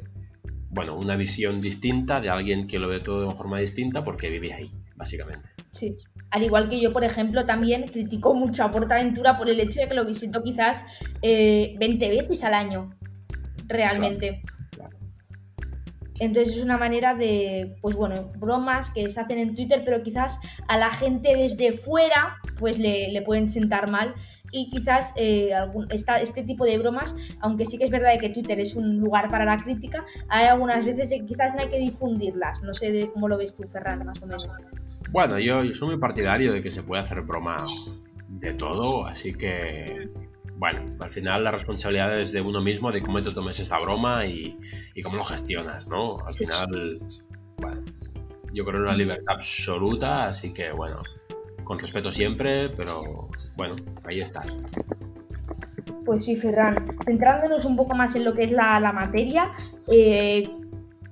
bueno, 0.70 0.96
una 0.96 1.16
visión 1.16 1.60
distinta 1.60 2.20
de 2.20 2.28
alguien 2.28 2.68
que 2.68 2.78
lo 2.78 2.86
ve 2.86 3.00
todo 3.00 3.20
de 3.20 3.26
una 3.26 3.34
forma 3.34 3.58
distinta 3.58 4.04
porque 4.04 4.30
vive 4.30 4.52
ahí, 4.52 4.70
básicamente. 4.94 5.48
Sí. 5.72 5.96
Al 6.30 6.44
igual 6.44 6.68
que 6.68 6.80
yo, 6.80 6.92
por 6.92 7.02
ejemplo, 7.02 7.44
también 7.44 7.88
critico 7.88 8.34
mucho 8.34 8.62
a 8.62 8.70
Portaventura 8.70 9.36
por 9.36 9.50
el 9.50 9.58
hecho 9.58 9.80
de 9.80 9.88
que 9.88 9.94
lo 9.94 10.04
visito 10.04 10.44
quizás 10.44 10.84
20 11.22 11.76
eh, 11.82 12.08
veces 12.08 12.44
al 12.44 12.54
año. 12.54 12.90
Realmente. 13.66 14.42
Entonces 16.20 16.56
es 16.56 16.62
una 16.62 16.76
manera 16.76 17.14
de, 17.14 17.76
pues 17.80 17.96
bueno, 17.96 18.30
bromas 18.36 18.90
que 18.90 19.08
se 19.10 19.20
hacen 19.20 19.38
en 19.38 19.54
Twitter, 19.54 19.82
pero 19.84 20.02
quizás 20.02 20.40
a 20.66 20.76
la 20.76 20.90
gente 20.90 21.36
desde 21.36 21.72
fuera 21.72 22.36
pues 22.58 22.78
le, 22.78 23.22
pueden 23.24 23.48
sentar 23.48 23.90
mal 23.90 24.14
y 24.50 24.70
quizás 24.70 25.12
eh, 25.16 25.50
este 26.20 26.42
tipo 26.42 26.64
de 26.64 26.78
bromas, 26.78 27.14
aunque 27.40 27.66
sí 27.66 27.78
que 27.78 27.84
es 27.84 27.90
verdad 27.90 28.18
que 28.18 28.30
Twitter 28.30 28.58
es 28.58 28.74
un 28.74 28.98
lugar 28.98 29.28
para 29.28 29.44
la 29.44 29.58
crítica, 29.58 30.04
hay 30.28 30.46
algunas 30.46 30.84
veces 30.84 31.10
que 31.10 31.24
quizás 31.26 31.54
no 31.54 31.60
hay 31.60 31.68
que 31.68 31.78
difundirlas. 31.78 32.62
No 32.62 32.72
sé 32.72 32.90
de 32.90 33.10
cómo 33.10 33.28
lo 33.28 33.36
ves 33.36 33.54
tú, 33.54 33.64
Ferran, 33.64 34.04
más 34.06 34.22
o 34.22 34.26
menos. 34.26 34.48
Bueno, 35.10 35.38
yo, 35.38 35.62
soy 35.74 35.88
muy 35.88 35.98
partidario 35.98 36.52
de 36.52 36.62
que 36.62 36.70
se 36.70 36.82
puede 36.82 37.02
hacer 37.02 37.22
broma 37.22 37.64
de 38.28 38.54
todo, 38.54 39.06
así 39.06 39.32
que, 39.32 40.08
bueno, 40.58 40.80
al 41.00 41.10
final 41.10 41.44
la 41.44 41.52
responsabilidad 41.52 42.20
es 42.20 42.32
de 42.32 42.40
uno 42.40 42.60
mismo, 42.60 42.90
de 42.90 43.00
cómo 43.00 43.22
te 43.22 43.30
tomes 43.30 43.60
esta 43.60 43.78
broma 43.78 44.26
y, 44.26 44.58
cómo 45.04 45.16
lo 45.16 45.24
gestionas, 45.24 45.86
¿no? 45.86 46.18
Al 46.26 46.34
final, 46.34 46.98
bueno, 47.58 47.80
yo 48.52 48.64
creo 48.64 48.80
en 48.80 48.86
una 48.86 48.96
libertad 48.96 49.36
absoluta, 49.36 50.26
así 50.26 50.52
que, 50.52 50.72
bueno, 50.72 51.00
con 51.62 51.78
respeto 51.78 52.10
siempre, 52.10 52.70
pero 52.70 53.28
bueno, 53.56 53.76
ahí 54.04 54.20
está. 54.20 54.42
Pues 56.04 56.24
sí, 56.24 56.34
Ferran. 56.34 56.96
Centrándonos 57.04 57.64
un 57.64 57.76
poco 57.76 57.94
más 57.94 58.16
en 58.16 58.24
lo 58.24 58.34
que 58.34 58.42
es 58.42 58.50
la, 58.50 58.80
materia, 58.92 59.52
eh, 59.86 60.50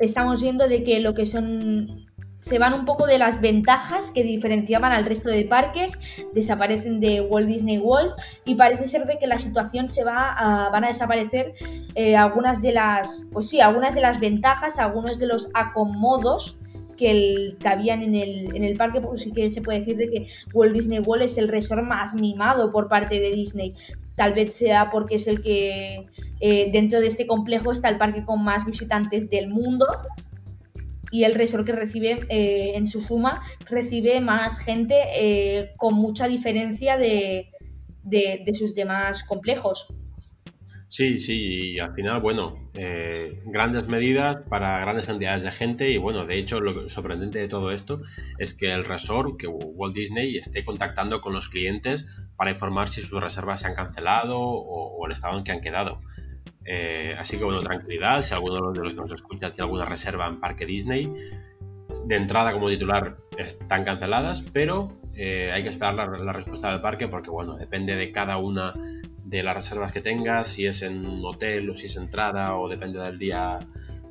estamos 0.00 0.42
viendo 0.42 0.66
de 0.66 0.82
que 0.82 0.98
lo 0.98 1.14
que 1.14 1.24
son 1.24 2.05
se 2.46 2.60
van 2.60 2.74
un 2.74 2.84
poco 2.84 3.06
de 3.06 3.18
las 3.18 3.40
ventajas 3.40 4.12
que 4.12 4.22
diferenciaban 4.22 4.92
al 4.92 5.04
resto 5.04 5.30
de 5.30 5.44
parques, 5.44 5.98
desaparecen 6.32 7.00
de 7.00 7.20
Walt 7.20 7.48
Disney 7.48 7.78
World 7.78 8.12
y 8.44 8.54
parece 8.54 8.86
ser 8.86 9.04
de 9.04 9.18
que 9.18 9.26
la 9.26 9.36
situación 9.36 9.88
se 9.88 10.04
va 10.04 10.30
a, 10.30 10.70
van 10.70 10.84
a 10.84 10.86
desaparecer 10.86 11.54
eh, 11.96 12.14
algunas 12.14 12.62
de 12.62 12.70
las, 12.70 13.24
pues 13.32 13.48
sí, 13.48 13.60
algunas 13.60 13.96
de 13.96 14.00
las 14.00 14.20
ventajas, 14.20 14.78
algunos 14.78 15.18
de 15.18 15.26
los 15.26 15.48
acomodos 15.54 16.56
que, 16.96 17.10
el, 17.10 17.58
habían 17.64 18.02
en 18.02 18.14
el, 18.14 18.54
en 18.54 18.62
el 18.62 18.76
parque, 18.76 19.00
porque 19.00 19.22
sí 19.22 19.32
que 19.32 19.50
se 19.50 19.60
puede 19.60 19.80
decir 19.80 19.96
de 19.96 20.08
que 20.08 20.26
Walt 20.54 20.72
Disney 20.72 21.00
World 21.00 21.24
es 21.24 21.38
el 21.38 21.48
resort 21.48 21.82
más 21.82 22.14
mimado 22.14 22.70
por 22.70 22.86
parte 22.86 23.18
de 23.18 23.32
Disney. 23.32 23.74
Tal 24.14 24.34
vez 24.34 24.54
sea 24.54 24.92
porque 24.92 25.16
es 25.16 25.26
el 25.26 25.42
que 25.42 26.06
eh, 26.38 26.70
dentro 26.72 27.00
de 27.00 27.08
este 27.08 27.26
complejo 27.26 27.72
está 27.72 27.88
el 27.88 27.98
parque 27.98 28.24
con 28.24 28.44
más 28.44 28.64
visitantes 28.64 29.28
del 29.30 29.48
mundo 29.48 29.84
y 31.16 31.24
el 31.24 31.34
resort 31.34 31.64
que 31.64 31.72
recibe 31.72 32.26
eh, 32.28 32.72
en 32.74 32.86
su 32.86 33.00
suma 33.00 33.40
recibe 33.70 34.20
más 34.20 34.58
gente 34.58 34.96
eh, 35.14 35.72
con 35.78 35.94
mucha 35.94 36.28
diferencia 36.28 36.98
de, 36.98 37.48
sus 38.52 38.74
demás 38.74 39.24
complejos. 39.24 39.88
Sí, 40.88 41.18
sí, 41.18 41.72
y 41.72 41.78
al 41.78 41.94
final, 41.94 42.20
bueno, 42.20 42.68
eh, 42.74 43.40
grandes 43.46 43.88
medidas 43.88 44.36
para 44.50 44.78
grandes 44.80 45.06
cantidades 45.06 45.42
de 45.44 45.52
gente 45.52 45.90
y 45.90 45.96
bueno, 45.96 46.26
de 46.26 46.38
hecho 46.38 46.60
lo 46.60 46.86
sorprendente 46.90 47.38
de 47.38 47.48
todo 47.48 47.72
esto 47.72 48.02
es 48.38 48.52
que 48.52 48.70
el 48.74 48.84
resort, 48.84 49.38
que 49.38 49.46
Walt 49.46 49.94
Disney 49.94 50.36
esté 50.36 50.66
contactando 50.66 51.22
con 51.22 51.32
los 51.32 51.48
clientes 51.48 52.06
para 52.36 52.50
informar 52.50 52.90
si 52.90 53.00
sus 53.00 53.22
reservas 53.22 53.60
se 53.60 53.68
han 53.68 53.74
cancelado 53.74 54.38
o 54.38 55.06
el 55.06 55.12
estado 55.12 55.38
en 55.38 55.44
que 55.44 55.52
han 55.52 55.62
quedado. 55.62 56.02
Eh, 56.66 57.14
así 57.18 57.38
que 57.38 57.44
bueno, 57.44 57.60
tranquilidad, 57.62 58.22
si 58.22 58.34
alguno 58.34 58.72
de 58.72 58.82
los 58.82 58.94
que 58.94 59.00
nos 59.00 59.12
escucha 59.12 59.52
tiene 59.52 59.66
alguna 59.66 59.84
reserva 59.84 60.26
en 60.26 60.40
Parque 60.40 60.66
Disney, 60.66 61.12
de 62.06 62.16
entrada 62.16 62.52
como 62.52 62.68
titular 62.68 63.16
están 63.38 63.84
canceladas, 63.84 64.42
pero 64.52 64.92
eh, 65.14 65.50
hay 65.52 65.62
que 65.62 65.68
esperar 65.68 65.94
la, 65.94 66.32
respuesta 66.32 66.70
del 66.70 66.80
parque 66.80 67.08
porque, 67.08 67.30
bueno, 67.30 67.56
depende 67.56 67.94
de 67.94 68.10
cada 68.10 68.38
una 68.38 68.74
de 69.24 69.42
las 69.42 69.54
reservas 69.54 69.92
que 69.92 70.00
tengas, 70.00 70.48
si 70.48 70.66
es 70.66 70.82
en 70.82 71.06
un 71.06 71.24
hotel 71.24 71.70
o 71.70 71.74
si 71.74 71.86
es 71.86 71.96
entrada 71.96 72.56
o 72.56 72.68
depende 72.68 73.00
del 73.00 73.18
día 73.18 73.58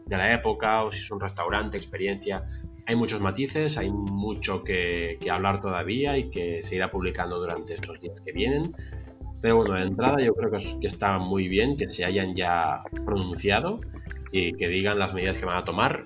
de 0.05 0.17
la 0.17 0.33
época 0.33 0.83
o 0.83 0.91
si 0.91 0.99
es 0.99 1.11
un 1.11 1.19
restaurante, 1.19 1.77
experiencia. 1.77 2.43
Hay 2.87 2.95
muchos 2.95 3.19
matices, 3.19 3.77
hay 3.77 3.89
mucho 3.89 4.63
que, 4.63 5.17
hablar 5.29 5.61
todavía 5.61 6.17
y 6.17 6.29
que 6.29 6.61
se 6.61 6.75
irá 6.75 6.91
publicando 6.91 7.39
durante 7.39 7.73
estos 7.73 7.99
días 7.99 8.21
que 8.21 8.31
vienen. 8.31 8.73
Pero 9.41 9.57
bueno, 9.57 9.75
de 9.75 9.83
entrada 9.83 10.21
yo 10.21 10.33
creo 10.33 10.51
que, 10.51 10.87
está 10.87 11.17
muy 11.17 11.47
bien 11.47 11.75
que 11.75 11.89
se 11.89 12.05
hayan 12.05 12.35
ya 12.35 12.81
pronunciado 13.05 13.81
y 14.31 14.53
que 14.53 14.67
digan 14.67 14.99
las 14.99 15.13
medidas 15.13 15.37
que 15.37 15.45
van 15.45 15.57
a 15.57 15.65
tomar, 15.65 16.05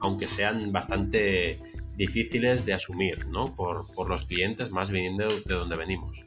aunque 0.00 0.28
sean 0.28 0.72
bastante 0.72 1.58
difíciles 1.96 2.66
de 2.66 2.74
asumir 2.74 3.26
¿no? 3.28 3.54
por, 3.54 3.92
por 3.94 4.08
los 4.08 4.24
clientes, 4.24 4.70
más 4.70 4.90
viniendo 4.90 5.26
de 5.46 5.54
donde 5.54 5.76
venimos. 5.76 6.24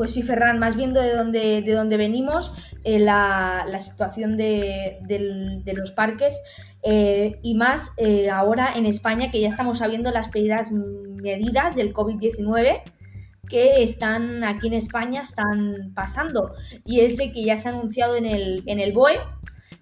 Pues 0.00 0.14
sí, 0.14 0.22
Ferran, 0.22 0.58
más 0.58 0.76
viendo 0.76 0.98
de 1.02 1.14
dónde, 1.14 1.60
de 1.60 1.72
dónde 1.72 1.98
venimos, 1.98 2.54
eh, 2.84 2.98
la, 2.98 3.66
situación 3.78 4.38
de, 4.38 4.98
los 5.76 5.92
parques 5.92 6.40
eh, 6.82 7.38
y 7.42 7.54
más 7.54 7.92
eh, 7.98 8.30
ahora 8.30 8.72
en 8.74 8.86
España 8.86 9.30
que 9.30 9.42
ya 9.42 9.48
estamos 9.48 9.76
sabiendo 9.76 10.10
las 10.10 10.30
medidas 10.32 11.76
del 11.76 11.92
COVID-19 11.92 12.80
que 13.50 13.82
están 13.82 14.44
aquí 14.44 14.68
en 14.68 14.74
España 14.74 15.22
están 15.22 15.92
pasando. 15.94 16.52
Y 16.84 17.00
es 17.00 17.16
de 17.16 17.32
que 17.32 17.44
ya 17.44 17.56
se 17.56 17.68
ha 17.68 17.72
anunciado 17.72 18.16
en 18.16 18.24
el, 18.24 18.62
en 18.66 18.80
el 18.80 18.92
BOE, 18.92 19.18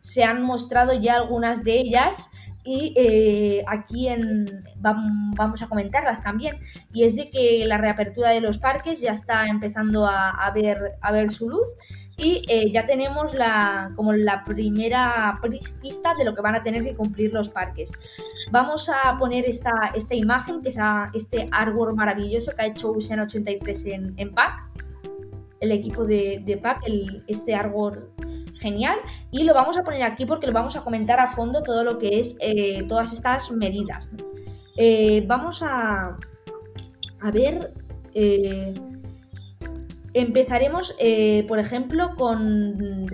se 0.00 0.24
han 0.24 0.42
mostrado 0.42 0.94
ya 0.94 1.16
algunas 1.16 1.62
de 1.62 1.78
ellas 1.78 2.30
y 2.68 2.92
eh, 2.96 3.64
aquí 3.66 4.08
vamos 4.76 5.62
a 5.62 5.68
comentarlas 5.68 6.22
también. 6.22 6.58
Y 6.92 7.04
es 7.04 7.16
de 7.16 7.30
que 7.30 7.64
la 7.64 7.78
reapertura 7.78 8.28
de 8.28 8.42
los 8.42 8.58
parques 8.58 9.00
ya 9.00 9.12
está 9.12 9.46
empezando 9.46 10.06
a, 10.06 10.50
ver, 10.54 10.98
a 11.00 11.10
ver 11.10 11.30
su 11.30 11.48
luz 11.48 11.66
y 12.18 12.42
eh, 12.46 12.70
ya 12.70 12.84
tenemos 12.84 13.32
la, 13.32 13.92
como 13.96 14.12
la 14.12 14.44
primera 14.44 15.40
pista 15.80 16.12
de 16.18 16.26
lo 16.26 16.34
que 16.34 16.42
van 16.42 16.56
a 16.56 16.62
tener 16.62 16.84
que 16.84 16.94
cumplir 16.94 17.32
los 17.32 17.48
parques. 17.48 17.90
Vamos 18.50 18.90
a 18.90 19.16
poner 19.16 19.46
esta, 19.46 19.92
esta 19.94 20.14
imagen, 20.14 20.60
que 20.60 20.68
es 20.68 20.78
este 21.14 21.48
árbol 21.50 21.94
maravilloso 21.94 22.52
que 22.54 22.62
ha 22.62 22.66
hecho 22.66 22.92
Usen 22.92 23.20
83 23.20 23.86
en, 23.86 24.14
en 24.18 24.34
PAC, 24.34 24.52
el 25.60 25.72
equipo 25.72 26.04
de, 26.04 26.42
de 26.44 26.58
PAC, 26.58 26.82
el, 26.86 27.24
este 27.28 27.54
árbol 27.54 28.10
genial 28.58 28.98
y 29.30 29.44
lo 29.44 29.54
vamos 29.54 29.78
a 29.78 29.84
poner 29.84 30.02
aquí 30.02 30.26
porque 30.26 30.46
lo 30.46 30.52
vamos 30.52 30.76
a 30.76 30.82
comentar 30.82 31.20
a 31.20 31.28
fondo 31.28 31.62
todo 31.62 31.84
lo 31.84 31.98
que 31.98 32.20
es 32.20 32.36
eh, 32.40 32.84
todas 32.88 33.12
estas 33.12 33.50
medidas. 33.50 34.10
Eh, 34.76 35.24
vamos 35.26 35.62
a, 35.62 36.16
a 37.20 37.30
ver, 37.32 37.72
eh, 38.14 38.74
empezaremos 40.14 40.94
por 41.46 41.58
ejemplo 41.58 42.10
con... 42.16 43.06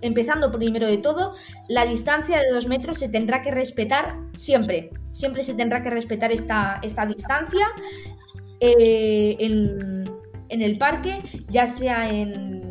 Empezando 0.00 0.52
primero 0.52 0.86
de 0.86 0.98
todo, 0.98 1.34
la 1.68 1.84
distancia 1.84 2.38
de 2.38 2.52
dos 2.52 2.68
metros 2.68 2.98
se 2.98 3.08
tendrá 3.08 3.42
que 3.42 3.50
respetar 3.50 4.16
siempre. 4.36 4.90
Siempre 5.10 5.42
se 5.42 5.54
tendrá 5.54 5.82
que 5.82 5.90
respetar 5.90 6.30
esta, 6.30 6.78
esta 6.84 7.04
distancia 7.04 7.66
en, 8.60 10.08
en 10.50 10.62
el 10.62 10.78
parque, 10.78 11.20
ya 11.48 11.66
sea 11.66 12.08
en 12.12 12.67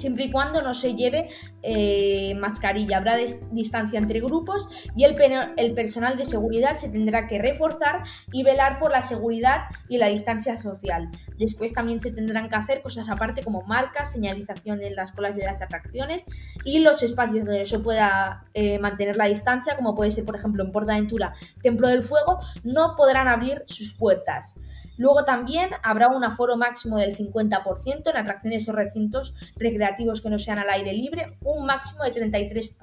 siempre 0.00 0.24
y 0.24 0.30
cuando 0.30 0.62
no 0.62 0.74
se 0.74 0.94
lleve 0.94 1.28
eh, 1.62 2.34
mascarilla. 2.38 2.98
Habrá 2.98 3.16
distancia 3.50 3.98
entre 3.98 4.20
grupos 4.20 4.68
y 4.96 5.04
el, 5.04 5.16
el 5.56 5.74
personal 5.74 6.16
de 6.16 6.24
seguridad 6.24 6.76
se 6.76 6.88
tendrá 6.88 7.26
que 7.26 7.38
reforzar 7.38 8.02
y 8.32 8.42
velar 8.42 8.78
por 8.78 8.90
la 8.90 9.02
seguridad 9.02 9.62
y 9.88 9.98
la 9.98 10.06
distancia 10.06 10.56
social. 10.56 11.10
Después 11.38 11.72
también 11.72 12.00
se 12.00 12.10
tendrán 12.10 12.48
que 12.48 12.56
hacer 12.56 12.82
cosas 12.82 13.08
aparte 13.08 13.42
como 13.42 13.62
marcas, 13.62 14.12
señalización 14.12 14.82
en 14.82 14.96
las 14.96 15.12
colas 15.12 15.36
de 15.36 15.44
las 15.44 15.62
atracciones 15.62 16.24
y 16.64 16.80
los 16.80 17.02
espacios 17.02 17.44
donde 17.44 17.66
se 17.66 17.78
pueda 17.78 18.44
eh, 18.54 18.78
mantener 18.78 19.16
la 19.16 19.26
distancia, 19.26 19.76
como 19.76 19.94
puede 19.94 20.10
ser 20.10 20.24
por 20.24 20.36
ejemplo 20.36 20.64
en 20.64 20.72
Portaventura, 20.72 21.32
Templo 21.62 21.88
del 21.88 22.02
Fuego, 22.02 22.38
no 22.64 22.94
podrán 22.96 23.28
abrir 23.28 23.62
sus 23.66 23.94
puertas. 23.94 24.56
Luego 24.96 25.24
también 25.24 25.70
habrá 25.82 26.08
un 26.08 26.24
aforo 26.24 26.56
máximo 26.56 26.98
del 26.98 27.16
50% 27.16 28.10
en 28.10 28.16
atracciones 28.16 28.68
o 28.68 28.72
recintos 28.72 29.34
recreativos 29.56 30.20
que 30.20 30.28
no 30.28 30.38
sean 30.38 30.58
al 30.58 30.68
aire 30.68 30.92
libre, 30.92 31.38
un 31.52 31.66
máximo 31.66 32.04
de 32.04 32.10
33 32.12 32.76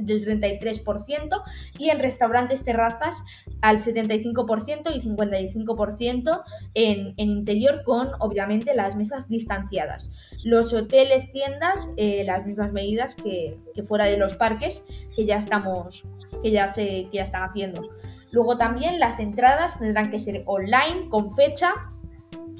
del 0.00 0.24
33% 0.24 1.42
y 1.78 1.90
en 1.90 1.98
restaurantes 1.98 2.64
terrazas 2.64 3.24
al 3.60 3.78
75% 3.78 4.94
y 4.94 5.00
55% 5.00 6.42
en, 6.74 7.14
en, 7.16 7.28
interior 7.30 7.82
con 7.84 8.10
obviamente 8.20 8.74
las 8.74 8.96
mesas 8.96 9.28
distanciadas. 9.28 10.10
Los 10.44 10.72
hoteles, 10.72 11.30
tiendas, 11.30 11.88
eh, 11.96 12.24
las 12.24 12.46
mismas 12.46 12.72
medidas 12.72 13.14
que, 13.14 13.58
que, 13.74 13.82
fuera 13.82 14.06
de 14.06 14.16
los 14.16 14.34
parques 14.34 14.82
que 15.14 15.26
ya 15.26 15.36
estamos, 15.36 16.06
que 16.42 16.50
ya 16.50 16.68
se, 16.68 17.08
que 17.10 17.18
ya 17.18 17.22
están 17.22 17.42
haciendo. 17.42 17.82
Luego 18.30 18.56
también 18.56 18.98
las 18.98 19.20
entradas 19.20 19.78
tendrán 19.78 20.10
que 20.10 20.18
ser 20.18 20.42
online, 20.46 21.08
con 21.10 21.34
fecha, 21.34 21.74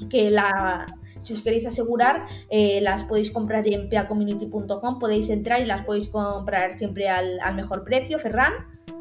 que 0.09 0.29
la, 0.29 0.95
si 1.23 1.33
os 1.33 1.41
queréis 1.41 1.65
asegurar, 1.65 2.25
eh, 2.49 2.79
las 2.81 3.03
podéis 3.03 3.31
comprar 3.31 3.67
en 3.67 3.89
peacommunity.com, 3.89 4.99
podéis 4.99 5.29
entrar 5.29 5.61
y 5.61 5.65
las 5.65 5.83
podéis 5.83 6.09
comprar 6.09 6.73
siempre 6.73 7.09
al, 7.09 7.39
mejor 7.55 7.83
precio, 7.83 8.19
Ferran. 8.19 8.53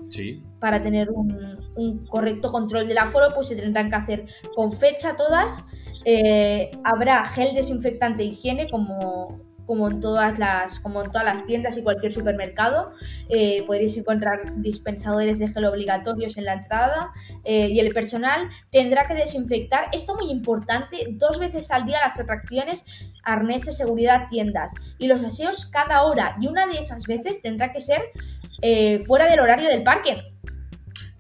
Sí. 0.08 0.42
Para 0.58 0.82
tener 0.82 1.10
un, 1.10 1.58
un, 1.76 2.06
correcto 2.06 2.50
control 2.50 2.86
del 2.86 2.98
aforo, 2.98 3.34
pues 3.34 3.48
se 3.48 3.56
tendrán 3.56 3.88
que 3.88 3.96
hacer 3.96 4.24
con 4.54 4.72
fecha 4.72 5.16
todas. 5.16 5.64
Eh, 6.04 6.70
habrá 6.84 7.24
gel 7.24 7.54
desinfectante 7.54 8.22
e 8.22 8.26
higiene 8.26 8.68
como 8.68 9.40
como 9.66 9.88
en 9.88 10.00
todas 10.00 10.38
las, 10.38 10.80
como 10.80 11.02
en 11.02 11.10
todas 11.10 11.24
las 11.24 11.46
tiendas 11.46 11.76
y 11.76 11.82
cualquier 11.82 12.12
supermercado. 12.12 12.92
Eh, 13.28 13.64
podréis 13.66 13.96
encontrar 13.96 14.40
dispensadores 14.56 15.38
de 15.38 15.48
gel 15.48 15.64
obligatorios 15.64 16.36
en 16.36 16.44
la 16.44 16.54
entrada 16.54 17.10
eh, 17.44 17.68
y 17.68 17.80
el 17.80 17.92
personal 17.92 18.48
tendrá 18.70 19.06
que 19.06 19.14
desinfectar, 19.14 19.86
esto 19.92 20.14
muy 20.14 20.30
importante, 20.30 21.06
dos 21.12 21.38
veces 21.38 21.70
al 21.70 21.84
día 21.84 22.00
las 22.00 22.18
atracciones, 22.18 22.84
arneses, 23.22 23.76
seguridad, 23.76 24.26
tiendas 24.28 24.72
y 24.98 25.06
los 25.06 25.24
aseos 25.24 25.66
cada 25.66 26.02
hora 26.02 26.36
y 26.40 26.46
una 26.46 26.66
de 26.66 26.78
esas 26.78 27.06
veces 27.06 27.42
tendrá 27.42 27.72
que 27.72 27.80
ser 27.80 28.02
eh, 28.62 29.00
fuera 29.06 29.28
del 29.28 29.40
horario 29.40 29.68
del 29.68 29.82
parque. 29.82 30.32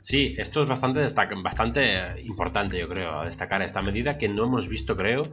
Sí, 0.02 0.34
esto 0.36 0.64
es 0.64 0.68
bastante, 0.68 1.06
bastante 1.42 2.20
importante, 2.24 2.76
yo 2.78 2.88
creo, 2.88 3.20
a 3.20 3.24
destacar 3.24 3.62
esta 3.62 3.80
medida 3.82 4.18
que 4.18 4.28
no 4.28 4.44
hemos 4.44 4.68
visto, 4.68 4.96
creo, 4.96 5.30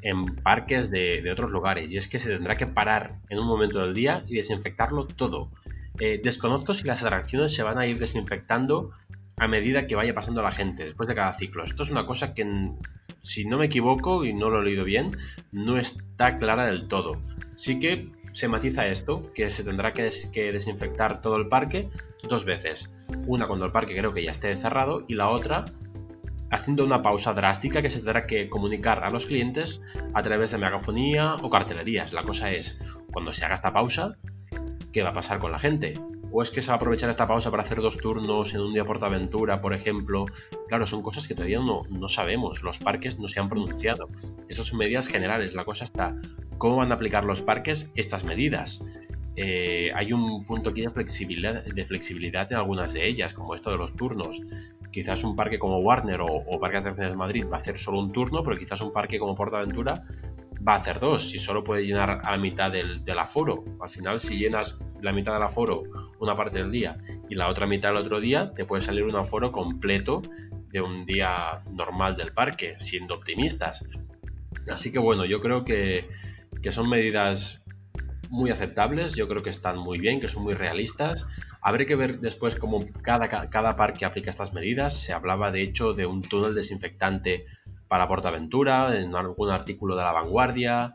en 0.00 0.36
parques 0.36 0.90
de, 0.90 1.30
otros 1.30 1.52
lugares. 1.52 1.92
Y 1.92 1.98
es 1.98 2.08
que 2.08 2.18
se 2.18 2.30
tendrá 2.30 2.56
que 2.56 2.66
parar 2.66 3.16
en 3.28 3.38
un 3.38 3.46
momento 3.46 3.80
del 3.80 3.92
día 3.92 4.24
y 4.26 4.36
desinfectarlo 4.36 5.06
todo. 5.06 5.50
Eh, 6.00 6.18
desconozco 6.22 6.72
si 6.72 6.84
las 6.84 7.02
atracciones 7.02 7.54
se 7.54 7.62
van 7.62 7.78
a 7.78 7.86
ir 7.86 7.98
desinfectando 7.98 8.90
a 9.36 9.48
medida 9.48 9.86
que 9.86 9.96
vaya 9.96 10.14
pasando 10.14 10.40
la 10.40 10.50
gente 10.50 10.86
después 10.86 11.08
de 11.08 11.14
cada 11.14 11.34
ciclo. 11.34 11.62
Esto 11.62 11.82
es 11.82 11.90
una 11.90 12.06
cosa 12.06 12.32
que, 12.32 12.70
si 13.22 13.44
no 13.44 13.58
me 13.58 13.66
equivoco 13.66 14.24
y 14.24 14.32
no 14.32 14.48
lo 14.48 14.62
he 14.62 14.64
leído 14.64 14.84
bien, 14.84 15.14
no 15.52 15.76
está 15.76 16.38
clara 16.38 16.66
del 16.66 16.88
todo. 16.88 17.20
Sí 17.54 17.78
que 17.78 18.08
se 18.36 18.48
matiza 18.48 18.86
esto, 18.86 19.26
que 19.34 19.48
se 19.48 19.64
tendrá 19.64 19.94
que, 19.94 20.10
desinfectar 20.52 21.22
todo 21.22 21.36
el 21.38 21.48
parque 21.48 21.88
dos 22.28 22.44
veces. 22.44 22.92
Una 23.26 23.46
cuando 23.46 23.64
el 23.64 23.72
parque 23.72 23.96
creo 23.96 24.12
que 24.12 24.22
ya 24.22 24.32
esté 24.32 24.54
cerrado 24.58 25.04
y 25.08 25.14
la 25.14 25.30
otra 25.30 25.64
haciendo 26.50 26.84
una 26.84 27.00
pausa 27.00 27.32
drástica 27.32 27.80
que 27.80 27.88
se 27.88 28.00
tendrá 28.00 28.26
que 28.26 28.50
comunicar 28.50 29.04
a 29.04 29.08
los 29.08 29.24
clientes 29.24 29.80
a 30.12 30.20
través 30.20 30.50
de 30.50 30.58
megafonía 30.58 31.36
o 31.36 31.48
cartelerías. 31.48 32.12
La 32.12 32.22
cosa 32.24 32.50
es, 32.50 32.78
cuando 33.10 33.32
se 33.32 33.42
haga 33.42 33.54
esta 33.54 33.72
pausa, 33.72 34.18
¿qué 34.92 35.02
va 35.02 35.08
a 35.08 35.14
pasar 35.14 35.38
con 35.38 35.50
la 35.50 35.58
gente? 35.58 35.94
¿O 36.38 36.42
es 36.42 36.50
que 36.50 36.60
se 36.60 36.68
va 36.68 36.74
a 36.74 36.76
aprovechar 36.76 37.08
esta 37.08 37.26
pausa 37.26 37.50
para 37.50 37.62
hacer 37.62 37.80
dos 37.80 37.96
turnos 37.96 38.52
en 38.52 38.60
un 38.60 38.74
día 38.74 38.84
por 38.84 39.02
aventura, 39.02 39.62
por 39.62 39.72
ejemplo? 39.72 40.26
Claro, 40.68 40.84
son 40.84 41.00
cosas 41.00 41.26
que 41.26 41.34
todavía 41.34 41.60
no, 41.60 41.84
no 41.88 42.08
sabemos. 42.08 42.62
Los 42.62 42.76
parques 42.76 43.18
no 43.18 43.26
se 43.26 43.40
han 43.40 43.48
pronunciado. 43.48 44.10
Esas 44.46 44.66
son 44.66 44.76
medidas 44.76 45.08
generales. 45.08 45.54
La 45.54 45.64
cosa 45.64 45.84
está, 45.84 46.14
¿cómo 46.58 46.76
van 46.76 46.92
a 46.92 46.96
aplicar 46.96 47.24
los 47.24 47.40
parques 47.40 47.90
estas 47.94 48.24
medidas? 48.24 48.84
Eh, 49.34 49.90
hay 49.94 50.12
un 50.12 50.44
punto 50.44 50.68
aquí 50.68 50.82
de 50.82 50.90
flexibilidad, 50.90 51.64
de 51.64 51.86
flexibilidad 51.86 52.52
en 52.52 52.58
algunas 52.58 52.92
de 52.92 53.08
ellas, 53.08 53.32
como 53.32 53.54
esto 53.54 53.70
de 53.70 53.78
los 53.78 53.96
turnos. 53.96 54.42
Quizás 54.90 55.24
un 55.24 55.36
parque 55.36 55.58
como 55.58 55.78
Warner 55.78 56.20
o, 56.20 56.60
Parque 56.60 56.74
de 56.74 56.80
Atracciones 56.80 57.12
de 57.12 57.16
Madrid 57.16 57.46
va 57.50 57.54
a 57.54 57.60
hacer 57.60 57.78
solo 57.78 57.98
un 57.98 58.12
turno, 58.12 58.42
pero 58.42 58.58
quizás 58.58 58.82
un 58.82 58.92
parque 58.92 59.18
como 59.18 59.34
Portaventura 59.34 60.04
va 60.66 60.74
a 60.74 60.76
hacer 60.76 60.98
dos, 60.98 61.30
si 61.30 61.38
solo 61.38 61.64
puede 61.64 61.86
llenar 61.86 62.20
a 62.24 62.32
la 62.32 62.38
mitad 62.38 62.70
del, 62.70 63.02
aforo. 63.18 63.64
Al 63.80 63.90
final, 63.90 64.18
si 64.18 64.36
llenas 64.36 64.78
la 65.00 65.12
mitad 65.12 65.32
del 65.32 65.42
aforo 65.42 65.84
una 66.18 66.36
parte 66.36 66.58
del 66.58 66.70
día 66.70 66.96
y 67.28 67.34
la 67.34 67.48
otra 67.48 67.66
mitad 67.66 67.90
el 67.90 67.98
otro 67.98 68.20
día, 68.20 68.52
te 68.54 68.64
puede 68.64 68.82
salir 68.82 69.04
un 69.04 69.16
aforo 69.16 69.52
completo 69.52 70.22
de 70.68 70.80
un 70.80 71.06
día 71.06 71.62
normal 71.70 72.16
del 72.16 72.32
parque, 72.32 72.76
siendo 72.78 73.14
optimistas. 73.14 73.84
Así 74.70 74.90
que 74.90 74.98
bueno, 74.98 75.24
yo 75.24 75.40
creo 75.40 75.64
que, 75.64 76.08
que 76.62 76.72
son 76.72 76.88
medidas 76.88 77.62
muy 78.30 78.50
aceptables, 78.50 79.14
yo 79.14 79.28
creo 79.28 79.42
que 79.42 79.50
están 79.50 79.78
muy 79.78 79.98
bien, 79.98 80.20
que 80.20 80.28
son 80.28 80.42
muy 80.42 80.54
realistas. 80.54 81.26
Habré 81.60 81.86
que 81.86 81.96
ver 81.96 82.20
después 82.20 82.56
cómo 82.56 82.84
cada, 83.02 83.28
cada 83.28 83.76
parque 83.76 84.04
aplica 84.04 84.30
estas 84.30 84.52
medidas. 84.52 84.94
Se 84.94 85.12
hablaba 85.12 85.50
de 85.50 85.62
hecho 85.62 85.94
de 85.94 86.06
un 86.06 86.22
túnel 86.22 86.54
desinfectante 86.54 87.46
para 87.88 88.08
Portaventura, 88.08 88.98
en 88.98 89.14
algún 89.14 89.50
artículo 89.50 89.96
de 89.96 90.02
la 90.02 90.12
vanguardia. 90.12 90.94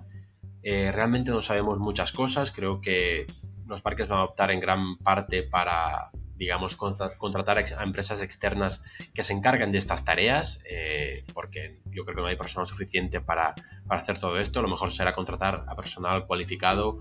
Eh, 0.64 0.92
realmente 0.92 1.32
no 1.32 1.42
sabemos 1.42 1.80
muchas 1.80 2.12
cosas, 2.12 2.52
creo 2.52 2.82
que 2.82 3.28
los 3.66 3.82
parques 3.82 4.10
van 4.10 4.20
a 4.20 4.24
optar 4.26 4.52
en 4.52 4.60
gran 4.60 4.98
parte 4.98 5.44
para 5.44 6.12
digamos, 6.42 6.76
contratar 6.76 7.60
a 7.60 7.84
empresas 7.84 8.24
externas 8.24 8.84
que 9.14 9.22
se 9.22 9.32
encarguen 9.32 9.72
de 9.72 9.78
estas 9.78 10.04
tareas, 10.04 10.64
eh, 10.68 11.24
porque 11.36 11.82
yo 11.92 12.04
creo 12.04 12.16
que 12.16 12.22
no 12.24 12.28
hay 12.28 12.36
personal 12.36 12.66
suficiente 12.66 13.22
para, 13.22 13.54
hacer 13.88 14.18
todo 14.18 14.40
esto. 14.40 14.64
Lo 14.64 14.68
mejor 14.68 14.90
será 14.90 15.14
contratar 15.14 15.66
a 15.68 15.76
personal 15.76 16.26
cualificado, 16.26 16.98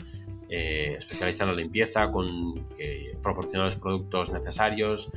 eh, 0.50 0.94
especialista 0.98 1.44
en 1.44 1.50
la 1.50 1.56
limpieza, 1.56 2.10
con 2.10 2.68
que 2.76 3.16
proporcione 3.22 3.64
los 3.64 3.76
productos 3.76 4.30
necesarios. 4.30 5.08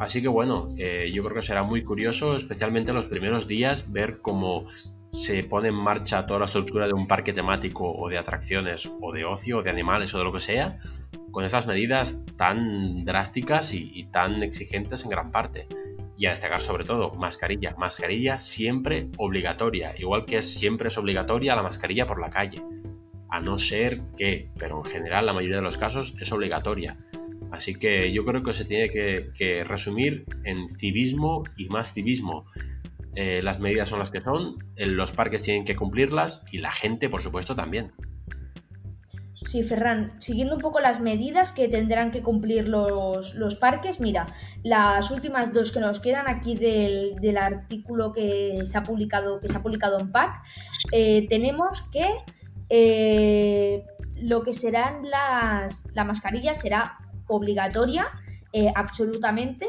Así 0.00 0.22
que 0.22 0.28
bueno, 0.28 0.66
eh, 0.78 1.10
yo 1.12 1.22
creo 1.22 1.36
que 1.36 1.42
será 1.42 1.62
muy 1.62 1.84
curioso, 1.84 2.34
especialmente 2.34 2.90
en 2.90 2.96
los 2.96 3.06
primeros 3.06 3.46
días, 3.46 3.92
ver 3.92 4.20
cómo 4.22 4.64
se 5.12 5.44
pone 5.44 5.68
en 5.68 5.74
marcha 5.74 6.24
toda 6.24 6.40
la 6.40 6.46
estructura 6.46 6.86
de 6.86 6.94
un 6.94 7.06
parque 7.06 7.34
temático 7.34 7.92
o 7.92 8.08
de 8.08 8.16
atracciones 8.16 8.90
o 9.02 9.12
de 9.12 9.26
ocio 9.26 9.58
o 9.58 9.62
de 9.62 9.68
animales 9.68 10.14
o 10.14 10.18
de 10.18 10.24
lo 10.24 10.32
que 10.32 10.40
sea, 10.40 10.78
con 11.30 11.44
esas 11.44 11.66
medidas 11.66 12.24
tan 12.38 13.04
drásticas 13.04 13.74
y, 13.74 14.04
tan 14.10 14.42
exigentes 14.42 15.04
en 15.04 15.10
gran 15.10 15.30
parte. 15.30 15.66
Y 16.16 16.24
a 16.24 16.30
destacar 16.30 16.62
sobre 16.62 16.84
todo, 16.84 17.14
mascarilla. 17.14 17.74
Mascarilla 17.76 18.38
siempre 18.38 19.10
obligatoria, 19.18 19.94
igual 19.98 20.24
que 20.24 20.40
siempre 20.40 20.88
es 20.88 20.96
obligatoria 20.96 21.56
la 21.56 21.62
mascarilla 21.62 22.06
por 22.06 22.20
la 22.20 22.30
calle. 22.30 22.62
A 23.28 23.38
no 23.40 23.58
ser 23.58 24.00
que, 24.16 24.48
pero 24.58 24.78
en 24.78 24.90
general 24.90 25.26
la 25.26 25.34
mayoría 25.34 25.56
de 25.56 25.62
los 25.62 25.76
casos 25.76 26.14
es 26.18 26.32
obligatoria. 26.32 26.96
Así 27.50 27.74
que 27.74 28.12
yo 28.12 28.24
creo 28.24 28.42
que 28.42 28.54
se 28.54 28.64
tiene 28.64 28.90
que, 28.90 29.64
resumir 29.64 30.24
en 30.44 30.70
civismo 30.70 31.44
y 31.56 31.66
más 31.68 31.92
civismo. 31.92 32.44
Eh, 33.16 33.42
las 33.42 33.58
medidas 33.58 33.88
son 33.88 33.98
las 33.98 34.10
que 34.10 34.20
son, 34.20 34.56
los 34.76 35.10
parques 35.10 35.42
tienen 35.42 35.64
que 35.64 35.74
cumplirlas 35.74 36.44
y 36.52 36.58
la 36.58 36.70
gente, 36.70 37.08
por 37.08 37.20
supuesto, 37.20 37.54
también. 37.56 37.92
Sí, 39.42 39.62
Ferran, 39.62 40.20
siguiendo 40.20 40.54
un 40.54 40.60
poco 40.60 40.80
las 40.80 41.00
medidas 41.00 41.52
que 41.52 41.66
tendrán 41.66 42.10
que 42.10 42.22
cumplir 42.22 42.68
los, 42.68 43.56
parques, 43.58 43.98
mira, 43.98 44.26
las 44.62 45.10
últimas 45.10 45.54
dos 45.54 45.72
que 45.72 45.80
nos 45.80 45.98
quedan 45.98 46.28
aquí 46.28 46.54
del, 46.54 47.38
artículo 47.38 48.12
que 48.12 48.60
se 48.64 48.76
ha 48.76 48.82
publicado, 48.82 49.40
que 49.40 49.48
se 49.48 49.56
ha 49.56 49.62
publicado 49.62 49.98
en 49.98 50.12
PAC, 50.12 50.42
eh, 50.92 51.26
tenemos 51.28 51.82
que 51.90 52.06
eh, 52.68 53.86
lo 54.16 54.42
que 54.42 54.52
serán 54.52 55.08
las, 55.08 55.84
la 55.94 56.04
mascarilla 56.04 56.52
será 56.52 56.98
obligatoria 57.30 58.06
eh, 58.52 58.66
absolutamente 58.74 59.68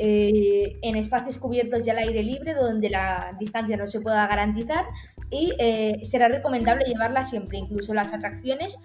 eh, 0.00 0.78
en 0.82 0.96
espacios 0.96 1.38
cubiertos 1.38 1.86
y 1.86 1.90
al 1.90 1.98
aire 1.98 2.24
libre 2.24 2.54
donde 2.54 2.90
la 2.90 3.36
distancia 3.38 3.76
no 3.76 3.86
se 3.86 4.00
pueda 4.00 4.26
garantizar 4.26 4.84
y 5.30 5.52
eh, 5.60 6.00
será 6.02 6.26
recomendable 6.26 6.86
llevarla 6.86 7.22
siempre, 7.22 7.58
incluso 7.58 7.94
las 7.94 8.12
atracciones 8.12 8.80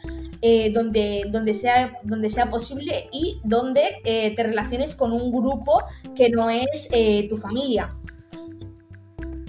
donde, 0.73 1.23
donde, 1.31 1.53
sea, 1.55 1.97
donde 2.03 2.29
sea 2.29 2.51
posible 2.51 3.09
y 3.11 3.39
donde 3.43 3.97
te 4.03 4.43
relaciones 4.43 4.93
con 4.93 5.11
un 5.11 5.31
grupo 5.31 5.83
que 6.15 6.29
no 6.29 6.49
es 6.51 6.89
tu 7.27 7.37
familia. 7.37 7.95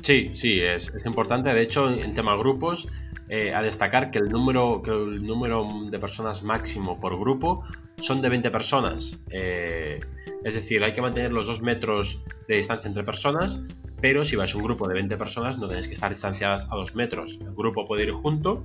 Sí, 0.00 0.30
sí, 0.34 0.58
es, 0.58 0.88
es 0.88 1.06
importante. 1.06 1.52
De 1.52 1.62
hecho, 1.62 1.90
en 1.90 2.14
tema 2.14 2.36
grupos, 2.36 2.88
eh, 3.28 3.54
a 3.54 3.62
destacar 3.62 4.10
que 4.10 4.18
el, 4.18 4.28
número, 4.28 4.82
que 4.82 4.90
el 4.90 5.22
número 5.24 5.66
de 5.90 5.98
personas 5.98 6.42
máximo 6.42 6.98
por 7.00 7.18
grupo 7.18 7.64
son 7.96 8.20
de 8.20 8.28
20 8.28 8.50
personas. 8.50 9.18
Eh, 9.30 10.00
es 10.44 10.54
decir, 10.54 10.82
hay 10.84 10.92
que 10.92 11.00
mantener 11.00 11.32
los 11.32 11.46
2 11.46 11.62
metros 11.62 12.20
de 12.48 12.56
distancia 12.56 12.88
entre 12.88 13.04
personas, 13.04 13.66
pero 14.00 14.24
si 14.24 14.36
vais 14.36 14.54
un 14.54 14.62
grupo 14.62 14.88
de 14.88 14.94
20 14.94 15.16
personas 15.16 15.58
no 15.58 15.68
tenéis 15.68 15.88
que 15.88 15.94
estar 15.94 16.10
distanciadas 16.10 16.68
a 16.70 16.76
2 16.76 16.94
metros. 16.96 17.38
El 17.40 17.54
grupo 17.54 17.86
puede 17.86 18.02
ir 18.04 18.12
junto, 18.12 18.62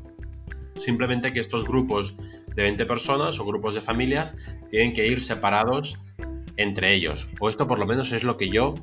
simplemente 0.76 1.32
que 1.32 1.40
estos 1.40 1.64
grupos 1.64 2.16
de 2.56 2.64
20 2.64 2.86
personas 2.86 3.40
o 3.40 3.46
grupos 3.46 3.76
de 3.76 3.82
familias 3.82 4.36
tienen 4.72 4.94
que 4.94 5.08
ir 5.08 5.24
separados 5.24 6.00
entre 6.58 6.94
ellos. 6.94 7.30
O 7.40 7.50
esto 7.50 7.68
por 7.68 7.78
lo 7.78 7.86
menos 7.86 8.12
es 8.12 8.24
lo 8.24 8.36
que 8.36 8.50
yo 8.50 8.76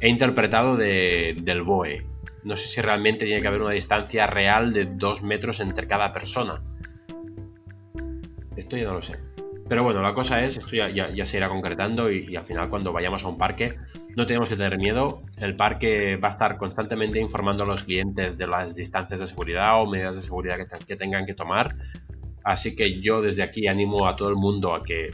he 0.00 0.08
interpretado 0.08 0.76
del 0.76 1.62
BOE 1.62 2.04
no 2.44 2.56
sé 2.56 2.68
si 2.68 2.80
realmente 2.80 3.24
tiene 3.24 3.42
que 3.42 3.48
haber 3.48 3.62
una 3.62 3.72
distancia 3.72 4.26
real 4.26 4.72
de 4.72 4.86
dos 4.86 5.22
metros 5.22 5.60
entre 5.60 5.86
cada 5.86 6.12
persona. 6.12 6.62
Esto 8.56 8.76
ya 8.76 8.84
no 8.84 8.94
lo 8.94 9.02
sé. 9.02 9.16
Pero 9.70 9.84
bueno, 9.84 10.02
la 10.02 10.14
cosa 10.14 10.44
es, 10.44 10.58
esto 10.58 10.74
ya, 10.74 11.24
se 11.26 11.36
irá 11.36 11.48
concretando 11.48 12.10
y, 12.10 12.34
al 12.34 12.44
final 12.44 12.68
cuando 12.68 12.92
vayamos 12.92 13.22
a 13.22 13.28
un 13.28 13.38
parque 13.38 13.78
no 14.16 14.26
tenemos 14.26 14.48
que 14.48 14.56
tener 14.56 14.78
miedo. 14.78 15.22
El 15.36 15.54
parque 15.54 16.16
va 16.16 16.26
a 16.26 16.30
estar 16.32 16.58
constantemente 16.58 17.20
informando 17.20 17.62
a 17.62 17.66
los 17.66 17.84
clientes 17.84 18.36
de 18.36 18.48
las 18.48 18.74
distancias 18.74 19.20
de 19.20 19.28
seguridad 19.28 19.80
o 19.80 19.86
medidas 19.86 20.16
de 20.16 20.22
seguridad 20.22 20.56
que, 20.86 20.96
tengan 20.96 21.24
que 21.24 21.34
tomar. 21.34 21.76
Así 22.42 22.74
que 22.74 23.00
yo 23.00 23.22
desde 23.22 23.44
aquí 23.44 23.68
animo 23.68 24.08
a 24.08 24.16
todo 24.16 24.30
el 24.30 24.34
mundo 24.34 24.74
a 24.74 24.82
que 24.82 25.12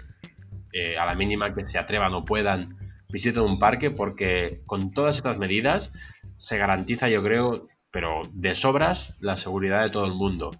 eh, 0.73 0.97
a 0.97 1.05
la 1.05 1.15
mínima 1.15 1.55
que 1.55 1.69
se 1.69 1.79
atrevan 1.79 2.15
o 2.15 2.25
puedan 2.25 2.79
visiten 3.11 3.43
un 3.43 3.59
parque 3.59 3.91
porque 3.91 4.63
con 4.65 4.91
todas 4.91 5.17
estas 5.17 5.37
medidas 5.37 5.93
se 6.37 6.59
garantiza, 6.59 7.09
yo 7.09 7.23
creo, 7.23 7.69
pero 7.91 8.23
de 8.33 8.55
sobras, 8.55 9.19
la 9.23 9.37
seguridad 9.37 9.83
de 9.83 9.91
todo 9.91 10.07
el 10.07 10.15
mundo. 10.15 10.51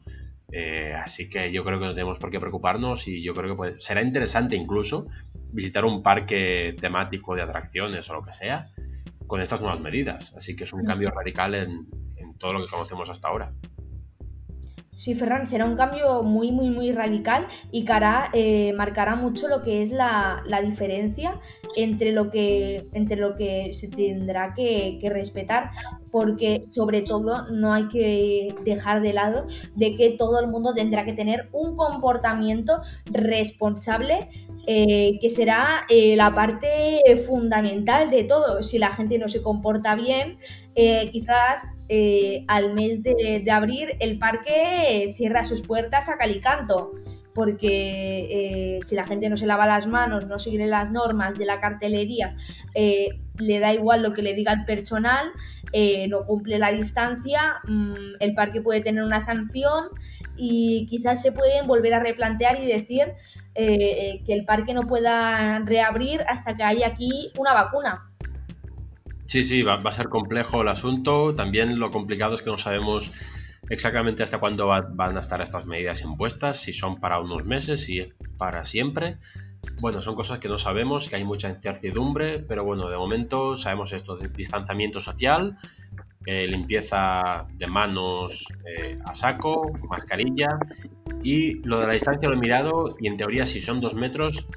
Eh, 0.53 0.95
así 0.95 1.29
que 1.29 1.53
yo 1.53 1.65
creo 1.65 1.79
que 1.79 1.87
no 1.87 1.95
tenemos 1.95 2.19
por 2.19 2.31
qué 2.31 2.39
preocuparnos 2.39 3.09
y 3.09 3.23
yo 3.23 3.35
creo 3.35 3.57
que 3.57 3.75
será 3.79 4.03
interesante 4.03 4.57
incluso 4.57 5.09
visitar 5.53 5.85
un 5.85 6.03
parque 6.03 6.77
temático 6.81 7.35
de 7.35 7.43
atracciones 7.43 8.09
o 8.09 8.15
lo 8.15 8.23
que 8.23 8.33
sea 8.33 8.71
con 9.27 9.41
estas 9.41 9.61
nuevas 9.61 9.81
medidas. 9.81 10.35
Así 10.37 10.55
que 10.55 10.65
es 10.65 10.73
un 10.73 10.85
cambio 10.85 11.11
radical 11.11 11.55
en 11.55 11.87
todo 12.39 12.53
lo 12.53 12.65
que 12.65 12.71
conocemos 12.71 13.11
hasta 13.11 13.29
ahora. 13.29 13.53
Sí, 14.97 15.15
Ferran, 15.15 15.45
será 15.45 15.67
un 15.67 15.77
cambio 15.77 16.23
muy, 16.23 16.53
muy, 16.53 16.71
muy 16.71 16.91
radical 16.91 17.47
y 17.71 17.85
que 17.85 17.93
eh, 18.33 18.73
marcará 18.73 19.15
mucho 19.15 19.47
lo 19.47 19.63
que 19.63 19.83
es 19.83 19.91
la, 19.91 20.43
diferencia 20.65 21.39
entre 21.77 22.13
lo, 22.13 22.31
que, 22.31 22.89
entre 22.95 23.19
lo 23.19 23.37
que 23.37 23.75
se 23.75 23.89
tendrá 23.89 24.55
que, 24.55 24.99
respetar, 25.13 25.71
porque 26.17 26.65
sobre 26.71 27.03
todo 27.03 27.47
no 27.51 27.75
hay 27.75 27.89
que 27.89 28.55
dejar 28.65 29.03
de 29.03 29.13
lado 29.13 29.45
de 29.75 29.97
que 29.97 30.13
todo 30.13 30.41
el 30.41 30.47
mundo 30.47 30.73
tendrá 30.73 31.05
que 31.05 31.13
tener 31.13 31.51
un 31.53 31.77
comportamiento 31.77 32.81
responsable, 33.05 34.31
eh, 34.67 35.19
que 35.21 35.29
será 35.29 35.85
eh, 35.91 36.17
la 36.17 36.35
parte 36.35 37.03
fundamental 37.27 38.09
de 38.11 38.25
todo. 38.25 38.63
Si 38.63 38.79
la 38.79 38.95
gente 38.95 39.19
no 39.19 39.29
se 39.29 39.43
comporta 39.43 39.95
bien, 39.95 40.39
quizás 41.13 41.67
eh, 41.91 42.47
al 42.49 42.73
mes 42.73 43.03
de, 43.03 43.45
abril 43.51 43.91
el 44.01 44.19
parque 44.19 45.13
cierra 45.19 45.45
sus 45.45 45.61
puertas 45.61 46.09
a 46.09 46.17
calicanto, 46.17 46.93
porque 47.37 48.27
eh, 48.31 48.79
si 48.85 48.97
la 48.97 49.07
gente 49.07 49.29
no 49.29 49.37
se 49.37 49.47
lava 49.47 49.67
las 49.67 49.87
manos, 49.87 50.27
no 50.27 50.41
sigue 50.41 50.67
las 50.67 50.91
normas 50.91 51.39
de 51.39 51.45
la 51.45 51.61
cartelería, 51.61 52.35
eh, 52.75 53.21
le 53.39 53.61
da 53.61 53.73
igual 53.73 54.03
lo 54.03 54.13
que 54.13 54.23
le 54.23 54.35
diga 54.35 54.53
el 54.53 54.65
personal, 54.65 55.31
no 56.09 56.25
cumple 56.25 56.59
la 56.59 56.73
distancia, 56.73 57.57
mm, 57.69 58.15
el 58.19 58.35
parque 58.35 58.63
puede 58.63 58.81
tener 58.81 59.05
una 59.05 59.21
sanción 59.21 59.91
y 60.37 60.87
quizás 60.89 61.21
se 61.21 61.33
pueden 61.33 61.67
volver 61.67 61.93
a 61.93 62.01
replantear 62.01 62.59
y 62.59 62.67
decir 62.67 63.13
que 63.55 64.23
el 64.29 64.47
parque 64.47 64.73
no 64.73 64.83
pueda 64.83 65.59
reabrir 65.61 66.23
hasta 66.27 66.57
que 66.57 66.63
haya 66.63 66.87
aquí 66.87 67.31
una 67.37 67.53
vacuna. 67.53 68.11
Sí, 69.27 69.43
sí, 69.43 69.63
va, 69.63 69.75
a 69.75 69.93
ser 69.93 70.09
complejo 70.09 70.63
el 70.63 70.69
asunto. 70.69 71.35
También 71.35 71.79
lo 71.79 71.91
complicado 71.91 72.35
es 72.35 72.43
que 72.43 72.51
no 72.51 72.59
sabemos 72.59 73.13
exactamente 73.71 74.23
hasta 74.23 74.39
cuándo 74.39 74.67
van 74.67 75.17
a 75.17 75.21
estar 75.21 75.41
estas 75.41 75.67
medidas 75.67 76.03
impuestas, 76.03 76.59
si 76.59 76.73
son 76.73 77.01
para 77.01 77.19
unos 77.19 77.45
meses, 77.45 77.85
si 77.85 78.13
para 78.39 78.65
siempre. 78.65 79.17
Bueno, 79.81 80.01
son 80.01 80.15
cosas 80.15 80.39
que 80.39 80.49
no 80.49 80.59
sabemos, 80.59 81.09
que 81.09 81.17
hay 81.17 81.25
mucha 81.25 81.49
incertidumbre, 81.49 82.39
pero 82.39 82.65
bueno, 82.65 82.89
de 82.89 82.97
momento 82.97 83.57
sabemos 83.57 83.93
esto 83.93 84.17
distanciamiento 84.17 85.01
social, 85.01 85.59
eh, 86.25 86.47
limpieza 86.47 87.47
de 87.55 87.67
manos 87.67 88.47
eh, 88.65 88.99
a 89.05 89.15
saco, 89.15 89.73
mascarilla 89.89 90.59
y 91.23 91.63
lo 91.63 91.81
de 91.81 91.87
la 91.87 91.93
distancia 91.93 92.29
lo 92.29 92.37
he 92.37 92.39
mirado 92.39 92.97
y 93.01 93.07
en 93.07 93.17
teoría 93.17 93.47
si 93.47 93.61
son 93.61 93.81
dos 93.81 93.95
metros 93.95 94.49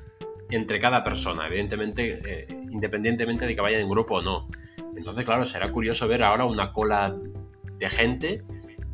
entre 0.50 0.80
cada 0.80 1.04
persona, 1.04 1.48
evidentemente, 1.48 2.22
eh, 2.26 2.48
independientemente 2.72 3.46
de 3.46 3.54
que 3.54 3.62
vayan 3.62 3.82
en 3.82 3.90
grupo 3.90 4.16
o 4.16 4.22
no. 4.22 4.48
Entonces, 4.98 5.26
claro, 5.26 5.46
será 5.46 5.72
curioso 5.72 6.08
ver 6.08 6.24
ahora 6.24 6.46
una 6.46 6.72
cola 6.72 7.16
de 7.78 7.90
gente 7.90 8.44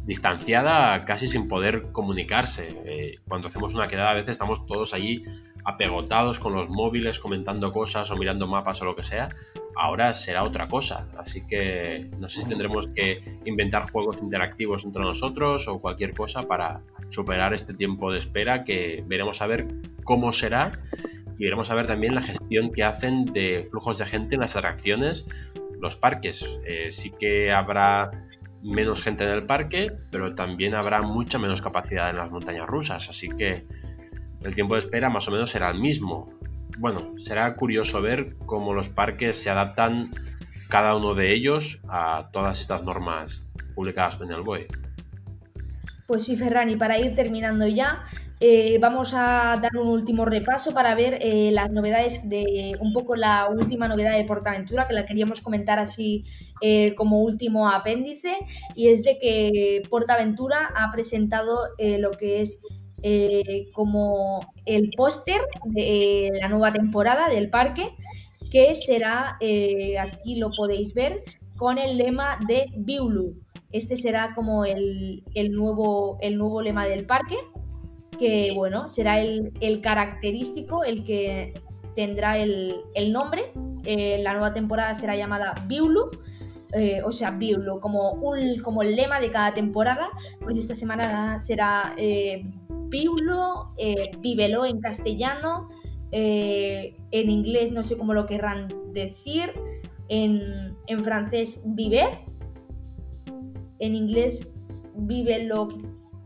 distanciada 0.05 1.03
casi 1.05 1.27
sin 1.27 1.47
poder 1.47 1.91
comunicarse. 1.91 2.81
Eh, 2.85 3.19
cuando 3.27 3.47
hacemos 3.47 3.73
una 3.73 3.87
quedada 3.87 4.11
a 4.11 4.13
veces 4.13 4.31
estamos 4.31 4.65
todos 4.65 4.93
allí 4.93 5.23
apegotados 5.65 6.39
con 6.39 6.53
los 6.53 6.69
móviles 6.69 7.19
comentando 7.19 7.71
cosas 7.71 8.11
o 8.11 8.15
mirando 8.15 8.45
mapas 8.45 8.81
o 8.81 8.85
lo 8.85 8.95
que 8.95 9.03
sea. 9.03 9.29
ahora 9.75 10.13
será 10.13 10.43
otra 10.43 10.67
cosa. 10.67 11.07
Así 11.17 11.45
que 11.45 12.09
no 12.19 12.29
sé 12.29 12.43
si 12.43 12.49
tendremos 12.49 12.87
que 12.87 13.21
inventar 13.45 13.89
juegos 13.91 14.21
interactivos 14.21 14.85
entre 14.85 15.01
nosotros 15.01 15.67
o 15.67 15.81
cualquier 15.81 16.13
cosa 16.13 16.43
para 16.43 16.81
superar 17.09 17.53
este 17.53 17.73
tiempo 17.73 18.11
de 18.11 18.19
espera 18.19 18.63
que 18.63 19.03
veremos 19.07 19.41
a 19.41 19.47
ver 19.47 19.67
cómo 20.03 20.31
será 20.31 20.71
y 21.37 21.43
veremos 21.43 21.69
a 21.71 21.75
ver 21.75 21.87
también 21.87 22.15
la 22.15 22.21
gestión 22.21 22.71
que 22.71 22.83
hacen 22.83 23.25
de 23.25 23.67
flujos 23.69 23.97
de 23.97 24.05
gente 24.05 24.35
en 24.35 24.41
las 24.41 24.55
atracciones, 24.55 25.27
los 25.81 25.95
parques. 25.95 26.45
Eh, 26.65 26.91
sí 26.91 27.11
que 27.11 27.51
habrá 27.51 28.24
menos 28.65 29.03
gente 29.03 29.23
en 29.23 29.29
el 29.29 29.45
parque, 29.45 29.91
pero 30.11 30.33
también 30.33 30.73
habrá 30.73 31.01
mucha 31.01 31.37
menos 31.37 31.61
capacidad 31.61 32.09
en 32.09 32.17
las 32.17 32.31
montañas 32.31 32.67
rusas, 32.67 33.07
así 33.09 33.29
que 33.29 33.63
el 34.41 34.55
tiempo 34.55 34.73
de 34.73 34.79
espera 34.79 35.09
más 35.09 35.27
o 35.27 35.31
menos 35.31 35.51
será 35.51 35.69
el 35.69 35.79
mismo. 35.79 36.33
Bueno, 36.79 37.13
será 37.17 37.55
curioso 37.55 38.01
ver 38.01 38.35
cómo 38.45 38.73
los 38.73 38.89
parques 38.89 39.41
se 39.41 39.49
adaptan 39.49 40.09
cada 40.69 40.95
uno 40.95 41.13
de 41.13 41.31
ellos 41.31 41.79
a 41.87 42.29
todas 42.33 42.59
estas 42.59 42.83
normas 42.83 43.47
publicadas 43.75 44.19
en 44.19 44.31
el 44.31 44.41
BOE. 44.41 44.67
Pues 46.07 46.23
sí, 46.25 46.35
Ferran, 46.35 46.69
y 46.69 46.75
para 46.75 46.99
ir 46.99 47.15
terminando 47.15 47.67
ya, 47.67 48.03
eh, 48.39 48.77
vamos 48.79 49.13
a 49.13 49.57
dar 49.61 49.75
un 49.77 49.87
último 49.87 50.25
repaso 50.25 50.73
para 50.73 50.93
ver 50.95 51.19
eh, 51.21 51.51
las 51.51 51.71
novedades 51.71 52.27
de 52.27 52.73
un 52.79 52.91
poco 52.91 53.15
la 53.15 53.47
última 53.49 53.87
novedad 53.87 54.15
de 54.17 54.25
Portaventura, 54.25 54.87
que 54.87 54.93
la 54.93 55.05
queríamos 55.05 55.41
comentar 55.41 55.79
así 55.79 56.25
eh, 56.61 56.93
como 56.95 57.21
último 57.21 57.69
apéndice, 57.69 58.35
y 58.75 58.89
es 58.89 59.03
de 59.03 59.17
que 59.19 59.81
Portaventura 59.89 60.71
ha 60.75 60.91
presentado 60.91 61.57
lo 61.77 62.11
que 62.11 62.41
es 62.41 62.61
como 63.73 64.51
el 64.65 64.89
póster 64.97 65.41
de 65.65 66.31
la 66.41 66.49
nueva 66.49 66.73
temporada 66.73 67.29
del 67.29 67.49
parque, 67.49 67.89
que 68.51 68.73
será, 68.73 69.37
aquí 69.99 70.35
lo 70.37 70.49
podéis 70.49 70.93
ver, 70.93 71.23
con 71.55 71.77
el 71.77 71.97
lema 71.97 72.39
de 72.47 72.65
Biulu. 72.75 73.35
Este 73.71 73.95
será 73.95 74.33
como 74.35 74.63
el, 74.63 75.23
nuevo, 75.51 76.17
el 76.21 76.37
nuevo 76.37 76.61
lema 76.61 76.85
del 76.87 77.05
parque, 77.05 77.35
que 78.17 78.51
bueno, 78.55 78.87
será 78.87 79.19
el, 79.19 79.81
característico, 79.81 80.83
el 80.83 81.03
que 81.03 81.53
tendrá 81.93 82.37
el, 82.37 82.83
nombre. 83.11 83.51
Eh, 83.83 84.19
la 84.23 84.33
nueva 84.33 84.53
temporada 84.53 84.93
será 84.93 85.15
llamada 85.15 85.53
Biulu. 85.67 86.11
Eh, 86.73 87.01
o 87.03 87.11
sea, 87.11 87.31
Biulu, 87.31 87.79
como, 87.79 88.11
un, 88.13 88.59
como 88.59 88.81
el 88.81 88.95
lema 88.95 89.19
de 89.19 89.31
cada 89.31 89.53
temporada, 89.53 90.09
pues 90.41 90.57
esta 90.57 90.75
semana 90.75 91.39
será 91.39 91.93
eh, 91.97 92.43
Biulu, 92.69 93.73
eh, 93.77 94.11
vívelo 94.19 94.65
en 94.65 94.79
castellano, 94.81 95.67
en 96.11 97.29
inglés 97.29 97.73
no 97.73 97.83
sé 97.83 97.97
cómo 97.97 98.13
lo 98.13 98.25
querrán 98.25 98.69
decir, 98.93 99.51
en, 100.07 100.77
en 100.87 101.03
francés 101.03 101.61
vivez 101.65 102.09
en 103.79 103.95
inglés 103.95 104.47
vive 104.95 105.43
lo 105.43 105.67
que 105.67 105.75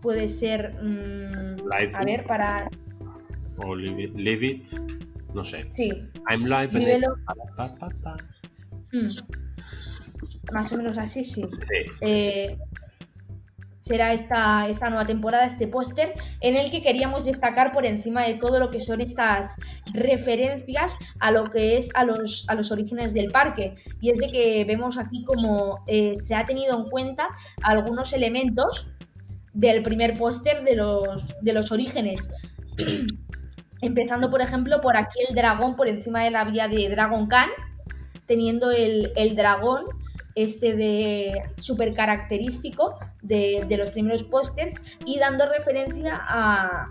puede 0.02 0.28
ser. 0.28 0.74
Mm, 0.82 1.72
a 1.94 2.04
ver, 2.04 2.26
para. 2.26 2.70
O 3.58 3.76
live 3.76 4.46
it, 4.46 4.68
No 5.34 5.44
sé. 5.44 5.66
Sí. 5.70 5.92
I'm 6.30 6.46
live 6.46 6.72
mm. 8.92 9.10
Más 10.54 10.72
o 10.72 10.78
menos 10.78 10.98
así, 10.98 11.24
sí. 11.24 11.44
sí. 11.44 11.92
Eh, 12.02 12.58
será 13.80 14.14
esta, 14.14 14.68
esta 14.68 14.90
nueva 14.90 15.06
temporada, 15.06 15.46
este 15.46 15.68
póster, 15.68 16.14
en 16.42 16.56
el 16.56 16.70
que 16.70 16.82
queríamos 16.82 17.26
destacar 17.26 17.72
por 17.72 17.86
encima 17.86 18.24
de 18.24 18.36
todo 18.36 18.60
lo 18.60 18.70
que 18.70 18.82
son 18.82 19.02
estas 19.02 19.56
referencias 19.94 20.98
a 21.20 21.32
lo 21.32 21.50
que 21.50 21.78
es 21.78 21.90
a 21.96 22.04
los, 22.04 22.46
a 22.50 22.56
los 22.56 22.72
orígenes 22.72 23.14
del 23.14 23.32
parque. 23.32 23.76
Y 24.00 24.12
es 24.12 24.20
de 24.20 24.28
que 24.28 24.66
vemos 24.66 24.98
aquí 24.98 25.24
como 25.24 25.84
eh, 25.88 26.16
se 26.20 26.36
ha 26.36 26.46
tenido 26.46 26.78
en 26.78 26.90
cuenta 26.90 27.30
algunos 27.62 28.14
elementos 28.14 28.88
del 29.54 29.84
primer 29.84 30.18
póster 30.18 30.64
de 30.64 30.76
los, 30.76 31.26
de 31.42 31.54
los 31.54 31.72
orígenes. 31.72 32.32
Empezando, 33.82 34.30
por 34.30 34.42
ejemplo, 34.42 34.82
por 34.82 34.98
aquí 34.98 35.20
el 35.28 35.36
dragón 35.36 35.76
por 35.76 35.88
encima 35.88 36.24
de 36.24 36.32
la 36.32 36.44
vía 36.44 36.68
de 36.68 36.90
Dragon 36.90 37.28
Khan, 37.28 37.50
teniendo 38.28 38.72
el, 38.72 39.14
el 39.16 39.36
dragón 39.36 39.86
este 40.36 40.74
de 40.76 41.44
súper 41.58 41.94
característico 41.94 42.96
de, 43.22 43.66
los 43.78 43.92
primeros 43.92 44.24
pósters 44.24 44.76
y 45.06 45.20
dando 45.20 45.46
referencia 45.48 46.18
a 46.22 46.88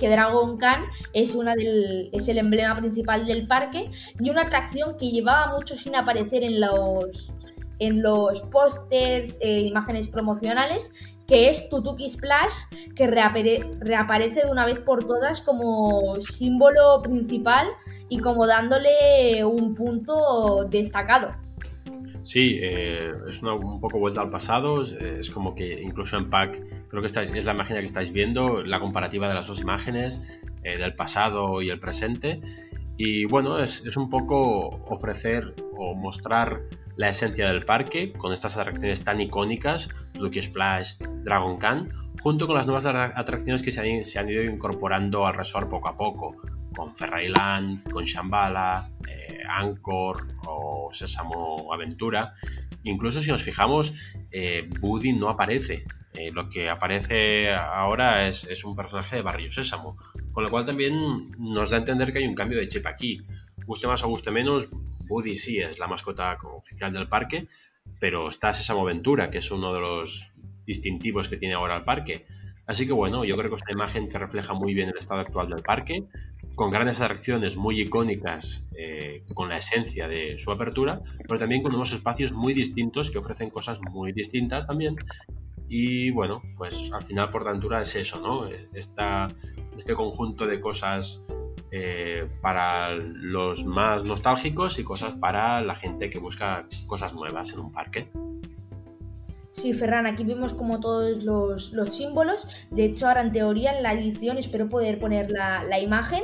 que 0.00 0.08
Dragon 0.08 0.56
Khan 0.56 0.84
es, 1.12 1.34
una 1.34 1.54
del, 1.54 2.08
es 2.12 2.28
el 2.28 2.38
emblema 2.38 2.74
principal 2.74 3.26
del 3.26 3.46
parque 3.46 3.90
y 4.18 4.30
una 4.30 4.42
atracción 4.42 4.96
que 4.96 5.10
llevaba 5.10 5.54
mucho 5.54 5.76
sin 5.76 5.94
aparecer 5.94 6.42
en 6.42 6.60
los, 6.60 7.32
en 7.80 8.02
los 8.02 8.42
pósters, 8.42 9.38
e 9.40 9.62
imágenes 9.62 10.06
promocionales, 10.06 11.16
que 11.26 11.48
es 11.48 11.68
Tutuki 11.68 12.08
Splash, 12.08 12.54
que 12.94 13.06
reaparece 13.06 14.44
de 14.44 14.50
una 14.50 14.64
vez 14.66 14.78
por 14.78 15.04
todas 15.04 15.40
como 15.40 16.20
símbolo 16.20 17.02
principal 17.02 17.66
y 18.08 18.18
como 18.18 18.46
dándole 18.46 19.44
un 19.44 19.74
punto 19.74 20.66
destacado. 20.70 21.34
Sí, 22.22 22.58
eh, 22.62 23.12
es 23.28 23.42
un 23.42 23.80
poco 23.80 23.98
vuelta 23.98 24.20
al 24.20 24.30
pasado. 24.30 24.82
Es, 24.82 25.30
como 25.30 25.54
que 25.54 25.80
incluso 25.82 26.18
en 26.18 26.28
Pack, 26.28 26.60
creo 26.88 27.02
que 27.02 27.08
es 27.08 27.44
la 27.44 27.52
imagen 27.54 27.78
que 27.78 27.86
estáis 27.86 28.12
viendo, 28.12 28.62
la 28.62 28.78
comparativa 28.78 29.26
de 29.28 29.34
las 29.34 29.46
dos 29.46 29.60
imágenes, 29.60 30.22
eh, 30.62 30.76
del 30.76 30.94
pasado 30.94 31.62
y 31.62 31.70
el 31.70 31.80
presente. 31.80 32.40
Y 32.98 33.24
bueno, 33.24 33.58
es, 33.58 33.82
es, 33.86 33.96
un 33.96 34.10
poco 34.10 34.68
ofrecer 34.88 35.54
o 35.78 35.94
mostrar 35.94 36.60
la 37.00 37.08
esencia 37.08 37.48
del 37.48 37.64
parque 37.64 38.12
con 38.12 38.34
estas 38.34 38.58
atracciones 38.58 39.02
tan 39.02 39.22
icónicas, 39.22 39.88
Lucky 40.18 40.42
Splash, 40.42 40.98
Dragon 41.24 41.56
Khan, 41.56 41.88
junto 42.20 42.46
con 42.46 42.56
las 42.56 42.66
nuevas 42.66 42.84
atracciones 42.84 43.62
que 43.62 43.72
se 43.72 44.18
han, 44.18 44.28
ido 44.28 44.44
incorporando 44.44 45.26
al 45.26 45.32
resort 45.32 45.70
poco 45.70 45.88
a 45.88 45.96
poco, 45.96 46.36
con 46.76 46.94
Ferryland, 46.94 47.90
con 47.90 48.04
Shambhala, 48.04 48.86
eh, 49.08 49.38
Anchor 49.48 50.26
o 50.46 50.90
Sésamo 50.92 51.72
Aventura. 51.72 52.34
Incluso 52.82 53.22
si 53.22 53.30
nos 53.30 53.42
fijamos, 53.42 53.94
eh, 54.30 54.68
no 55.14 55.30
aparece. 55.30 55.84
Eh, 56.12 56.30
lo 56.32 56.50
que 56.50 56.68
aparece 56.68 57.50
ahora 57.50 58.28
es, 58.28 58.62
un 58.62 58.76
personaje 58.76 59.16
de 59.16 59.22
Barrio 59.22 59.50
Sésamo, 59.50 59.96
con 60.32 60.44
lo 60.44 60.50
cual 60.50 60.66
también 60.66 61.30
nos 61.38 61.70
da 61.70 61.78
a 61.78 61.80
entender 61.80 62.12
que 62.12 62.18
hay 62.18 62.26
un 62.26 62.34
cambio 62.34 62.58
de 62.58 62.68
chip 62.68 62.86
aquí. 62.86 63.22
Guste 63.64 63.86
más 63.86 64.04
o 64.04 64.08
guste 64.08 64.30
menos, 64.30 64.68
Buddy 65.10 65.36
sí 65.36 65.58
es 65.58 65.78
la 65.78 65.88
mascota 65.88 66.38
oficial 66.44 66.92
del 66.92 67.08
parque, 67.08 67.48
pero 67.98 68.28
está 68.28 68.52
Sésamo 68.52 68.82
Aventura, 68.82 69.30
que 69.30 69.38
es 69.38 69.50
uno 69.50 69.74
de 69.74 69.80
los 69.80 70.32
distintivos 70.64 71.28
que 71.28 71.36
tiene 71.36 71.54
ahora 71.54 71.76
el 71.76 71.84
parque. 71.84 72.26
Así 72.66 72.86
que 72.86 72.92
bueno, 72.92 73.24
yo 73.24 73.36
creo 73.36 73.50
que 73.50 73.56
es 73.56 73.62
una 73.62 73.72
imagen 73.72 74.08
que 74.08 74.18
refleja 74.18 74.54
muy 74.54 74.72
bien 74.72 74.88
el 74.88 74.96
estado 74.96 75.20
actual 75.20 75.50
del 75.50 75.62
parque, 75.62 76.04
con 76.54 76.70
grandes 76.70 77.00
atracciones 77.00 77.56
muy 77.56 77.80
icónicas, 77.80 78.64
eh, 78.76 79.24
con 79.34 79.48
la 79.48 79.56
esencia 79.56 80.06
de 80.06 80.38
su 80.38 80.52
apertura, 80.52 81.00
pero 81.26 81.40
también 81.40 81.62
con 81.62 81.74
unos 81.74 81.92
espacios 81.92 82.32
muy 82.32 82.54
distintos 82.54 83.10
que 83.10 83.18
ofrecen 83.18 83.50
cosas 83.50 83.80
muy 83.90 84.12
distintas 84.12 84.68
también. 84.68 84.94
Y 85.68 86.10
bueno, 86.10 86.42
pues 86.56 86.90
al 86.92 87.02
final 87.02 87.26
por 87.26 87.42
Portaventura 87.42 87.82
es 87.82 87.96
eso, 87.96 88.20
¿no? 88.20 88.46
Esta, 88.74 89.28
este 89.76 89.94
conjunto 89.94 90.46
de 90.46 90.60
cosas 90.60 91.22
eh, 91.72 92.28
para 92.40 92.94
los 92.94 93.64
más 93.64 94.04
nostálgicos 94.04 94.78
y 94.78 94.84
cosas 94.84 95.14
para 95.14 95.60
la 95.60 95.74
gente 95.74 96.10
que 96.10 96.18
busca 96.18 96.66
cosas 96.86 97.14
nuevas 97.14 97.52
en 97.52 97.60
un 97.60 97.72
parque. 97.72 98.08
Sí, 99.48 99.72
Ferran, 99.74 100.06
aquí 100.06 100.22
vemos 100.24 100.52
como 100.52 100.78
todos 100.78 101.24
los, 101.24 101.72
símbolos. 101.92 102.66
De 102.70 102.84
hecho, 102.84 103.08
ahora 103.08 103.20
en 103.20 103.32
teoría 103.32 103.76
en 103.76 103.82
la 103.82 103.92
edición 103.92 104.38
espero 104.38 104.68
poder 104.68 105.00
poner 105.00 105.30
la, 105.30 105.80
imagen 105.80 106.22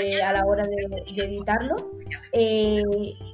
eh, 0.00 0.22
a 0.22 0.32
la 0.32 0.44
hora 0.44 0.64
de, 0.66 1.22
editarlo 1.22 1.92
eh, 2.32 2.82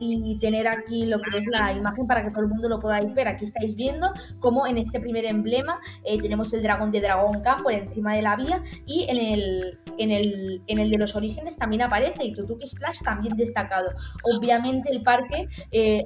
y 0.01 0.39
tener 0.39 0.69
aquí 0.69 1.07
lo 1.07 1.21
que 1.21 1.39
es 1.39 1.47
la 1.47 1.73
imagen 1.73 2.07
para 2.07 2.23
que 2.23 2.31
todo 2.31 2.43
el 2.43 2.49
mundo 2.49 2.69
lo 2.69 2.81
podáis 2.81 3.13
ver. 3.15 3.29
Aquí 3.29 3.45
estáis 3.45 3.75
viendo 3.75 4.13
como 4.41 4.67
en 4.67 4.79
este 4.79 5.01
primer 5.01 5.25
emblema 5.25 5.81
eh, 6.05 6.19
tenemos 6.21 6.53
el 6.55 6.63
dragón 6.63 6.91
de 6.91 7.01
Dragon 7.01 7.41
Khan 7.43 7.63
por 7.63 7.73
encima 7.73 8.15
de 8.15 8.23
la 8.23 8.37
vía 8.37 8.63
y 8.87 9.07
en 9.09 9.17
el, 9.19 9.79
en 9.99 10.11
el, 10.11 10.63
en 10.67 10.79
el 10.79 10.91
de 10.91 10.99
los 10.99 11.17
orígenes 11.17 11.57
también 11.57 11.83
aparece 11.83 12.25
y 12.25 12.33
Tutuki 12.33 12.67
Splash 12.67 13.03
también 13.03 13.37
destacado. 13.37 13.91
Obviamente 14.37 14.91
el 14.91 15.03
parque 15.03 15.49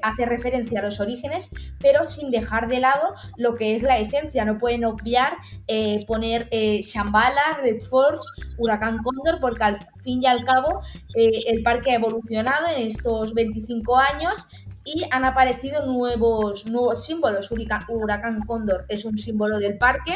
hace 0.02 0.26
referencia 0.26 0.80
a 0.80 0.82
los 0.82 1.00
orígenes, 1.00 1.50
pero 1.80 2.04
sin 2.04 2.30
dejar 2.30 2.68
de 2.68 2.80
lado 2.80 3.14
lo 3.36 3.54
que 3.54 3.76
es 3.76 3.82
la 3.82 3.98
esencia. 3.98 4.44
No 4.44 4.58
pueden 4.58 4.84
obviar 4.84 5.36
eh, 5.68 6.04
poner 6.06 6.48
eh, 6.50 6.80
Shambhala, 6.82 7.58
Red 7.62 7.80
Force, 7.82 8.24
Huracán 8.58 8.98
Cóndor, 9.02 9.40
porque 9.40 9.64
al 9.64 9.76
fin 10.02 10.22
y 10.22 10.26
al 10.26 10.44
cabo 10.44 10.80
eh, 11.16 11.42
el 11.48 11.62
parque 11.62 11.92
ha 11.92 11.96
evolucionado 11.96 12.55
en 12.74 12.86
estos 12.86 13.34
25 13.34 13.96
años 13.96 14.46
y 14.84 15.04
han 15.10 15.24
aparecido 15.24 15.84
nuevos, 15.84 16.66
nuevos 16.66 17.04
símbolos. 17.04 17.50
Huracán 17.50 18.40
Cóndor 18.46 18.86
es 18.88 19.04
un 19.04 19.18
símbolo 19.18 19.58
del 19.58 19.76
parque. 19.78 20.14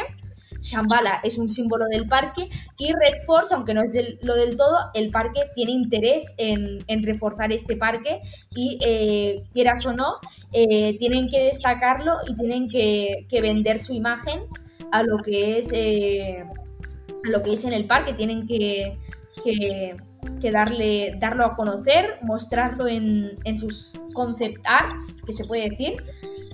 Shambhala 0.61 1.21
es 1.23 1.37
un 1.37 1.49
símbolo 1.49 1.85
del 1.87 2.07
parque 2.07 2.47
y 2.77 2.93
Red 2.93 3.21
Force, 3.25 3.53
aunque 3.53 3.73
no 3.73 3.81
es 3.81 4.23
lo 4.23 4.35
del 4.35 4.55
todo, 4.55 4.77
el 4.93 5.09
parque 5.09 5.49
tiene 5.55 5.71
interés 5.71 6.35
en, 6.37 6.83
reforzar 7.03 7.51
este 7.51 7.75
parque 7.75 8.21
y 8.51 8.77
eh, 8.81 9.43
quieras 9.53 9.85
o 9.87 9.93
no, 9.93 10.17
eh, 10.53 10.97
tienen 10.99 11.29
que 11.29 11.45
destacarlo 11.45 12.17
y 12.27 12.35
tienen 12.35 12.69
que, 12.69 13.25
vender 13.41 13.79
su 13.79 13.93
imagen 13.93 14.41
a 14.91 15.01
lo 15.01 15.17
que 15.17 15.57
es 15.57 15.71
eh, 15.73 16.45
a 17.25 17.29
lo 17.29 17.41
que 17.41 17.53
es 17.53 17.65
en 17.65 17.73
el 17.73 17.85
parque, 17.85 18.13
tienen 18.13 18.45
que, 18.45 18.99
que, 19.43 19.95
darle, 20.51 21.15
darlo 21.19 21.45
a 21.45 21.55
conocer, 21.55 22.17
mostrarlo 22.21 22.87
en, 22.87 23.37
en 23.43 23.57
sus 23.57 23.93
concept 24.13 24.59
arts, 24.65 25.21
que 25.25 25.33
se 25.33 25.45
puede 25.45 25.69
decir, 25.69 25.97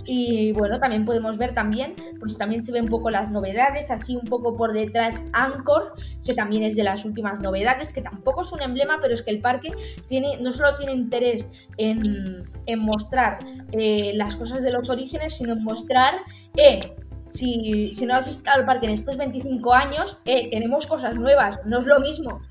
y 0.08 0.54
bueno, 0.54 0.80
también 0.80 1.04
podemos 1.04 1.38
ver 1.38 1.54
también, 1.54 1.94
pues 2.18 2.38
también 2.38 2.64
se 2.64 2.72
ven 2.72 2.86
un 2.86 2.90
poco 2.90 3.12
las 3.12 3.30
novedades, 3.30 3.92
así 3.92 4.16
un 4.16 4.24
poco 4.24 4.56
por 4.56 4.72
detrás 4.72 5.22
Anchor, 5.34 5.94
que 6.24 6.34
también 6.34 6.64
es 6.64 6.78
de 6.78 6.84
las 6.84 7.04
últimas 7.04 7.42
novedades, 7.42 7.92
que 7.92 8.02
tampoco 8.02 8.42
es 8.42 8.52
un 8.54 8.62
emblema, 8.62 9.00
pero 9.02 9.14
es 9.14 9.22
que 9.22 9.32
el 9.32 9.42
parque 9.42 9.70
tiene, 10.08 10.38
no 10.38 10.52
solo 10.52 10.76
tiene 10.76 10.94
interés 10.94 11.48
en, 11.78 12.46
mostrar 12.78 13.40
eh, 13.74 14.12
las 14.16 14.38
cosas 14.38 14.64
de 14.64 14.72
los 14.72 14.90
orígenes, 14.90 15.36
sino 15.36 15.54
en 15.54 15.64
mostrar, 15.64 16.14
eh, 16.56 16.96
si, 17.30 17.92
no 18.06 18.16
has 18.16 18.26
visitado 18.26 18.62
el 18.62 18.66
parque 18.66 18.86
en 18.86 18.94
estos 18.94 19.18
25 19.18 19.74
años, 19.74 20.20
eh, 20.24 20.50
tenemos 20.52 20.88
cosas 20.88 21.16
nuevas, 21.16 21.60
no 21.66 21.80
es 21.80 21.86
lo 21.86 22.00
mismo. 22.00 22.42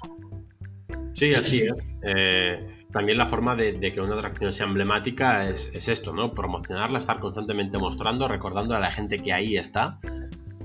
Sí, 1.16 1.32
así 1.32 1.62
es. 1.62 1.76
Eh, 2.02 2.84
también 2.93 3.16
la 3.16 3.26
forma 3.26 3.56
de, 3.56 3.80
que 3.80 4.01
una 4.02 4.16
atracción 4.16 4.52
sea 4.52 4.66
emblemática 4.66 5.48
es, 5.48 5.70
esto, 5.88 6.12
¿no? 6.12 6.30
Promocionarla, 6.32 6.98
estar 6.98 7.18
constantemente 7.20 7.78
mostrando, 7.78 8.28
recordando 8.28 8.76
a 8.76 8.80
la 8.80 8.90
gente 8.90 9.20
que 9.20 9.32
ahí 9.32 9.56
está. 9.56 9.98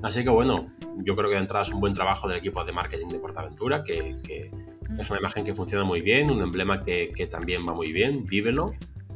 Así 0.04 0.24
que 0.24 0.30
bueno, 0.30 0.70
yo 0.98 1.16
creo 1.16 1.30
que 1.30 1.36
de 1.36 1.42
entrada 1.42 1.64
es 1.64 1.72
un 1.72 1.80
buen 1.80 1.94
trabajo 1.94 2.28
del 2.28 2.38
equipo 2.38 2.64
de 2.66 2.74
marketing 2.74 3.08
de 3.08 3.20
Portaventura, 3.20 3.84
que, 3.84 4.18
que 4.24 4.52
es 5.00 5.10
una 5.10 5.20
imagen 5.20 5.46
que 5.46 5.56
funciona 5.56 5.86
muy 5.86 6.02
bien, 6.02 6.30
un 6.30 6.42
emblema 6.42 6.84
que, 6.84 7.28
también 7.32 7.66
va 7.66 7.74
muy 7.74 7.94
bien, 7.94 8.26
vívelo. 8.26 8.74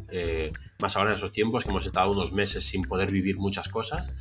Eh, 0.10 0.54
más 0.80 0.96
ahora 0.96 1.10
en 1.10 1.16
esos 1.16 1.34
tiempos 1.34 1.66
que 1.66 1.72
hemos 1.72 1.86
estado 1.86 2.12
unos 2.12 2.32
meses 2.32 2.64
sin 2.64 2.84
poder 2.84 3.12
vivir 3.12 3.40
muchas 3.40 3.68
cosas. 3.68 4.14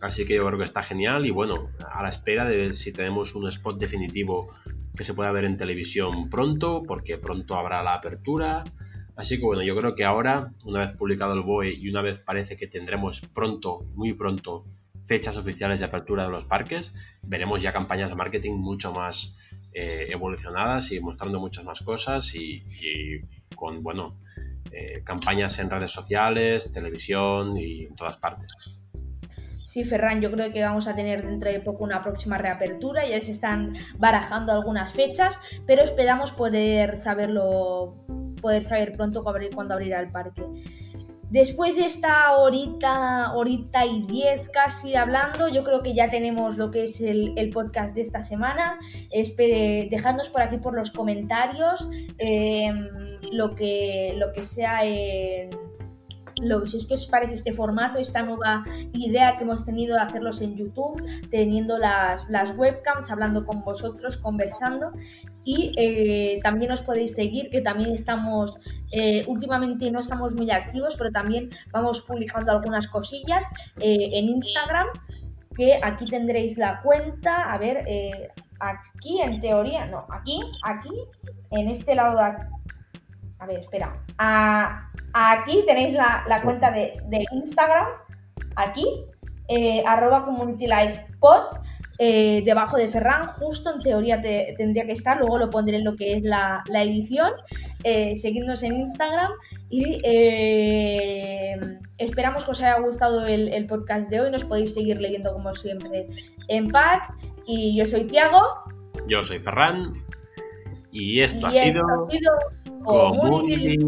Así 0.00 0.24
que 0.24 0.36
yo 0.36 0.46
creo 0.46 0.58
que 0.58 0.64
está 0.64 0.82
genial 0.82 1.26
y 1.26 1.30
bueno, 1.30 1.68
a 1.92 2.02
la 2.02 2.08
espera 2.08 2.46
de 2.46 2.56
ver 2.56 2.74
si 2.74 2.92
tenemos 2.92 3.34
un 3.34 3.48
spot 3.48 3.78
definitivo 3.78 4.48
que 4.96 5.04
se 5.04 5.14
pueda 5.14 5.32
ver 5.32 5.44
en 5.44 5.56
televisión 5.56 6.30
pronto, 6.30 6.82
porque 6.86 7.18
pronto 7.18 7.56
habrá 7.56 7.82
la 7.82 7.94
apertura. 7.94 8.64
Así 9.16 9.38
que 9.38 9.44
bueno, 9.44 9.62
yo 9.62 9.76
creo 9.76 9.94
que 9.94 10.04
ahora, 10.04 10.52
una 10.64 10.80
vez 10.80 10.92
publicado 10.92 11.34
el 11.34 11.42
BOE 11.42 11.72
y 11.72 11.88
una 11.88 12.02
vez 12.02 12.18
parece 12.18 12.56
que 12.56 12.66
tendremos 12.66 13.20
pronto, 13.32 13.86
muy 13.96 14.12
pronto, 14.12 14.64
fechas 15.04 15.36
oficiales 15.36 15.80
de 15.80 15.86
apertura 15.86 16.24
de 16.24 16.30
los 16.30 16.44
parques, 16.44 16.94
veremos 17.22 17.62
ya 17.62 17.72
campañas 17.72 18.10
de 18.10 18.16
marketing 18.16 18.54
mucho 18.54 18.92
más 18.92 19.36
eh, 19.72 20.06
evolucionadas 20.10 20.92
y 20.92 21.00
mostrando 21.00 21.38
muchas 21.40 21.64
más 21.64 21.82
cosas 21.82 22.34
y, 22.34 22.62
con, 23.54 23.82
bueno, 23.82 24.18
eh, 24.72 25.02
campañas 25.04 25.58
en 25.58 25.70
redes 25.70 25.92
sociales, 25.92 26.70
televisión 26.72 27.56
y 27.56 27.84
en 27.84 27.94
todas 27.94 28.16
partes. 28.16 28.48
Sí, 29.64 29.82
Ferran, 29.82 30.20
yo 30.20 30.30
creo 30.30 30.52
que 30.52 30.62
vamos 30.62 30.86
a 30.86 30.94
tener 30.94 31.26
dentro 31.26 31.50
de 31.50 31.58
poco 31.60 31.84
una 31.84 32.02
próxima 32.02 32.36
reapertura, 32.36 33.06
ya 33.06 33.20
se 33.20 33.30
están 33.30 33.72
barajando 33.98 34.52
algunas 34.52 34.92
fechas, 34.92 35.38
pero 35.66 35.82
esperamos 35.82 36.32
poder 36.32 36.98
saberlo, 36.98 37.96
poder 38.42 38.62
saber 38.62 38.92
pronto 38.92 39.24
cuándo 39.24 39.74
abrirá 39.74 40.00
el 40.00 40.10
parque. 40.10 40.42
Después 41.30 41.74
de 41.74 41.86
esta 41.86 42.36
horita, 42.36 43.32
horita 43.34 43.84
y 43.86 44.02
diez 44.02 44.48
casi 44.50 44.94
hablando, 44.94 45.48
yo 45.48 45.64
creo 45.64 45.82
que 45.82 45.94
ya 45.94 46.08
tenemos 46.08 46.56
lo 46.56 46.70
que 46.70 46.84
es 46.84 47.00
el, 47.00 47.50
podcast 47.52 47.94
de 47.94 48.02
esta 48.02 48.22
semana. 48.22 48.78
Dejadnos 49.36 50.30
por 50.30 50.42
aquí 50.42 50.58
por 50.58 50.76
los 50.76 50.92
comentarios 50.92 51.88
em, 52.18 52.88
lo, 53.32 53.56
que, 53.56 54.14
lo 54.16 54.32
que 54.32 54.44
sea 54.44 54.84
en 54.84 55.63
lo 56.42 56.62
que 56.62 56.68
si 56.68 56.76
es 56.78 56.86
que 56.86 56.94
os 56.94 57.06
parece 57.06 57.34
este 57.34 57.52
formato, 57.52 57.98
esta 57.98 58.22
nueva 58.22 58.62
idea 58.92 59.36
que 59.36 59.44
hemos 59.44 59.64
tenido 59.64 59.96
de 59.96 60.02
hacerlos 60.02 60.40
en 60.40 60.56
YouTube, 60.56 61.02
teniendo 61.30 61.78
las, 61.78 62.28
las 62.28 62.56
webcams, 62.56 63.10
hablando 63.10 63.44
con 63.44 63.62
vosotros, 63.62 64.16
conversando. 64.16 64.92
Y 65.44 65.72
eh, 65.76 66.40
también 66.42 66.72
os 66.72 66.80
podéis 66.80 67.14
seguir, 67.14 67.50
que 67.50 67.60
también 67.60 67.92
estamos, 67.92 68.58
eh, 68.92 69.24
últimamente 69.26 69.90
no 69.90 70.00
estamos 70.00 70.34
muy 70.34 70.50
activos, 70.50 70.96
pero 70.96 71.10
también 71.10 71.50
vamos 71.70 72.02
publicando 72.02 72.52
algunas 72.52 72.88
cosillas 72.88 73.44
eh, 73.78 74.10
en 74.12 74.28
Instagram, 74.30 74.86
que 75.54 75.78
aquí 75.82 76.06
tendréis 76.06 76.58
la 76.58 76.80
cuenta, 76.82 77.52
a 77.52 77.58
ver, 77.58 77.84
aquí 78.58 79.20
en 79.20 79.40
teoría, 79.40 79.86
no, 79.86 80.04
aquí, 80.10 80.40
aquí, 80.64 80.90
en 81.50 81.68
este 81.68 81.94
lado 81.94 82.16
de 82.16 82.24
aquí, 82.24 82.44
a 83.44 83.46
ver, 83.46 83.60
espera, 83.60 84.02
a, 84.18 84.90
Aquí 85.12 85.62
tenéis 85.66 85.94
la, 85.94 86.40
cuenta 86.42 86.72
de, 86.72 86.96
Instagram, 87.30 87.86
aquí, 88.56 88.84
eh, 89.48 89.82
arroba 89.86 90.24
community 90.24 90.66
life 90.66 91.06
pod, 91.20 91.58
eh, 92.00 92.42
debajo 92.44 92.76
de 92.76 92.88
Ferran, 92.88 93.28
justo 93.28 93.72
en 93.72 93.80
teoría 93.80 94.20
tendría 94.20 94.86
que 94.86 94.92
estar, 94.92 95.18
luego 95.18 95.38
lo 95.38 95.50
pondré 95.50 95.76
en 95.76 95.84
lo 95.84 95.94
que 95.94 96.14
es 96.14 96.22
la, 96.24 96.64
edición, 96.68 97.30
eh, 97.84 98.16
seguidnos 98.16 98.64
en 98.64 98.72
Instagram 98.80 99.30
y 99.70 99.98
esperamos 101.98 102.44
que 102.44 102.50
os 102.50 102.60
haya 102.62 102.80
gustado 102.80 103.24
el, 103.26 103.66
podcast 103.68 104.10
de 104.10 104.20
hoy, 104.20 104.30
nos 104.32 104.44
podéis 104.44 104.74
seguir 104.74 105.00
leyendo 105.00 105.32
como 105.32 105.54
siempre 105.54 106.08
en 106.48 106.68
paz. 106.72 107.08
Y 107.46 107.76
yo 107.76 107.86
soy 107.86 108.04
Tiago. 108.08 108.42
Yo 109.06 109.22
soy 109.22 109.38
Ferran. 109.38 109.92
Y 110.90 111.20
esto, 111.20 111.46
ha, 111.46 111.50
sido 111.50 111.82
Community. 112.84 113.78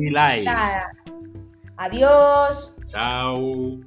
Adiós. 1.77 2.75
Chao. 2.91 3.79